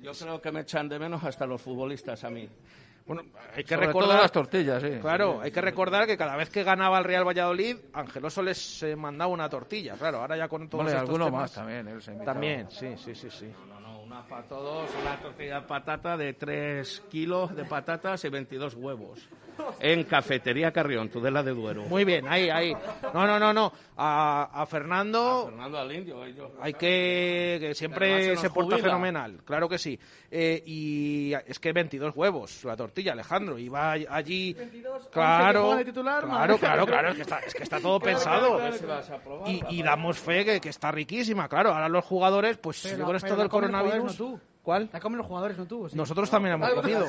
Yo 0.02 0.12
creo 0.12 0.40
que 0.40 0.52
me 0.52 0.60
echan 0.60 0.88
de 0.88 0.98
menos 0.98 1.22
hasta 1.24 1.46
los 1.46 1.60
futbolistas 1.60 2.22
a 2.24 2.30
mí. 2.30 2.48
Bueno, 3.06 3.22
hay 3.54 3.62
que 3.62 3.74
Sobre 3.74 3.86
recordar 3.86 4.10
todo 4.10 4.22
las 4.22 4.32
tortillas, 4.32 4.82
sí. 4.82 4.98
Claro, 5.00 5.40
hay 5.40 5.52
que 5.52 5.60
recordar 5.60 6.06
que 6.06 6.16
cada 6.16 6.34
vez 6.36 6.50
que 6.50 6.64
ganaba 6.64 6.98
el 6.98 7.04
Real 7.04 7.24
Valladolid, 7.26 7.76
Angeloso 7.92 8.42
les 8.42 8.82
eh, 8.82 8.96
mandaba 8.96 9.30
una 9.32 9.48
tortilla. 9.48 9.94
Claro, 9.94 10.18
ahora 10.22 10.36
ya 10.36 10.48
con 10.48 10.68
todos 10.68 10.84
Vale, 10.86 10.96
estos 10.96 11.08
alguno 11.10 11.26
temas- 11.26 11.40
más 11.42 11.52
también, 11.52 11.86
él 11.86 12.02
se. 12.02 12.12
También, 12.16 12.68
sí, 12.68 12.96
sí, 12.96 13.14
sí, 13.14 13.30
sí. 13.30 13.46
Para 14.28 14.42
todos, 14.42 14.90
una 15.02 15.16
tortilla 15.20 15.60
de 15.60 15.66
patata 15.66 16.16
de 16.16 16.32
3 16.34 17.02
kilos 17.10 17.54
de 17.54 17.64
patatas 17.64 18.24
y 18.24 18.28
22 18.28 18.74
huevos. 18.74 19.28
En 19.80 20.04
Cafetería 20.04 20.70
Carrión, 20.70 21.08
Tudela 21.08 21.42
de 21.42 21.52
Duero. 21.52 21.84
Muy 21.84 22.04
bien, 22.04 22.26
ahí, 22.28 22.50
ahí. 22.50 22.74
No, 23.14 23.26
no, 23.26 23.38
no, 23.38 23.54
no. 23.54 23.72
A, 23.96 24.50
a 24.52 24.66
Fernando. 24.66 25.46
Fernando 25.46 25.78
al 25.78 25.92
Indio, 25.92 26.22
ellos. 26.26 26.50
Hay 26.60 26.74
que, 26.74 27.72
siempre 27.74 28.36
se 28.36 28.50
porta 28.50 28.72
jubila. 28.76 28.88
fenomenal, 28.88 29.40
claro 29.46 29.66
que 29.66 29.78
sí. 29.78 29.98
Eh, 30.30 30.62
y 30.66 31.32
es 31.46 31.58
que 31.58 31.72
22 31.72 32.14
huevos 32.14 32.64
la 32.64 32.76
tortilla, 32.76 33.12
Alejandro. 33.12 33.58
Y 33.58 33.70
va 33.70 33.92
allí. 33.92 34.52
22, 34.52 34.92
11 34.96 35.06
que 35.08 35.10
claro, 35.14 35.76
de 35.76 35.84
titular, 35.86 36.24
claro, 36.24 36.58
claro, 36.58 36.86
claro, 36.86 37.08
es 37.08 37.14
que 37.16 37.22
está, 37.22 37.38
es 37.38 37.54
que 37.54 37.62
está 37.62 37.80
todo 37.80 37.98
Claro, 37.98 38.14
pensado. 38.18 38.58
claro, 38.58 39.44
Y, 39.70 39.82
la 39.82 39.90
damos 39.92 40.18
fe 40.18 40.44
que, 40.44 40.60
que 40.60 40.68
está 40.68 40.90
riquísima, 40.92 41.48
claro. 41.48 41.70
Ahora 41.72 41.88
los 41.88 42.04
jugadores, 42.04 42.58
pues 42.58 42.82
Pero- 42.82 43.06
con 43.06 43.16
esto 43.16 43.26
pero 43.28 43.36
del 43.36 43.46
la 43.46 43.50
coronavirus. 43.50 44.05
Jugadores, 44.12 44.20
no 44.20 44.26
tú. 44.26 44.40
¿Cuál? 44.62 44.90
La 44.92 44.98
comen 44.98 45.18
los 45.18 45.26
jugadores, 45.28 45.56
no 45.58 45.64
tú. 45.66 45.88
¿sí? 45.88 45.96
Nosotros 45.96 46.28
también 46.28 46.54
hemos 46.56 46.68
Ah, 46.68 46.74
comido. 46.74 47.06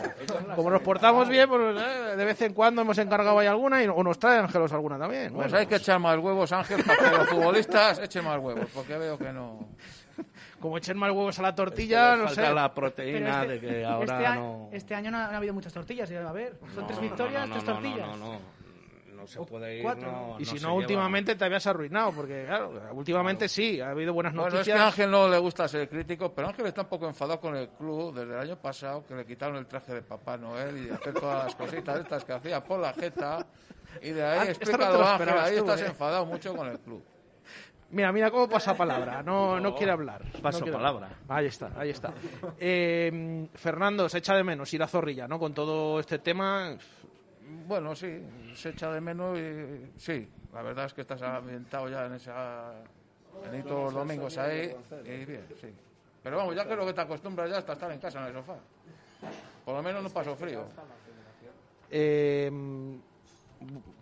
Como 0.55 0.69
nos 0.69 0.81
portamos 0.81 1.27
bien, 1.27 1.49
pues 1.49 1.75
eh, 1.75 2.15
de 2.15 2.25
vez 2.25 2.39
en 2.43 2.53
cuando 2.53 2.81
hemos 2.83 2.97
encargado 2.99 3.39
ahí 3.39 3.47
alguna 3.47 3.81
y, 3.83 3.87
o 3.87 4.03
nos 4.03 4.19
trae 4.19 4.37
Ángelos 4.37 4.71
alguna 4.73 4.99
también. 4.99 5.33
Pues 5.33 5.47
Bueno, 5.47 5.57
hay 5.57 5.65
que 5.65 5.77
echar 5.77 5.99
más 5.99 6.19
huevos, 6.19 6.51
Ángel, 6.51 6.83
para 6.83 7.09
que 7.11 7.17
los 7.17 7.27
futbolistas 7.29 7.97
echen 7.99 8.23
más 8.25 8.39
huevos, 8.39 8.67
porque 8.75 8.95
veo 8.97 9.17
que 9.17 9.33
no. 9.33 9.69
como 10.59 10.77
echen 10.77 10.97
más 10.97 11.09
huevos 11.09 11.39
a 11.39 11.41
la 11.41 11.55
tortilla, 11.55 12.15
no 12.15 12.25
falta 12.27 12.47
sé. 12.47 12.53
la 12.53 12.73
proteína 12.73 13.41
este, 13.41 13.53
de 13.53 13.59
que 13.59 13.85
ahora 13.85 14.03
este 14.15 14.25
año, 14.27 14.39
no... 14.41 14.69
este 14.71 14.95
año 14.95 15.11
no 15.11 15.17
ha 15.17 15.37
habido 15.37 15.53
muchas 15.55 15.73
tortillas. 15.73 16.11
A 16.11 16.31
ver, 16.31 16.59
son 16.75 16.81
No, 16.81 16.87
tres 16.87 16.99
victorias, 16.99 17.47
no, 17.47 17.55
tres 17.55 17.65
no, 17.67 17.73
tortillas. 17.73 18.07
No, 18.07 18.17
no, 18.17 18.39
no. 19.21 19.27
se 19.27 19.39
puede 19.41 19.77
ir. 19.77 19.83
cuatro, 19.83 20.11
no- 20.11 20.35
y 20.39 20.43
no 20.43 20.45
si 20.49 20.53
no, 20.55 20.59
lleva. 20.61 20.73
últimamente 20.73 21.35
te 21.35 21.45
habías 21.45 21.67
arruinado, 21.67 22.11
porque 22.11 22.45
claro, 22.45 22.73
últimamente 22.93 23.47
sí, 23.49 23.81
ha 23.81 23.89
habido 23.91 24.13
buenas 24.13 24.33
Bueno, 24.33 24.47
es 24.47 24.53
noticias. 24.53 24.75
que 24.77 24.81
a 24.83 24.87
Ángel 24.87 25.11
no 25.11 25.27
le 25.27 25.37
gusta 25.37 25.67
ser 25.67 25.89
crítico, 25.89 26.31
pero 26.33 26.47
Ángel 26.49 26.65
está 26.67 26.81
un 26.81 26.87
poco 26.87 27.07
enfadado 27.07 27.39
con 27.39 27.55
el 27.55 27.69
club 27.69 28.13
desde 28.13 28.33
el 28.33 28.39
año 28.39 28.55
pasado, 28.57 29.05
que 29.05 29.15
le 29.15 29.25
quitaron 29.25 29.57
el 29.57 29.65
traje 29.67 29.93
de 29.93 30.01
Papá 30.01 30.37
Noel 30.37 30.85
y 30.85 30.89
hacer 30.89 31.13
todas 31.13 31.45
las 31.45 31.55
cositas 31.55 31.99
estas 31.99 32.23
que 32.23 32.33
hacía 32.33 32.63
por 32.63 32.79
la 32.79 32.93
jeta. 32.93 33.45
Y 34.01 34.11
de 34.11 34.23
ahí, 34.23 34.39
Ah, 34.47 34.51
explícalo, 34.51 34.99
lo 34.99 35.07
Ángel, 35.07 35.29
ahí 35.29 35.53
tú, 35.55 35.59
estás 35.61 35.81
¿eh? 35.81 35.85
enfadado 35.87 36.25
mucho 36.25 36.55
con 36.55 36.67
el 36.67 36.79
club. 36.79 37.03
Mira, 37.89 38.11
mira 38.11 38.29
cómo 38.29 38.49
pasa 38.49 38.75
palabra, 38.75 39.23
no, 39.23 39.61
no 39.61 39.73
quiere 39.73 39.93
hablar. 39.93 40.21
Paso 40.41 40.59
no 40.59 40.63
quiere 40.65 40.77
palabra. 40.77 41.05
hablar. 41.07 41.19
Ahí 41.29 41.45
está, 41.45 41.71
ahí 41.77 41.89
está. 41.89 42.13
Eh, 42.59 43.47
Fernando, 43.55 44.09
se 44.09 44.17
echa 44.17 44.35
de 44.35 44.43
menos 44.43 44.73
ir 44.73 44.83
a 44.83 44.87
Zorrilla, 44.87 45.25
¿no? 45.25 45.39
Con 45.39 45.53
todo 45.53 45.97
este 46.01 46.19
tema. 46.19 46.75
Bueno, 47.67 47.95
sí, 47.95 48.19
se 48.55 48.69
echa 48.69 48.91
de 48.91 49.01
menos 49.01 49.37
y 49.37 49.91
sí, 49.99 50.27
la 50.53 50.61
verdad 50.61 50.85
es 50.85 50.93
que 50.93 51.01
estás 51.01 51.21
ambientado 51.21 51.87
ya 51.89 52.05
en 52.05 52.13
esa... 52.13 52.73
En 53.51 53.63
todos 53.63 53.85
los 53.85 53.93
domingos 53.93 54.37
ahí 54.37 54.73
y 55.05 55.25
bien, 55.25 55.45
sí. 55.61 55.67
Pero 56.23 56.37
vamos, 56.37 56.55
ya 56.55 56.65
creo 56.65 56.85
que 56.85 56.93
te 56.93 57.01
acostumbras 57.01 57.49
ya 57.49 57.57
hasta 57.59 57.73
estar 57.73 57.91
en 57.91 57.99
casa 57.99 58.19
en 58.19 58.25
el 58.27 58.33
sofá. 58.33 58.55
Por 59.63 59.75
lo 59.75 59.83
menos 59.83 60.03
no 60.03 60.09
paso 60.09 60.35
frío. 60.35 60.65
Eh, 61.89 62.51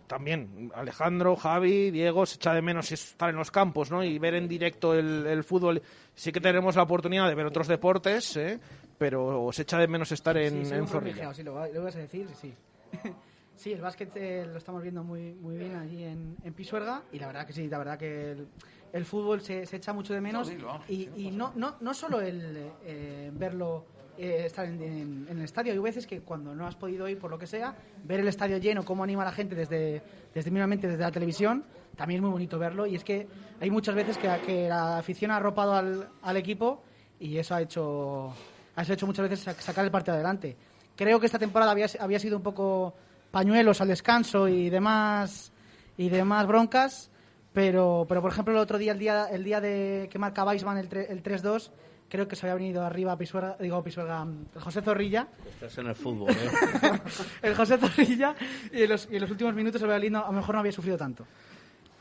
también 0.06 0.70
Alejandro, 0.74 1.36
Javi, 1.36 1.90
Diego, 1.90 2.26
se 2.26 2.36
echa 2.36 2.52
de 2.54 2.62
menos 2.62 2.90
estar 2.92 3.30
en 3.30 3.36
los 3.36 3.50
campos, 3.50 3.90
¿no? 3.90 4.02
Y 4.02 4.18
ver 4.18 4.34
en 4.34 4.48
directo 4.48 4.94
el, 4.94 5.26
el 5.26 5.44
fútbol. 5.44 5.82
Sí 6.14 6.32
que 6.32 6.40
tenemos 6.40 6.76
la 6.76 6.82
oportunidad 6.82 7.28
de 7.28 7.34
ver 7.34 7.46
otros 7.46 7.68
deportes, 7.68 8.36
¿eh? 8.36 8.58
Pero 8.98 9.50
se 9.52 9.62
echa 9.62 9.78
de 9.78 9.86
menos 9.88 10.10
estar 10.12 10.36
en, 10.36 10.50
sí, 10.50 10.64
soy 10.64 10.76
en 10.76 10.82
un 10.82 10.88
Zorrilla. 10.88 11.00
privilegiado, 11.00 11.34
sí, 11.34 11.42
lo, 11.42 11.54
va- 11.54 11.68
lo 11.68 11.84
vas 11.84 11.96
a 11.96 11.98
decir, 12.00 12.28
sí. 12.34 12.54
sí, 13.56 13.72
el 13.72 13.80
básquet 13.80 14.10
eh, 14.16 14.46
lo 14.46 14.58
estamos 14.58 14.82
viendo 14.82 15.02
muy, 15.02 15.32
muy 15.34 15.56
bien 15.56 15.74
allí 15.76 16.04
en, 16.04 16.36
en 16.44 16.54
Pisuerga 16.54 17.02
y 17.12 17.18
la 17.18 17.26
verdad 17.26 17.46
que 17.46 17.52
sí, 17.52 17.68
la 17.68 17.78
verdad 17.78 17.98
que 17.98 18.32
el, 18.32 18.46
el 18.92 19.04
fútbol 19.04 19.40
se, 19.40 19.66
se 19.66 19.76
echa 19.76 19.92
mucho 19.92 20.12
de 20.14 20.20
menos 20.20 20.48
No, 20.48 20.80
y, 20.88 21.08
y 21.16 21.30
no, 21.30 21.52
no, 21.56 21.76
no 21.80 21.94
solo 21.94 22.20
el 22.20 22.70
eh, 22.84 23.30
verlo 23.34 23.84
eh, 24.18 24.44
estar 24.46 24.66
en, 24.66 24.80
en- 24.82 25.26
en 25.28 25.38
el 25.38 25.44
estadio, 25.44 25.72
hay 25.72 25.78
veces 25.78 26.06
que 26.06 26.20
cuando 26.20 26.54
no 26.54 26.66
has 26.66 26.76
podido 26.76 27.08
ir 27.08 27.18
por 27.18 27.30
lo 27.30 27.38
que 27.38 27.46
sea, 27.46 27.74
ver 28.04 28.20
el 28.20 28.28
estadio 28.28 28.56
lleno, 28.58 28.84
cómo 28.84 29.04
anima 29.04 29.22
a 29.22 29.26
la 29.26 29.32
gente 29.32 29.54
desde, 29.54 30.00
desde 30.34 30.50
mínimamente 30.50 30.86
desde 30.88 31.02
la 31.02 31.10
televisión, 31.12 31.64
también 31.96 32.18
es 32.18 32.22
muy 32.22 32.30
bonito 32.30 32.58
verlo. 32.58 32.86
Y 32.86 32.94
es 32.94 33.04
que 33.04 33.26
hay 33.60 33.70
muchas 33.70 33.94
veces 33.94 34.16
que, 34.16 34.30
que 34.46 34.68
la 34.68 34.98
afición 34.98 35.30
ha 35.32 35.36
arropado 35.36 35.74
al, 35.74 36.08
al 36.22 36.36
equipo 36.38 36.82
y 37.20 37.36
eso 37.38 37.54
ha 37.54 37.60
hecho, 37.62 38.32
ha 38.74 38.82
hecho 38.82 39.06
muchas 39.06 39.28
veces 39.28 39.46
sac- 39.46 39.60
sacar 39.60 39.84
el 39.84 39.90
partido 39.90 40.14
adelante. 40.14 40.56
Creo 40.94 41.20
que 41.20 41.26
esta 41.26 41.38
temporada 41.38 41.72
había, 41.72 41.86
había 42.00 42.18
sido 42.18 42.38
un 42.38 42.42
poco 42.42 42.94
pañuelos 43.40 43.82
al 43.82 43.88
descanso 43.88 44.48
y 44.48 44.70
demás 44.70 45.52
y 45.98 46.08
demás 46.08 46.46
broncas, 46.46 47.10
pero, 47.52 48.06
pero 48.08 48.22
por 48.22 48.32
ejemplo 48.32 48.54
el 48.54 48.60
otro 48.60 48.78
día, 48.78 48.92
el 48.92 48.98
día, 48.98 49.26
el 49.30 49.44
día 49.44 49.60
de 49.60 50.08
que 50.10 50.18
marca 50.18 50.42
Weisman 50.42 50.78
el, 50.78 50.88
tre- 50.88 51.04
el 51.10 51.22
3-2, 51.22 51.70
creo 52.08 52.26
que 52.26 52.34
se 52.34 52.46
había 52.46 52.54
venido 52.54 52.82
arriba 52.82 53.14
Pisuerga, 53.18 53.54
digo 53.60 53.82
Pisuerga, 53.84 54.24
mm, 54.24 54.46
el 54.54 54.60
José 54.62 54.80
Zorrilla, 54.80 55.28
Estás 55.50 55.76
en 55.76 55.86
el 55.88 55.94
fútbol, 55.94 56.30
¿eh? 56.30 57.00
el 57.42 57.54
José 57.54 57.76
Zorrilla, 57.76 58.34
y 58.72 58.84
en 58.84 58.88
los, 58.88 59.06
y 59.10 59.16
en 59.16 59.20
los 59.20 59.30
últimos 59.30 59.54
minutos 59.54 59.82
el 59.82 59.88
Valladolid 59.88 60.12
no- 60.12 60.24
a 60.24 60.28
lo 60.28 60.32
mejor 60.32 60.54
no 60.54 60.60
había 60.60 60.72
sufrido 60.72 60.96
tanto. 60.96 61.26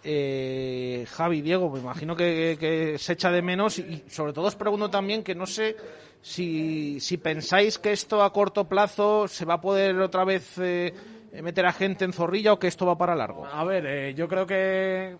Eh, 0.08 1.06
Javi, 1.10 1.42
Diego, 1.42 1.70
me 1.70 1.80
imagino 1.80 2.16
que, 2.16 2.56
que 2.60 2.98
se 2.98 3.14
echa 3.14 3.30
de 3.32 3.42
menos 3.42 3.80
y 3.80 4.04
sobre 4.08 4.32
todo 4.34 4.46
os 4.46 4.56
pregunto 4.56 4.90
también 4.90 5.22
que 5.24 5.34
no 5.36 5.48
sé 5.48 5.76
si, 6.22 7.00
si 7.00 7.18
pensáis 7.18 7.80
que 7.80 7.92
esto 7.92 8.22
a 8.24 8.32
corto 8.32 8.66
plazo 8.70 9.28
se 9.28 9.46
va 9.46 9.56
a 9.56 9.62
poder 9.62 10.00
otra 10.00 10.24
vez 10.24 10.58
eh, 10.60 10.94
meter 11.42 11.66
a 11.66 11.72
gente 11.74 12.06
en 12.06 12.14
zorrilla 12.14 12.54
o 12.54 12.60
que 12.60 12.68
esto 12.68 12.86
va 12.86 12.98
para 12.98 13.16
largo. 13.16 13.46
A 13.46 13.64
ver, 13.64 13.86
eh, 13.86 14.14
yo 14.14 14.28
creo 14.28 14.46
que 14.46 15.18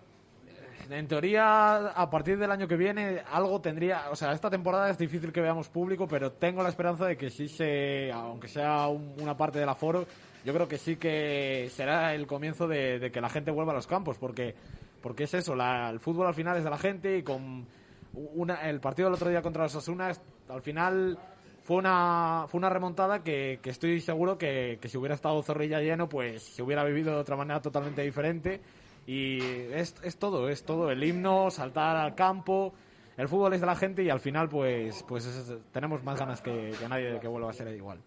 en 0.88 1.08
teoría 1.08 1.88
a 1.88 2.08
partir 2.10 2.38
del 2.38 2.50
año 2.50 2.68
que 2.68 2.76
viene 2.76 3.20
algo 3.32 3.60
tendría, 3.60 4.04
o 4.10 4.16
sea, 4.16 4.32
esta 4.32 4.48
temporada 4.50 4.88
es 4.88 4.98
difícil 4.98 5.32
que 5.32 5.40
veamos 5.40 5.68
público, 5.68 6.06
pero 6.06 6.32
tengo 6.32 6.62
la 6.62 6.68
esperanza 6.68 7.06
de 7.06 7.16
que 7.16 7.28
sí 7.30 7.48
se, 7.48 8.12
aunque 8.12 8.46
sea 8.48 8.86
un- 8.86 9.14
una 9.20 9.36
parte 9.36 9.58
del 9.58 9.68
aforo, 9.68 10.06
yo 10.44 10.54
creo 10.54 10.68
que 10.68 10.78
sí 10.78 10.94
que 10.96 11.68
será 11.72 12.14
el 12.14 12.26
comienzo 12.28 12.68
de, 12.68 13.00
de 13.00 13.10
que 13.10 13.20
la 13.20 13.28
gente 13.28 13.50
vuelva 13.50 13.72
a 13.72 13.76
los 13.76 13.86
campos, 13.86 14.16
porque 14.18 14.54
porque 15.02 15.24
es 15.24 15.34
eso, 15.34 15.54
la- 15.54 15.90
el 15.90 16.00
fútbol 16.00 16.26
al 16.28 16.34
final 16.34 16.56
es 16.56 16.64
de 16.64 16.70
la 16.70 16.78
gente 16.78 17.18
y 17.18 17.22
con 17.22 17.66
una, 18.14 18.68
el 18.68 18.80
partido 18.80 19.08
del 19.08 19.14
otro 19.14 19.28
día 19.28 19.42
contra 19.42 19.64
los 19.64 19.74
Osasuna 19.74 20.10
es- 20.10 20.20
al 20.48 20.62
final 20.62 21.18
fue 21.66 21.76
una, 21.78 22.44
fue 22.48 22.58
una 22.58 22.68
remontada 22.70 23.24
que, 23.24 23.58
que 23.60 23.70
estoy 23.70 24.00
seguro 24.00 24.38
que, 24.38 24.78
que 24.80 24.88
si 24.88 24.96
hubiera 24.96 25.16
estado 25.16 25.42
Zorrilla 25.42 25.80
lleno, 25.80 26.08
pues 26.08 26.42
se 26.44 26.62
hubiera 26.62 26.84
vivido 26.84 27.12
de 27.12 27.18
otra 27.18 27.34
manera 27.36 27.60
totalmente 27.60 28.02
diferente. 28.02 28.60
Y 29.04 29.40
es, 29.72 29.94
es 30.02 30.16
todo, 30.16 30.48
es 30.48 30.64
todo. 30.64 30.90
El 30.90 31.02
himno, 31.02 31.50
saltar 31.50 31.96
al 31.96 32.14
campo. 32.14 32.72
El 33.16 33.28
fútbol 33.28 33.54
es 33.54 33.60
de 33.60 33.66
la 33.66 33.74
gente 33.74 34.02
y 34.04 34.10
al 34.10 34.20
final, 34.20 34.48
pues, 34.48 35.02
pues 35.08 35.26
es- 35.26 35.52
tenemos 35.72 36.04
más 36.04 36.18
ganas 36.18 36.40
que, 36.40 36.72
que 36.78 36.88
nadie 36.88 37.12
de 37.14 37.18
que 37.20 37.26
vuelva 37.28 37.50
a 37.50 37.52
ser 37.52 37.68
igual. 37.74 37.98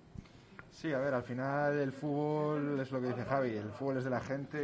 Sí, 0.71 0.93
a 0.93 0.99
ver, 0.99 1.13
al 1.13 1.23
final 1.23 1.77
el 1.79 1.91
fútbol 1.91 2.79
es 2.79 2.91
lo 2.91 3.01
que 3.01 3.07
dice 3.07 3.25
Javi, 3.25 3.49
el 3.57 3.71
fútbol 3.71 3.97
es 3.97 4.05
de 4.05 4.09
la 4.09 4.21
gente, 4.21 4.61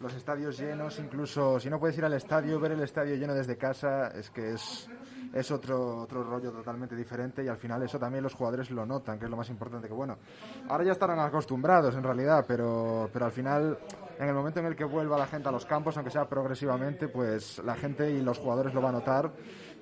los 0.00 0.12
estadios 0.14 0.58
llenos, 0.58 0.98
incluso 0.98 1.58
si 1.58 1.70
no 1.70 1.78
puedes 1.80 1.96
ir 1.96 2.04
al 2.04 2.12
estadio, 2.12 2.60
ver 2.60 2.72
el 2.72 2.82
estadio 2.82 3.14
lleno 3.16 3.32
desde 3.32 3.56
casa, 3.56 4.08
es 4.08 4.28
que 4.30 4.50
es, 4.52 4.90
es 5.32 5.50
otro, 5.50 5.98
otro 5.98 6.24
rollo 6.24 6.50
totalmente 6.50 6.96
diferente 6.96 7.44
y 7.44 7.48
al 7.48 7.56
final 7.56 7.82
eso 7.82 7.98
también 7.98 8.22
los 8.24 8.34
jugadores 8.34 8.70
lo 8.70 8.84
notan, 8.84 9.18
que 9.18 9.26
es 9.26 9.30
lo 9.30 9.36
más 9.36 9.48
importante, 9.48 9.86
que 9.86 9.94
bueno, 9.94 10.18
ahora 10.68 10.84
ya 10.84 10.92
estarán 10.92 11.20
acostumbrados 11.20 11.94
en 11.94 12.02
realidad, 12.02 12.44
pero, 12.46 13.08
pero 13.12 13.26
al 13.26 13.32
final 13.32 13.78
en 14.18 14.28
el 14.28 14.34
momento 14.34 14.60
en 14.60 14.66
el 14.66 14.76
que 14.76 14.84
vuelva 14.84 15.16
la 15.16 15.26
gente 15.26 15.48
a 15.48 15.52
los 15.52 15.64
campos, 15.64 15.96
aunque 15.96 16.10
sea 16.10 16.28
progresivamente, 16.28 17.08
pues 17.08 17.58
la 17.64 17.74
gente 17.74 18.10
y 18.10 18.20
los 18.20 18.38
jugadores 18.38 18.74
lo 18.74 18.80
van 18.80 18.94
a 18.94 18.98
notar. 18.98 19.32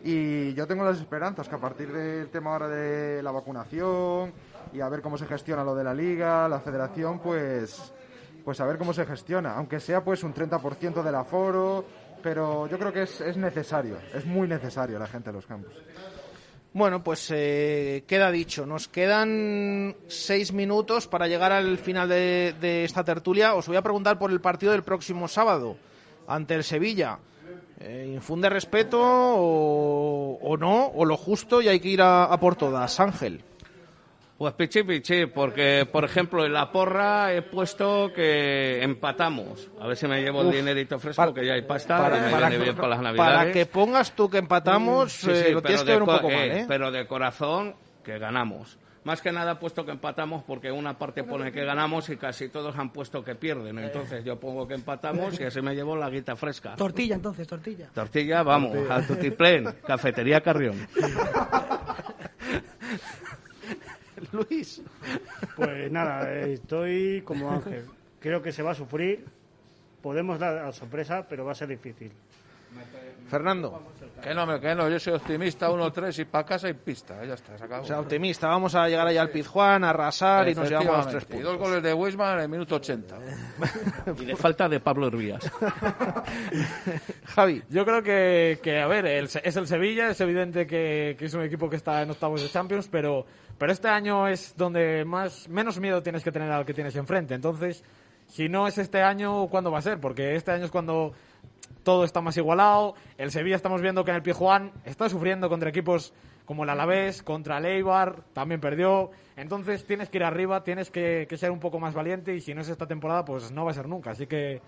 Y 0.05 0.55
yo 0.55 0.67
tengo 0.67 0.85
las 0.85 1.01
esperanzas 1.01 1.49
que 1.49 1.57
a 1.57 1.59
partir 1.59 1.93
del 1.93 2.31
tema 2.31 2.53
ahora 2.53 2.69
de 2.69 3.21
la 3.21 3.33
vacunación 3.33 4.33
y 4.73 4.81
a 4.81 4.89
ver 4.89 5.03
cómo 5.03 5.19
se 5.19 5.27
gestiona 5.27 5.65
lo 5.65 5.75
de 5.75 5.83
la 5.83 5.93
liga, 5.93 6.49
la 6.49 6.61
federación, 6.61 7.19
pues, 7.19 7.93
pues 8.45 8.61
a 8.61 8.67
ver 8.67 8.79
cómo 8.79 8.93
se 8.93 9.05
gestiona. 9.05 9.57
Aunque 9.57 9.81
sea 9.81 10.05
pues 10.05 10.23
un 10.23 10.33
30% 10.33 11.03
del 11.03 11.15
aforo, 11.17 11.85
pero 12.23 12.67
yo 12.67 12.79
creo 12.79 12.93
que 12.93 13.03
es, 13.03 13.21
es 13.21 13.37
necesario, 13.37 13.97
es 14.15 14.25
muy 14.25 14.49
necesario 14.49 14.99
la 14.99 15.07
gente 15.07 15.31
en 15.31 15.37
los 15.37 15.47
campos. 15.47 15.73
Bueno, 16.73 17.03
pues 17.03 17.31
eh, 17.35 18.05
queda 18.07 18.31
dicho. 18.31 18.67
Nos 18.67 18.89
quedan 18.89 19.97
seis 20.07 20.53
minutos 20.53 21.09
para 21.09 21.27
llegar 21.27 21.51
al 21.51 21.79
final 21.79 22.09
de, 22.09 22.55
de 22.61 22.85
esta 22.85 23.03
tertulia. 23.03 23.55
Os 23.55 23.67
voy 23.67 23.77
a 23.77 23.83
preguntar 23.83 24.19
por 24.19 24.31
el 24.31 24.41
partido 24.41 24.73
del 24.73 24.83
próximo 24.85 25.29
sábado 25.29 25.77
ante 26.27 26.55
el 26.55 26.63
Sevilla. 26.63 27.19
Eh, 27.81 28.11
¿Infunde 28.13 28.51
respeto 28.51 29.01
o, 29.01 30.39
o 30.43 30.57
no? 30.57 30.89
¿O 30.89 31.05
lo 31.05 31.17
justo 31.17 31.63
y 31.63 31.69
hay 31.69 31.81
que 31.81 31.89
ir 31.89 32.03
a, 32.03 32.25
a 32.25 32.39
por 32.39 32.55
todas? 32.55 33.01
Ángel. 33.01 33.43
Pues 34.39 34.55
pichi 34.55 34.85
pichi, 34.85 35.27
porque 35.27 35.85
por 35.91 36.05
ejemplo 36.05 36.47
en 36.47 36.53
la 36.53 36.71
porra 36.71 37.35
he 37.35 37.43
puesto 37.43 38.13
que 38.15 38.81
empatamos. 38.85 39.69
A 39.81 39.89
ver 39.89 39.97
si 39.97 40.07
me 40.07 40.23
llevo 40.23 40.41
Uf, 40.43 40.47
el 40.47 40.53
dinerito 40.53 40.97
fresco, 41.01 41.21
para- 41.23 41.35
que 41.35 41.45
ya 41.45 41.55
hay 41.55 41.63
pasta 41.63 41.99
para- 41.99 42.19
y 42.19 42.21
me 42.21 42.31
para- 42.31 42.49
viene 42.49 42.63
bien 42.65 42.77
para 42.77 42.89
las 42.89 43.01
navidades. 43.03 43.37
Para 43.37 43.53
que 43.53 43.67
pongas 43.67 44.13
tú 44.13 44.31
que 44.31 44.39
empatamos, 44.39 45.13
Sí, 45.13 45.29
eh, 45.33 45.45
sí, 45.49 45.53
lo 45.53 45.61
tienes 45.61 45.83
pero 45.83 45.85
que 45.85 45.91
ver 45.91 45.97
de 45.99 46.03
un 46.03 46.07
co- 46.07 46.17
poco 46.23 46.31
eh, 46.31 46.37
mal, 46.37 46.51
¿eh? 46.59 46.65
Pero 46.69 46.91
de 46.93 47.07
corazón 47.09 47.75
que 48.05 48.17
ganamos. 48.21 48.79
Más 49.03 49.21
que 49.23 49.33
nada 49.33 49.53
he 49.53 49.57
puesto 49.57 49.85
que 49.85 49.91
empatamos 49.91 50.45
porque 50.45 50.71
una 50.71 50.97
parte 50.99 51.25
pone 51.25 51.51
que 51.51 51.65
ganamos 51.65 52.09
y 52.11 52.17
casi 52.17 52.49
todos 52.49 52.77
han 52.77 52.91
puesto 52.93 53.25
que 53.25 53.35
pierden. 53.35 53.79
Entonces 53.81 54.23
yo 54.25 54.39
pongo 54.39 54.69
que 54.69 54.75
empatamos 54.75 55.41
y 55.41 55.45
así 55.45 55.61
me 55.63 55.75
llevo 55.75 55.97
la 55.97 56.11
guita 56.11 56.37
fresca. 56.37 56.77
Tortilla, 56.77 57.17
entonces, 57.17 57.49
tortilla. 57.49 57.89
Tortilla, 57.93 58.43
vamos, 58.45 58.73
Tortilla. 58.73 58.95
al 58.95 59.07
tutiplén, 59.07 59.75
cafetería 59.85 60.41
Carrión. 60.43 60.77
Luis. 64.33 64.83
Pues 65.57 65.91
nada, 65.91 66.41
estoy 66.43 67.23
como 67.23 67.51
Ángel. 67.51 67.85
Creo 68.21 68.43
que 68.43 68.53
se 68.53 68.63
va 68.63 68.73
a 68.73 68.75
sufrir. 68.75 69.25
Podemos 70.03 70.39
dar 70.39 70.55
la 70.65 70.73
sorpresa, 70.73 71.27
pero 71.29 71.45
va 71.45 71.53
a 71.53 71.55
ser 71.55 71.69
difícil. 71.69 72.13
Fernando. 73.29 73.83
Que 74.23 74.35
no, 74.35 74.47
me- 74.47 74.59
que 74.59 74.75
no, 74.75 74.89
yo 74.89 74.99
soy 74.99 75.13
optimista, 75.15 75.71
1-3 75.71 76.19
y 76.21 76.25
para 76.25 76.45
casa 76.45 76.69
y 76.69 76.73
pista, 76.75 77.25
ya 77.25 77.35
está, 77.35 77.57
se 77.57 77.65
acabó. 77.65 77.83
O 77.85 77.87
sea, 77.87 78.01
optimista. 78.01 78.49
Vamos 78.49 78.75
a 78.75 78.89
llegar 78.89 79.07
allá 79.07 79.21
al 79.21 79.31
Pizjuán, 79.31 79.85
a 79.85 79.91
arrasar 79.91 80.49
y 80.49 80.55
nos 80.55 80.69
llevamos 80.69 80.97
los 80.97 81.07
tres 81.09 81.23
Efectivamente. 81.23 81.37
Y 81.37 81.43
puntos. 81.53 81.61
dos 81.61 81.69
goles 81.69 81.83
de 81.85 81.95
Weisman 81.95 82.35
en 82.39 82.41
el 82.43 82.49
minuto 82.49 82.75
80. 82.77 83.17
Y 84.19 84.25
de 84.25 84.35
falta 84.37 84.69
de 84.69 84.81
Pablo 84.81 85.07
Hervías. 85.07 85.49
Javi. 87.27 87.63
Yo 87.69 87.85
creo 87.85 88.03
que, 88.03 88.59
que, 88.63 88.81
a 88.81 88.87
ver, 88.87 89.07
el 89.07 89.25
es 89.27 89.57
el 89.57 89.67
Sevilla, 89.67 90.11
es 90.11 90.21
evidente 90.21 90.67
que, 90.67 91.15
que 91.19 91.25
es 91.27 91.35
un 91.35 91.43
equipo 91.43 91.69
que 91.71 91.77
está 91.77 92.03
en 92.03 92.11
octavos 92.11 92.43
de 92.43 92.49
Champions, 92.49 92.89
pero, 92.91 93.25
pero 93.57 93.73
este 93.73 93.89
año 93.89 94.27
es 94.29 94.55
donde 94.57 95.05
más 95.05 95.49
menos 95.49 95.79
miedo 95.79 96.03
tienes 96.03 96.25
que 96.25 96.33
tener 96.33 96.51
al 96.51 96.65
que 96.67 96.75
tienes 96.75 96.97
enfrente. 96.97 97.35
Entonces, 97.35 97.85
si 98.27 98.49
no 98.49 98.67
es 98.67 98.79
este 98.79 99.03
año, 99.03 99.47
¿cuándo 99.49 99.71
va 99.71 99.79
a 99.79 99.83
ser? 99.83 100.01
Porque 100.01 100.35
este 100.35 100.51
año 100.51 100.65
es 100.65 100.71
cuando 100.71 101.13
todo 101.89 102.05
está 102.05 102.21
más 102.21 102.37
igualado. 102.37 102.97
El 103.17 103.31
Sevilla 103.31 103.57
estamos 103.57 103.81
viendo 103.81 104.05
que 104.05 104.11
en 104.11 104.17
el 104.17 104.23
Pijuán 104.23 104.73
está 104.85 105.09
sufriendo 105.09 105.49
contra 105.49 105.71
equipos 105.71 106.13
como 106.45 106.65
el 106.65 106.69
Alavés, 106.69 107.23
contra 107.23 107.57
el 107.57 107.65
Eibar, 107.65 108.25
también 108.35 108.61
perdió. 108.61 109.11
Entonces 109.37 109.87
tienes 109.87 110.11
que 110.11 110.19
ir 110.19 110.25
arriba, 110.25 110.63
tienes 110.63 110.91
que, 110.91 111.27
que 111.27 111.39
ser 111.39 111.51
un 111.51 111.61
poco 111.61 111.81
más 111.81 111.95
valiente 111.95 112.35
y 112.35 112.43
si 112.43 112.53
no 112.53 112.61
es 112.61 112.69
esta 112.69 112.87
temporada, 112.87 113.25
pues 113.25 113.51
no 113.53 113.65
va 113.65 113.71
a 113.71 113.75
ser 113.75 113.89
nunca. 113.89 114.11
Así 114.11 114.27
que 114.27 114.61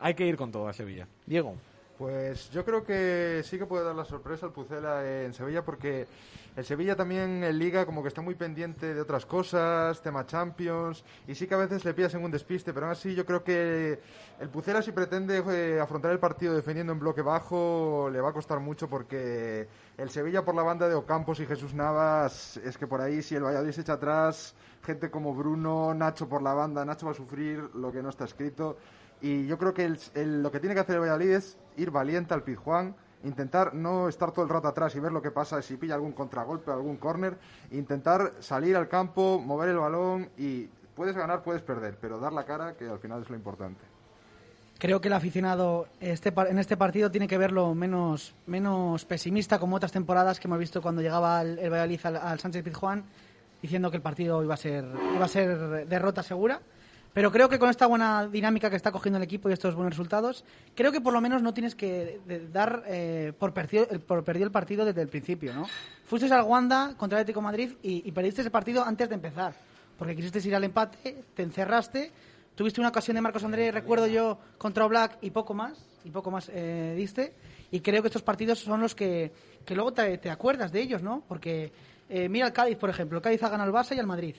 hay 0.00 0.14
que 0.14 0.26
ir 0.26 0.36
con 0.36 0.50
todo 0.50 0.66
a 0.66 0.72
Sevilla. 0.72 1.06
Diego. 1.24 1.54
Pues 2.00 2.50
yo 2.50 2.64
creo 2.64 2.82
que 2.82 3.42
sí 3.44 3.58
que 3.58 3.66
puede 3.66 3.84
dar 3.84 3.94
la 3.94 4.06
sorpresa 4.06 4.46
al 4.46 4.52
Pucela 4.52 5.06
en 5.06 5.34
Sevilla 5.34 5.62
porque 5.62 6.06
el 6.56 6.64
Sevilla 6.64 6.96
también 6.96 7.44
en 7.44 7.58
Liga 7.58 7.84
como 7.84 8.00
que 8.00 8.08
está 8.08 8.22
muy 8.22 8.34
pendiente 8.34 8.94
de 8.94 9.02
otras 9.02 9.26
cosas, 9.26 10.00
tema 10.00 10.24
Champions, 10.24 11.04
y 11.28 11.34
sí 11.34 11.46
que 11.46 11.52
a 11.52 11.58
veces 11.58 11.84
le 11.84 11.92
pillas 11.92 12.14
en 12.14 12.24
un 12.24 12.30
despiste, 12.30 12.72
pero 12.72 12.86
aún 12.86 12.92
así 12.92 13.14
yo 13.14 13.26
creo 13.26 13.44
que 13.44 14.00
el 14.40 14.48
Pucela 14.48 14.80
si 14.80 14.92
pretende 14.92 15.44
eh, 15.46 15.78
afrontar 15.78 16.10
el 16.12 16.18
partido 16.18 16.54
defendiendo 16.54 16.94
en 16.94 17.00
bloque 17.00 17.20
bajo 17.20 18.08
le 18.10 18.22
va 18.22 18.30
a 18.30 18.32
costar 18.32 18.60
mucho 18.60 18.88
porque 18.88 19.68
el 19.98 20.08
Sevilla 20.08 20.42
por 20.42 20.54
la 20.54 20.62
banda 20.62 20.88
de 20.88 20.94
Ocampos 20.94 21.38
y 21.40 21.46
Jesús 21.46 21.74
Navas 21.74 22.56
es 22.64 22.78
que 22.78 22.86
por 22.86 23.02
ahí 23.02 23.20
si 23.20 23.34
el 23.34 23.44
Valladolid 23.44 23.72
se 23.72 23.82
echa 23.82 23.92
atrás, 23.92 24.54
gente 24.82 25.10
como 25.10 25.34
Bruno, 25.34 25.92
Nacho 25.92 26.26
por 26.30 26.40
la 26.40 26.54
banda, 26.54 26.82
Nacho 26.82 27.04
va 27.04 27.12
a 27.12 27.14
sufrir 27.14 27.58
lo 27.74 27.92
que 27.92 28.02
no 28.02 28.08
está 28.08 28.24
escrito. 28.24 28.78
Y 29.22 29.46
yo 29.46 29.58
creo 29.58 29.74
que 29.74 29.84
el- 29.84 29.98
el- 30.14 30.42
lo 30.42 30.50
que 30.50 30.60
tiene 30.60 30.74
que 30.74 30.80
hacer 30.80 30.94
el 30.96 31.02
Valladolid 31.02 31.30
es 31.30 31.58
ir 31.76 31.90
valiente 31.90 32.32
al 32.34 32.42
Pizjuán, 32.42 32.94
intentar 33.22 33.74
no 33.74 34.08
estar 34.08 34.32
todo 34.32 34.44
el 34.44 34.50
rato 34.50 34.68
atrás 34.68 34.94
y 34.96 35.00
ver 35.00 35.12
lo 35.12 35.20
que 35.20 35.30
pasa 35.30 35.60
si 35.60 35.76
pilla 35.76 35.94
algún 35.94 36.12
contragolpe, 36.12 36.70
algún 36.70 36.96
córner, 36.96 37.36
intentar 37.70 38.32
salir 38.40 38.76
al 38.76 38.88
campo, 38.88 39.38
mover 39.38 39.68
el 39.70 39.76
balón 39.78 40.30
y 40.38 40.68
puedes 40.94 41.14
ganar, 41.14 41.42
puedes 41.42 41.60
perder, 41.62 41.98
pero 42.00 42.18
dar 42.18 42.32
la 42.32 42.44
cara 42.44 42.74
que 42.74 42.88
al 42.88 42.98
final 42.98 43.20
es 43.22 43.28
lo 43.28 43.36
importante. 43.36 43.80
Creo 44.78 45.02
que 45.02 45.08
el 45.08 45.12
aficionado 45.14 45.86
este, 46.00 46.32
en 46.48 46.58
este 46.58 46.78
partido 46.78 47.10
tiene 47.10 47.28
que 47.28 47.36
verlo 47.36 47.74
menos, 47.74 48.34
menos 48.46 49.04
pesimista 49.04 49.58
como 49.58 49.76
otras 49.76 49.92
temporadas 49.92 50.40
que 50.40 50.48
hemos 50.48 50.58
visto 50.58 50.80
cuando 50.80 51.02
llegaba 51.02 51.42
el, 51.42 51.58
el 51.58 51.68
Valladolid 51.70 52.00
al, 52.04 52.16
al 52.16 52.38
Sánchez 52.40 52.64
Pizjuán 52.64 53.04
diciendo 53.60 53.90
que 53.90 53.98
el 53.98 54.02
partido 54.02 54.42
iba 54.42 54.54
a 54.54 54.56
ser 54.56 54.86
iba 55.14 55.26
a 55.26 55.28
ser 55.28 55.86
derrota 55.86 56.22
segura. 56.22 56.60
Pero 57.12 57.32
creo 57.32 57.48
que 57.48 57.58
con 57.58 57.68
esta 57.70 57.86
buena 57.86 58.28
dinámica 58.28 58.70
que 58.70 58.76
está 58.76 58.92
cogiendo 58.92 59.16
el 59.16 59.24
equipo 59.24 59.50
y 59.50 59.52
estos 59.52 59.74
buenos 59.74 59.92
resultados, 59.94 60.44
creo 60.76 60.92
que 60.92 61.00
por 61.00 61.12
lo 61.12 61.20
menos 61.20 61.42
no 61.42 61.52
tienes 61.52 61.74
que 61.74 62.20
dar 62.52 62.84
eh, 62.86 63.32
por, 63.36 63.52
perdido, 63.52 63.88
el- 63.90 64.00
por 64.00 64.22
perdido 64.22 64.46
el 64.46 64.52
partido 64.52 64.84
desde 64.84 65.02
el 65.02 65.08
principio, 65.08 65.52
¿no? 65.52 65.66
Fuiste 66.04 66.32
al 66.32 66.42
Wanda 66.44 66.94
contra 66.96 67.18
el 67.18 67.22
Atlético 67.22 67.40
de 67.40 67.44
Madrid 67.44 67.72
y, 67.82 68.08
y 68.08 68.12
perdiste 68.12 68.42
ese 68.42 68.50
partido 68.50 68.84
antes 68.84 69.08
de 69.08 69.16
empezar, 69.16 69.54
porque 69.98 70.14
quisiste 70.14 70.38
ir 70.46 70.54
al 70.54 70.62
empate, 70.62 71.24
te 71.34 71.42
encerraste, 71.42 72.12
tuviste 72.54 72.80
una 72.80 72.90
ocasión 72.90 73.16
de 73.16 73.22
Marcos 73.22 73.42
Andrés, 73.42 73.74
recuerdo 73.74 74.06
yo, 74.06 74.38
contra 74.56 74.86
Black 74.86 75.18
y 75.20 75.30
poco 75.30 75.52
más, 75.52 75.84
y 76.04 76.10
poco 76.10 76.30
más 76.30 76.48
eh, 76.52 76.94
diste, 76.96 77.34
y 77.72 77.80
creo 77.80 78.02
que 78.02 78.08
estos 78.08 78.22
partidos 78.22 78.60
son 78.60 78.80
los 78.80 78.94
que, 78.94 79.32
que 79.64 79.74
luego 79.74 79.92
te, 79.92 80.16
te 80.18 80.30
acuerdas 80.30 80.70
de 80.70 80.80
ellos, 80.80 81.02
¿no? 81.02 81.24
Porque 81.26 81.72
eh, 82.08 82.28
mira 82.28 82.46
el 82.46 82.52
Cádiz, 82.52 82.78
por 82.78 82.88
ejemplo, 82.88 83.18
el 83.18 83.22
Cádiz 83.22 83.42
ha 83.42 83.48
ganado 83.48 83.76
al 83.76 83.84
Barça 83.84 83.96
y 83.96 83.98
al 83.98 84.06
Madrid. 84.06 84.36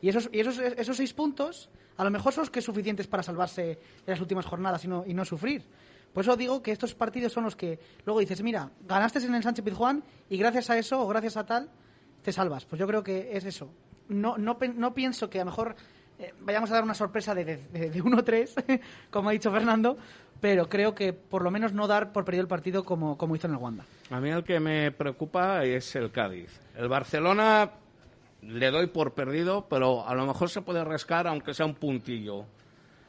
Y 0.00 0.08
esos, 0.08 0.28
y 0.32 0.40
esos, 0.40 0.58
esos 0.58 0.96
seis 0.96 1.12
puntos, 1.14 1.68
a 1.96 2.04
lo 2.04 2.10
mejor 2.10 2.32
son 2.32 2.42
los 2.42 2.50
que 2.50 2.60
suficientes 2.62 3.06
para 3.06 3.22
salvarse 3.22 3.70
en 3.72 3.78
las 4.06 4.20
últimas 4.20 4.44
jornadas 4.46 4.84
y 4.84 4.88
no, 4.88 5.04
y 5.06 5.14
no 5.14 5.24
sufrir. 5.24 5.64
Por 6.12 6.22
eso 6.24 6.36
digo 6.36 6.62
que 6.62 6.72
estos 6.72 6.94
partidos 6.94 7.32
son 7.32 7.44
los 7.44 7.56
que 7.56 7.78
luego 8.04 8.20
dices, 8.20 8.42
mira, 8.42 8.70
ganaste 8.86 9.18
en 9.18 9.34
el 9.34 9.42
Sánchez 9.42 9.64
Pizjuán 9.64 10.02
y 10.30 10.38
gracias 10.38 10.70
a 10.70 10.78
eso 10.78 11.00
o 11.00 11.06
gracias 11.08 11.36
a 11.36 11.44
tal 11.44 11.68
te 12.22 12.32
salvas. 12.32 12.64
Pues 12.64 12.78
yo 12.80 12.86
creo 12.86 13.02
que 13.02 13.36
es 13.36 13.44
eso. 13.44 13.70
No, 14.08 14.38
no, 14.38 14.56
no 14.76 14.94
pienso 14.94 15.28
que 15.28 15.40
a 15.40 15.44
lo 15.44 15.50
mejor 15.50 15.76
eh, 16.18 16.32
vayamos 16.40 16.70
a 16.70 16.74
dar 16.74 16.84
una 16.84 16.94
sorpresa 16.94 17.34
de, 17.34 17.44
de, 17.44 17.56
de- 17.72 17.90
de 17.90 18.02
1-3, 18.02 18.80
como 19.10 19.28
ha 19.28 19.32
dicho 19.32 19.50
Fernando, 19.52 19.98
pero 20.40 20.68
creo 20.68 20.94
que 20.94 21.12
por 21.12 21.42
lo 21.42 21.50
menos 21.50 21.72
no 21.74 21.86
dar 21.86 22.12
por 22.12 22.24
perdido 22.24 22.42
el 22.42 22.48
partido 22.48 22.84
como, 22.84 23.18
como 23.18 23.36
hizo 23.36 23.46
en 23.46 23.52
el 23.54 23.58
Wanda. 23.58 23.84
A 24.10 24.20
mí 24.20 24.30
el 24.30 24.42
que 24.44 24.58
me 24.60 24.92
preocupa 24.92 25.64
es 25.64 25.94
el 25.96 26.10
Cádiz. 26.12 26.60
El 26.76 26.88
Barcelona 26.88 27.70
le 28.42 28.70
doy 28.70 28.86
por 28.88 29.14
perdido, 29.14 29.66
pero 29.68 30.06
a 30.06 30.14
lo 30.14 30.26
mejor 30.26 30.48
se 30.50 30.62
puede 30.62 30.84
rascar 30.84 31.26
aunque 31.26 31.54
sea 31.54 31.66
un 31.66 31.74
puntillo. 31.74 32.44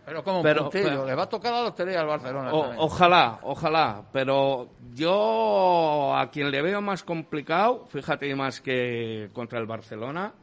Pero 0.06 0.24
como 0.24 0.42
Pero- 0.42 0.64
puntillo, 0.64 0.86
pero- 0.90 1.06
le 1.06 1.16
va 1.16 1.24
a 1.24 1.30
tocar 1.30 1.52
la 1.52 1.64
lotería 1.64 2.00
al 2.00 2.08
Barcelona. 2.08 2.54
O- 2.54 2.62
también. 2.62 2.80
ojalá, 2.82 3.40
ojalá, 3.44 4.04
pero 4.14 4.70
yo 4.94 6.14
a 6.16 6.30
quien 6.32 6.50
le 6.50 6.62
veo 6.62 6.82
más 6.82 7.04
complicado, 7.04 7.86
fíjate 7.90 8.34
más 8.36 8.62
que 8.62 9.30
contra 9.34 9.60
el 9.60 9.66
Barcelona, 9.66 10.34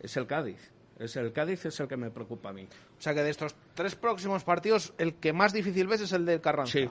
es 0.00 0.16
el 0.16 0.26
Cádiz. 0.26 0.72
Es 0.98 1.16
el 1.16 1.32
Cádiz 1.32 1.64
es 1.66 1.78
el 1.80 1.88
que 1.88 1.96
me 1.96 2.10
preocupa 2.10 2.50
a 2.50 2.52
mí. 2.52 2.64
O 2.64 3.00
sea 3.02 3.14
que 3.14 3.22
de 3.22 3.30
estos 3.30 3.54
tres 3.74 3.94
próximos 3.94 4.44
partidos, 4.44 4.92
el 4.98 5.14
que 5.14 5.32
más 5.32 5.52
difícil 5.52 5.86
ves 5.86 6.00
es 6.02 6.12
el 6.12 6.24
del 6.26 6.40
Carranza. 6.40 6.72
Sí. 6.72 6.88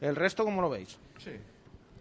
¿El 0.00 0.16
resto 0.16 0.44
cómo 0.44 0.60
lo 0.62 0.70
veis? 0.70 0.98
Sí. 1.18 1.32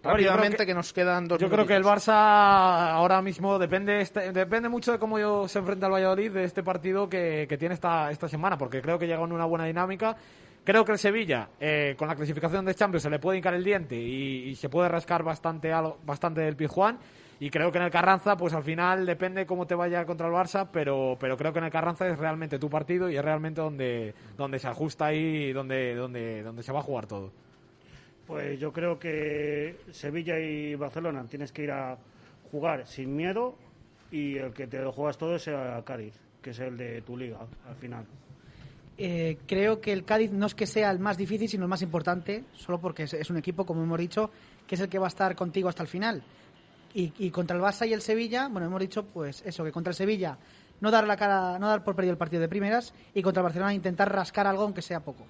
Rápidamente, 0.08 0.56
creo 0.58 0.68
que, 0.68 0.74
nos 0.74 0.94
quedan 0.94 1.28
dos 1.28 1.40
Yo 1.40 1.50
creo 1.50 1.66
que 1.66 1.74
el 1.76 1.84
minutitos. 1.84 2.08
Barça 2.08 2.92
ahora 2.92 3.22
mismo 3.22 3.60
depende 3.60 4.02
este- 4.02 4.32
depende 4.32 4.70
mucho 4.70 4.92
de 4.92 5.00
cómo 5.00 5.20
yo 5.20 5.48
se 5.48 5.60
enfrenta 5.60 5.86
al 5.88 5.94
Valladolid 5.94 6.32
de 6.32 6.44
este 6.44 6.64
partido 6.64 7.08
que, 7.10 7.46
que 7.48 7.58
tiene 7.58 7.76
esta, 7.76 8.10
esta 8.12 8.28
semana, 8.28 8.58
porque 8.58 8.82
creo 8.82 8.98
que 9.00 9.08
llega 9.08 9.24
en 9.24 9.32
una 9.32 9.46
buena 9.46 9.66
dinámica. 9.66 10.16
Creo 10.64 10.84
que 10.84 10.92
el 10.92 10.98
Sevilla, 10.98 11.48
eh, 11.62 11.96
con 11.98 12.10
la 12.10 12.16
clasificación 12.16 12.66
de 12.66 12.76
Champions, 12.76 13.04
se 13.04 13.10
le 13.10 13.20
puede 13.20 13.38
hincar 13.38 13.54
el 13.54 13.64
diente 13.64 13.96
y, 13.96 14.50
y 14.50 14.56
se 14.56 14.68
puede 14.68 14.90
rascar 14.90 15.24
bastante, 15.24 15.72
algo- 15.72 15.98
bastante 16.06 16.42
del 16.42 16.56
Pizjuán. 16.58 16.98
Y 17.40 17.52
creo 17.52 17.72
que 17.72 17.78
en 17.78 17.84
el 17.86 17.92
Carranza, 17.92 18.36
pues 18.36 18.54
al 18.56 18.64
final 18.64 19.06
depende 19.06 19.46
cómo 19.46 19.68
te 19.68 19.76
vaya 19.76 20.04
contra 20.06 20.26
el 20.28 20.34
Barça, 20.34 20.68
pero, 20.74 21.16
pero 21.20 21.38
creo 21.38 21.54
que 21.54 21.60
en 21.60 21.66
el 21.66 21.72
Carranza 21.72 22.08
es 22.08 22.18
realmente 22.18 22.58
tu 22.58 22.68
partido 22.70 23.10
y 23.12 23.16
es 23.16 23.24
realmente 23.24 23.62
donde, 23.62 24.14
donde 24.36 24.58
se 24.58 24.68
ajusta 24.68 25.06
ahí, 25.06 25.54
donde, 25.54 25.94
donde, 25.96 26.42
donde 26.42 26.64
se 26.64 26.72
va 26.74 26.80
a 26.80 26.84
jugar 26.84 27.06
todo. 27.06 27.32
Pues 28.28 28.60
yo 28.60 28.74
creo 28.74 29.00
que 29.00 29.78
Sevilla 29.92 30.38
y 30.38 30.76
Barcelona 30.76 31.26
tienes 31.30 31.52
que 31.52 31.64
ir 31.64 31.72
a 31.72 31.98
jugar 32.52 32.86
sin 32.86 33.16
miedo 33.16 33.56
y 34.12 34.38
el 34.38 34.54
que 34.54 34.68
te 34.68 34.80
lo 34.80 34.92
juegas 34.92 35.18
todo 35.18 35.36
es 35.36 35.48
a 35.48 35.82
Cádiz, 35.86 36.14
que 36.42 36.50
es 36.50 36.60
el 36.60 36.78
de 36.78 37.02
tu 37.02 37.18
liga 37.18 37.40
al 37.68 37.76
final. 37.76 38.06
Eh, 38.98 39.38
creo 39.48 39.80
que 39.80 39.94
el 39.94 40.04
Cádiz 40.04 40.32
no 40.32 40.48
es 40.48 40.56
que 40.56 40.66
sea 40.66 40.92
el 40.92 41.00
más 41.00 41.18
difícil, 41.18 41.48
sino 41.48 41.64
el 41.64 41.70
más 41.70 41.82
importante, 41.82 42.44
solo 42.54 42.80
porque 42.80 43.04
es, 43.04 43.14
es 43.14 43.30
un 43.30 43.38
equipo, 43.38 43.66
como 43.66 43.84
hemos 43.84 44.00
dicho, 44.00 44.30
que 44.66 44.76
es 44.76 44.82
el 44.82 44.90
que 44.90 45.00
va 45.00 45.06
a 45.06 45.10
estar 45.10 45.36
contigo 45.36 45.70
hasta 45.70 45.84
el 45.84 45.90
final. 45.90 46.24
Y, 46.94 47.14
y 47.20 47.30
contra 47.30 47.56
el 47.56 47.62
Barça 47.62 47.88
y 47.88 47.94
el 47.94 48.02
Sevilla, 48.02 48.48
bueno, 48.50 48.68
hemos 48.68 48.82
dicho, 48.82 49.06
pues 49.06 49.44
eso, 49.46 49.64
que 49.64 49.72
contra 49.72 49.92
el 49.92 49.96
Sevilla 49.96 50.38
no 50.80 50.92
dar 50.92 51.08
la 51.08 51.16
cara, 51.16 51.58
no 51.60 51.68
dar 51.68 51.84
por 51.84 51.96
perdido 51.96 52.12
el 52.12 52.18
partido 52.18 52.42
de 52.42 52.50
primeras 52.50 52.94
y 53.14 53.22
contra 53.22 53.42
el 53.42 53.46
Barcelona 53.46 53.74
intentar 53.74 54.14
rascar 54.14 54.48
algo, 54.48 54.64
aunque 54.64 54.82
sea 54.82 55.00
poco. 55.00 55.26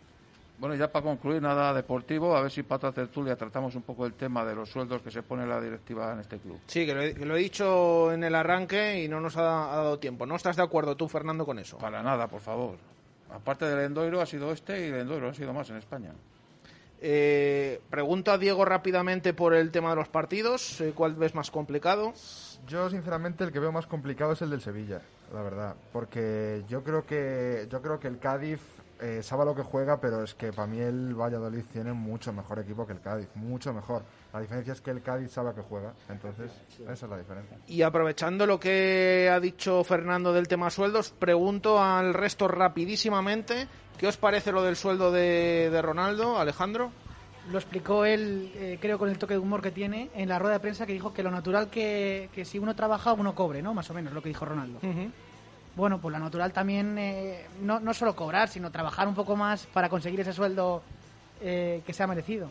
Bueno, 0.60 0.74
ya 0.76 0.92
para 0.92 1.04
concluir, 1.04 1.42
nada 1.42 1.72
deportivo, 1.74 2.36
a 2.36 2.42
ver 2.42 2.50
si 2.52 2.64
para 2.64 2.78
otra 2.78 2.92
tertulia 2.92 3.36
tratamos 3.36 3.76
un 3.76 3.84
poco 3.84 4.08
el 4.08 4.14
tema 4.14 4.44
de 4.44 4.56
los 4.56 4.70
sueldos 4.70 5.04
que 5.04 5.12
se 5.12 5.22
pone 5.22 5.46
la 5.46 5.62
directiva 5.62 6.12
en 6.14 6.20
este 6.20 6.40
club. 6.40 6.60
Sí, 6.66 6.86
que 6.86 6.96
lo, 6.96 7.02
he, 7.02 7.14
que 7.14 7.26
lo 7.26 7.36
he 7.36 7.40
dicho 7.40 8.12
en 8.12 8.24
el 8.24 8.34
arranque 8.34 9.04
y 9.04 9.08
no 9.08 9.22
nos 9.22 9.38
ha, 9.38 9.72
ha 9.72 9.76
dado 9.78 10.00
tiempo. 10.00 10.26
¿No 10.26 10.36
estás 10.36 10.56
de 10.56 10.64
acuerdo 10.64 10.98
tú, 10.98 11.08
Fernando, 11.08 11.46
con 11.46 11.60
eso? 11.60 11.78
Para 11.78 12.02
nada, 12.02 12.28
por 12.28 12.42
favor. 12.42 12.76
Aparte 13.32 13.66
del 13.66 13.86
Endoiro 13.86 14.20
ha 14.20 14.26
sido 14.26 14.52
este 14.52 14.80
y 14.88 14.90
el 14.90 14.96
Endoiro 15.02 15.30
ha 15.30 15.34
sido 15.34 15.54
más 15.54 15.70
en 15.70 15.78
España. 15.78 16.12
Eh, 17.00 17.80
pregunto 17.92 18.32
a 18.32 18.40
Diego 18.40 18.66
rápidamente 18.66 19.34
por 19.34 19.54
el 19.54 19.70
tema 19.70 19.92
de 19.92 19.98
los 19.98 20.08
partidos. 20.08 20.82
eh, 20.82 20.94
¿Cuál 20.96 21.14
ves 21.14 21.36
más 21.36 21.52
complicado? 21.52 22.14
Yo 22.68 22.90
sinceramente 22.90 23.44
el 23.44 23.52
que 23.52 23.60
veo 23.60 23.72
más 23.72 23.86
complicado 23.86 24.32
es 24.32 24.42
el 24.42 24.50
del 24.50 24.62
Sevilla, 24.62 25.02
la 25.32 25.42
verdad, 25.44 25.76
porque 25.94 26.64
yo 26.68 26.84
creo 26.84 27.06
que 27.06 27.68
yo 27.70 27.82
creo 27.82 28.00
que 28.00 28.08
el 28.08 28.18
Cádiz 28.18 28.60
eh, 29.00 29.22
sabe 29.22 29.46
lo 29.46 29.56
que 29.56 29.64
juega, 29.64 30.00
pero 30.00 30.24
es 30.24 30.34
que 30.34 30.52
para 30.52 30.68
mí 30.68 30.80
el 30.80 31.14
Valladolid 31.14 31.64
tiene 31.72 31.94
mucho 31.94 32.34
mejor 32.34 32.60
equipo 32.60 32.86
que 32.86 32.94
el 32.94 33.02
Cádiz, 33.02 33.28
mucho 33.36 33.74
mejor. 33.74 34.04
La 34.34 34.40
diferencia 34.40 34.74
es 34.74 34.82
que 34.82 34.92
el 34.92 35.02
Cádiz 35.02 35.32
sabe 35.32 35.52
a 35.52 35.54
qué 35.54 35.62
juega, 35.62 35.94
entonces 36.10 36.52
esa 36.82 36.92
es 36.92 37.10
la 37.10 37.18
diferencia. 37.18 37.58
Y 37.68 37.82
aprovechando 37.82 38.46
lo 38.46 38.60
que 38.60 39.30
ha 39.32 39.40
dicho 39.40 39.84
Fernando 39.84 40.34
del 40.34 40.48
tema 40.48 40.70
sueldos, 40.70 41.12
pregunto 41.12 41.82
al 41.82 42.14
resto 42.14 42.48
rapidísimamente, 42.48 43.68
¿qué 43.98 44.08
os 44.08 44.18
parece 44.18 44.52
lo 44.52 44.64
del 44.64 44.76
sueldo 44.76 45.12
de, 45.12 45.70
de 45.72 45.82
Ronaldo, 45.82 46.38
Alejandro? 46.38 46.92
Lo 47.52 47.58
explicó 47.58 48.04
él, 48.04 48.52
eh, 48.56 48.78
creo, 48.82 48.98
con 48.98 49.10
el 49.10 49.18
toque 49.18 49.36
de 49.36 49.40
humor 49.40 49.62
que 49.62 49.72
tiene 49.72 50.10
en 50.14 50.28
la 50.28 50.38
rueda 50.38 50.56
de 50.56 50.60
prensa, 50.60 50.86
que 50.86 50.92
dijo 50.92 51.14
que 51.14 51.24
lo 51.24 51.32
natural 51.32 51.70
que, 51.70 52.30
que 52.34 52.44
si 52.44 52.60
uno 52.60 52.76
trabaja, 52.76 53.14
uno 53.14 53.34
cobre, 53.34 53.62
¿no? 53.62 53.74
Más 53.74 53.90
o 53.90 53.94
menos, 53.94 54.12
lo 54.14 54.22
que 54.22 54.30
dijo 54.30 54.44
Ronaldo. 54.44 54.80
Bueno, 55.78 56.02
pues 56.02 56.12
lo 56.12 56.18
natural 56.18 56.52
también, 56.52 56.98
eh, 56.98 57.46
no, 57.62 57.80
no 57.80 57.94
solo 57.94 58.16
cobrar, 58.16 58.50
sino 58.50 58.72
trabajar 58.72 59.08
un 59.08 59.14
poco 59.14 59.36
más 59.36 59.68
para 59.68 59.90
conseguir 59.90 60.20
ese 60.20 60.34
sueldo 60.34 60.82
eh, 61.40 61.84
que 61.86 61.94
sea 61.94 62.08
merecido. 62.08 62.50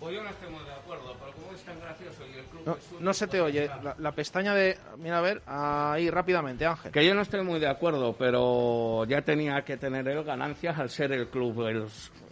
Pues 0.00 0.16
yo 0.16 0.22
no 0.22 0.30
estoy 0.30 0.50
muy 0.50 0.64
de 0.64 0.72
acuerdo, 0.72 1.14
pero 1.20 1.32
como 1.32 1.52
es 1.54 1.62
tan 1.62 1.78
gracioso 1.78 2.22
y 2.26 2.38
el 2.38 2.44
club 2.46 2.62
No, 2.64 2.72
es 2.76 2.84
suyo, 2.84 3.00
no 3.00 3.12
se 3.12 3.26
te 3.26 3.40
oye. 3.42 3.70
La, 3.82 3.94
la 3.98 4.12
pestaña 4.12 4.54
de... 4.54 4.78
Mira, 4.96 5.18
a 5.18 5.20
ver, 5.20 5.42
ahí 5.46 6.08
rápidamente, 6.08 6.64
Ángel. 6.64 6.90
Que 6.90 7.04
yo 7.04 7.14
no 7.14 7.20
estoy 7.20 7.42
muy 7.44 7.60
de 7.60 7.68
acuerdo, 7.68 8.14
pero 8.18 9.04
ya 9.04 9.20
tenía 9.20 9.60
que 9.62 9.76
tener 9.76 10.08
él 10.08 10.24
ganancias 10.24 10.78
al 10.78 10.88
ser 10.88 11.12
el 11.12 11.28
club 11.28 11.66
él. 11.66 11.86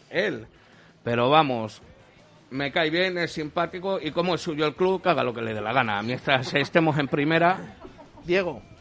él. 0.09 0.47
Pero 1.05 1.29
vamos, 1.29 1.83
me 2.49 2.73
cae 2.73 2.89
bien, 2.89 3.19
es 3.19 3.33
simpático 3.33 4.01
y 4.01 4.13
como 4.13 4.35
es 4.35 4.41
suyo 4.41 4.65
el 4.65 4.75
club, 4.75 5.03
que 5.03 5.11
haga 5.11 5.23
lo 5.23 5.35
que 5.35 5.43
le 5.43 5.53
dé 5.53 5.61
la 5.61 5.75
gana. 5.75 6.03
Mientras 6.03 6.55
estemos 6.55 6.99
en 6.99 7.09
primera, 7.09 7.77
Diego. 8.25 8.72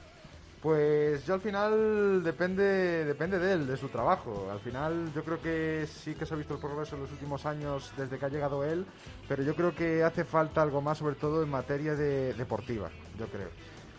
Pues 0.61 1.25
yo 1.25 1.33
al 1.33 1.41
final 1.41 2.23
depende, 2.23 3.03
depende 3.03 3.39
de 3.39 3.53
él, 3.53 3.67
de 3.67 3.77
su 3.77 3.89
trabajo. 3.89 4.47
Al 4.51 4.59
final 4.59 5.11
yo 5.13 5.23
creo 5.23 5.41
que 5.41 5.87
sí 5.87 6.13
que 6.13 6.25
se 6.25 6.35
ha 6.35 6.37
visto 6.37 6.53
el 6.53 6.59
progreso 6.59 6.95
en 6.95 7.01
los 7.01 7.11
últimos 7.11 7.47
años 7.47 7.91
desde 7.97 8.19
que 8.19 8.25
ha 8.25 8.29
llegado 8.29 8.63
él, 8.63 8.85
pero 9.27 9.41
yo 9.41 9.55
creo 9.55 9.73
que 9.73 10.03
hace 10.03 10.23
falta 10.23 10.61
algo 10.61 10.79
más, 10.79 10.99
sobre 10.99 11.15
todo 11.15 11.41
en 11.41 11.49
materia 11.49 11.95
de 11.95 12.33
deportiva, 12.33 12.89
yo 13.17 13.25
creo. 13.27 13.49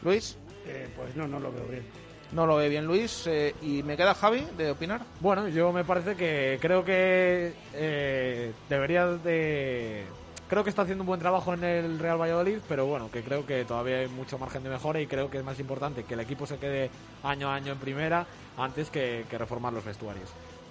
Luis. 0.03 0.39
Eh, 0.65 0.89
pues 0.97 1.17
no, 1.17 1.27
no 1.27 1.41
lo 1.41 1.51
veo 1.51 1.67
bien. 1.67 1.83
No 2.31 2.47
lo 2.47 2.57
ve 2.57 2.69
bien 2.69 2.87
Luis. 2.87 3.27
Eh, 3.27 3.55
¿Y 3.61 3.83
me 3.83 3.97
queda 3.97 4.15
Javi 4.15 4.47
de 4.57 4.71
opinar? 4.71 5.03
Bueno, 5.21 5.49
yo 5.49 5.73
me 5.73 5.85
parece 5.85 6.15
que 6.15 6.59
creo 6.61 6.85
que 6.85 7.55
eh, 7.75 8.53
debería 8.69 9.07
de... 9.07 10.05
Creo 10.53 10.65
que 10.65 10.69
está 10.69 10.83
haciendo 10.83 11.01
un 11.01 11.07
buen 11.07 11.19
trabajo 11.19 11.55
en 11.55 11.65
el 11.65 11.99
Real 11.99 12.21
Valladolid, 12.21 12.59
pero 12.69 12.85
bueno, 12.85 13.11
que 13.11 13.23
creo 13.23 13.47
que 13.47 13.65
todavía 13.65 14.01
hay 14.01 14.09
mucho 14.09 14.39
margen 14.39 14.63
de 14.63 14.69
mejora 14.69 15.01
y 15.01 15.07
creo 15.07 15.31
que 15.31 15.39
es 15.39 15.45
más 15.45 15.59
importante 15.59 16.05
que 16.05 16.13
el 16.13 16.21
equipo 16.21 16.47
se 16.47 16.59
quede 16.59 16.91
año 17.23 17.49
a 17.49 17.55
año 17.55 17.73
en 17.73 17.79
primera 17.79 18.27
antes 18.59 18.91
que, 18.91 19.25
que 19.31 19.39
reformar 19.39 19.73
los 19.73 19.83
vestuarios. 19.83 20.29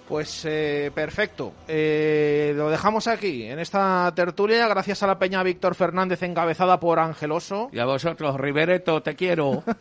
Pues 0.08 0.44
eh, 0.44 0.90
perfecto. 0.94 1.52
Eh, 1.68 2.52
lo 2.56 2.70
dejamos 2.70 3.06
aquí, 3.08 3.44
en 3.44 3.58
esta 3.58 4.12
tertulia, 4.14 4.68
gracias 4.68 5.02
a 5.02 5.06
la 5.06 5.18
peña 5.18 5.42
Víctor 5.42 5.74
Fernández 5.74 6.22
encabezada 6.22 6.78
por 6.78 6.98
Angeloso. 6.98 7.70
Y 7.72 7.78
a 7.78 7.84
vosotros, 7.84 8.36
Rivereto, 8.38 9.02
te 9.02 9.14
quiero. 9.14 9.62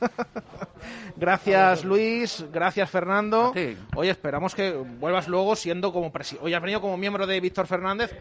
Gracias 1.16 1.86
Luis, 1.86 2.46
gracias 2.52 2.90
Fernando. 2.90 3.54
Oye, 3.96 4.10
esperamos 4.10 4.56
que 4.56 4.72
vuelvas 4.72 5.28
luego 5.28 5.56
siendo 5.56 5.94
como 5.94 6.12
presidente. 6.12 6.46
Hoy 6.46 6.54
has 6.54 6.62
venido 6.62 6.82
como 6.82 6.98
miembro 6.98 7.28
de 7.28 7.40
Víctor 7.40 7.68
Fernández, 7.68 8.12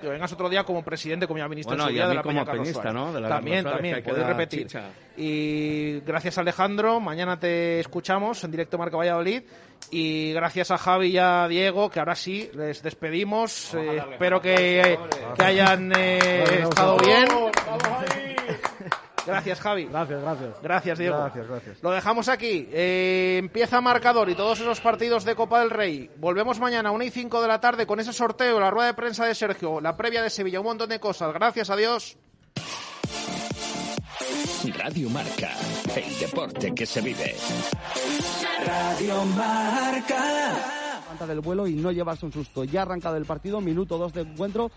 que 0.00 0.08
vengas 0.08 0.32
otro 0.32 0.48
día 0.48 0.64
como 0.64 0.82
presidente, 0.82 1.26
como 1.26 1.38
ya 1.38 1.48
viniste 1.48 1.74
Bueno, 1.74 1.90
y 1.90 1.94
de 1.94 2.06
mí 2.06 2.14
la 2.14 2.22
como 2.22 2.44
Peña. 2.44 2.92
¿no? 2.92 3.12
De 3.12 3.20
la 3.20 3.28
también, 3.28 3.64
también, 3.64 4.02
puedes 4.02 4.26
repetir. 4.26 4.62
chicha. 4.66 4.84
Y 5.22 6.00
gracias 6.00 6.38
Alejandro, 6.38 6.98
mañana 6.98 7.38
te 7.38 7.78
escuchamos 7.78 8.42
en 8.42 8.52
directo 8.52 8.78
Marca 8.78 8.96
Valladolid. 8.96 9.42
Y 9.90 10.32
gracias 10.32 10.70
a 10.70 10.78
Javi 10.78 11.08
y 11.08 11.18
a 11.18 11.46
Diego, 11.46 11.90
que 11.90 11.98
ahora 11.98 12.14
sí 12.14 12.50
les 12.54 12.82
despedimos. 12.82 13.74
Eh, 13.74 14.02
espero 14.12 14.40
que, 14.40 14.98
que 15.36 15.44
hayan 15.44 15.92
eh, 15.94 16.62
estado 16.62 16.96
bien. 16.96 17.28
Gracias, 19.26 19.60
Javi. 19.60 19.84
Gracias, 19.84 20.22
gracias. 20.22 20.62
Gracias, 20.62 20.98
Diego. 20.98 21.18
Gracias, 21.18 21.46
gracias. 21.46 21.82
Lo 21.82 21.90
dejamos 21.90 22.28
aquí. 22.30 22.66
Eh, 22.72 23.36
empieza 23.38 23.82
marcador 23.82 24.30
y 24.30 24.34
todos 24.34 24.58
esos 24.60 24.80
partidos 24.80 25.26
de 25.26 25.34
Copa 25.34 25.60
del 25.60 25.68
Rey. 25.68 26.10
Volvemos 26.16 26.58
mañana 26.58 26.88
a 26.88 26.92
1 26.92 27.04
y 27.04 27.10
5 27.10 27.42
de 27.42 27.48
la 27.48 27.60
tarde 27.60 27.86
con 27.86 28.00
ese 28.00 28.14
sorteo, 28.14 28.58
la 28.58 28.70
rueda 28.70 28.86
de 28.86 28.94
prensa 28.94 29.26
de 29.26 29.34
Sergio, 29.34 29.82
la 29.82 29.98
previa 29.98 30.22
de 30.22 30.30
Sevilla, 30.30 30.60
un 30.60 30.66
montón 30.66 30.88
de 30.88 30.98
cosas. 30.98 31.34
Gracias, 31.34 31.68
adiós. 31.68 32.16
Radio 34.78 35.10
Marca, 35.10 35.50
el 35.94 36.18
deporte 36.18 36.74
que 36.74 36.86
se 36.86 37.00
vive. 37.00 37.34
Radio 38.66 39.24
Marca. 39.24 41.00
Levanta 41.02 41.26
del 41.26 41.40
vuelo 41.40 41.66
y 41.66 41.74
no 41.74 41.90
llevarse 41.90 42.26
un 42.26 42.32
susto. 42.32 42.64
Ya 42.64 42.80
ha 42.80 42.82
arrancado 42.82 43.16
el 43.16 43.24
partido, 43.24 43.60
minuto 43.60 43.98
2 43.98 44.12
de 44.12 44.20
encuentro. 44.22 44.70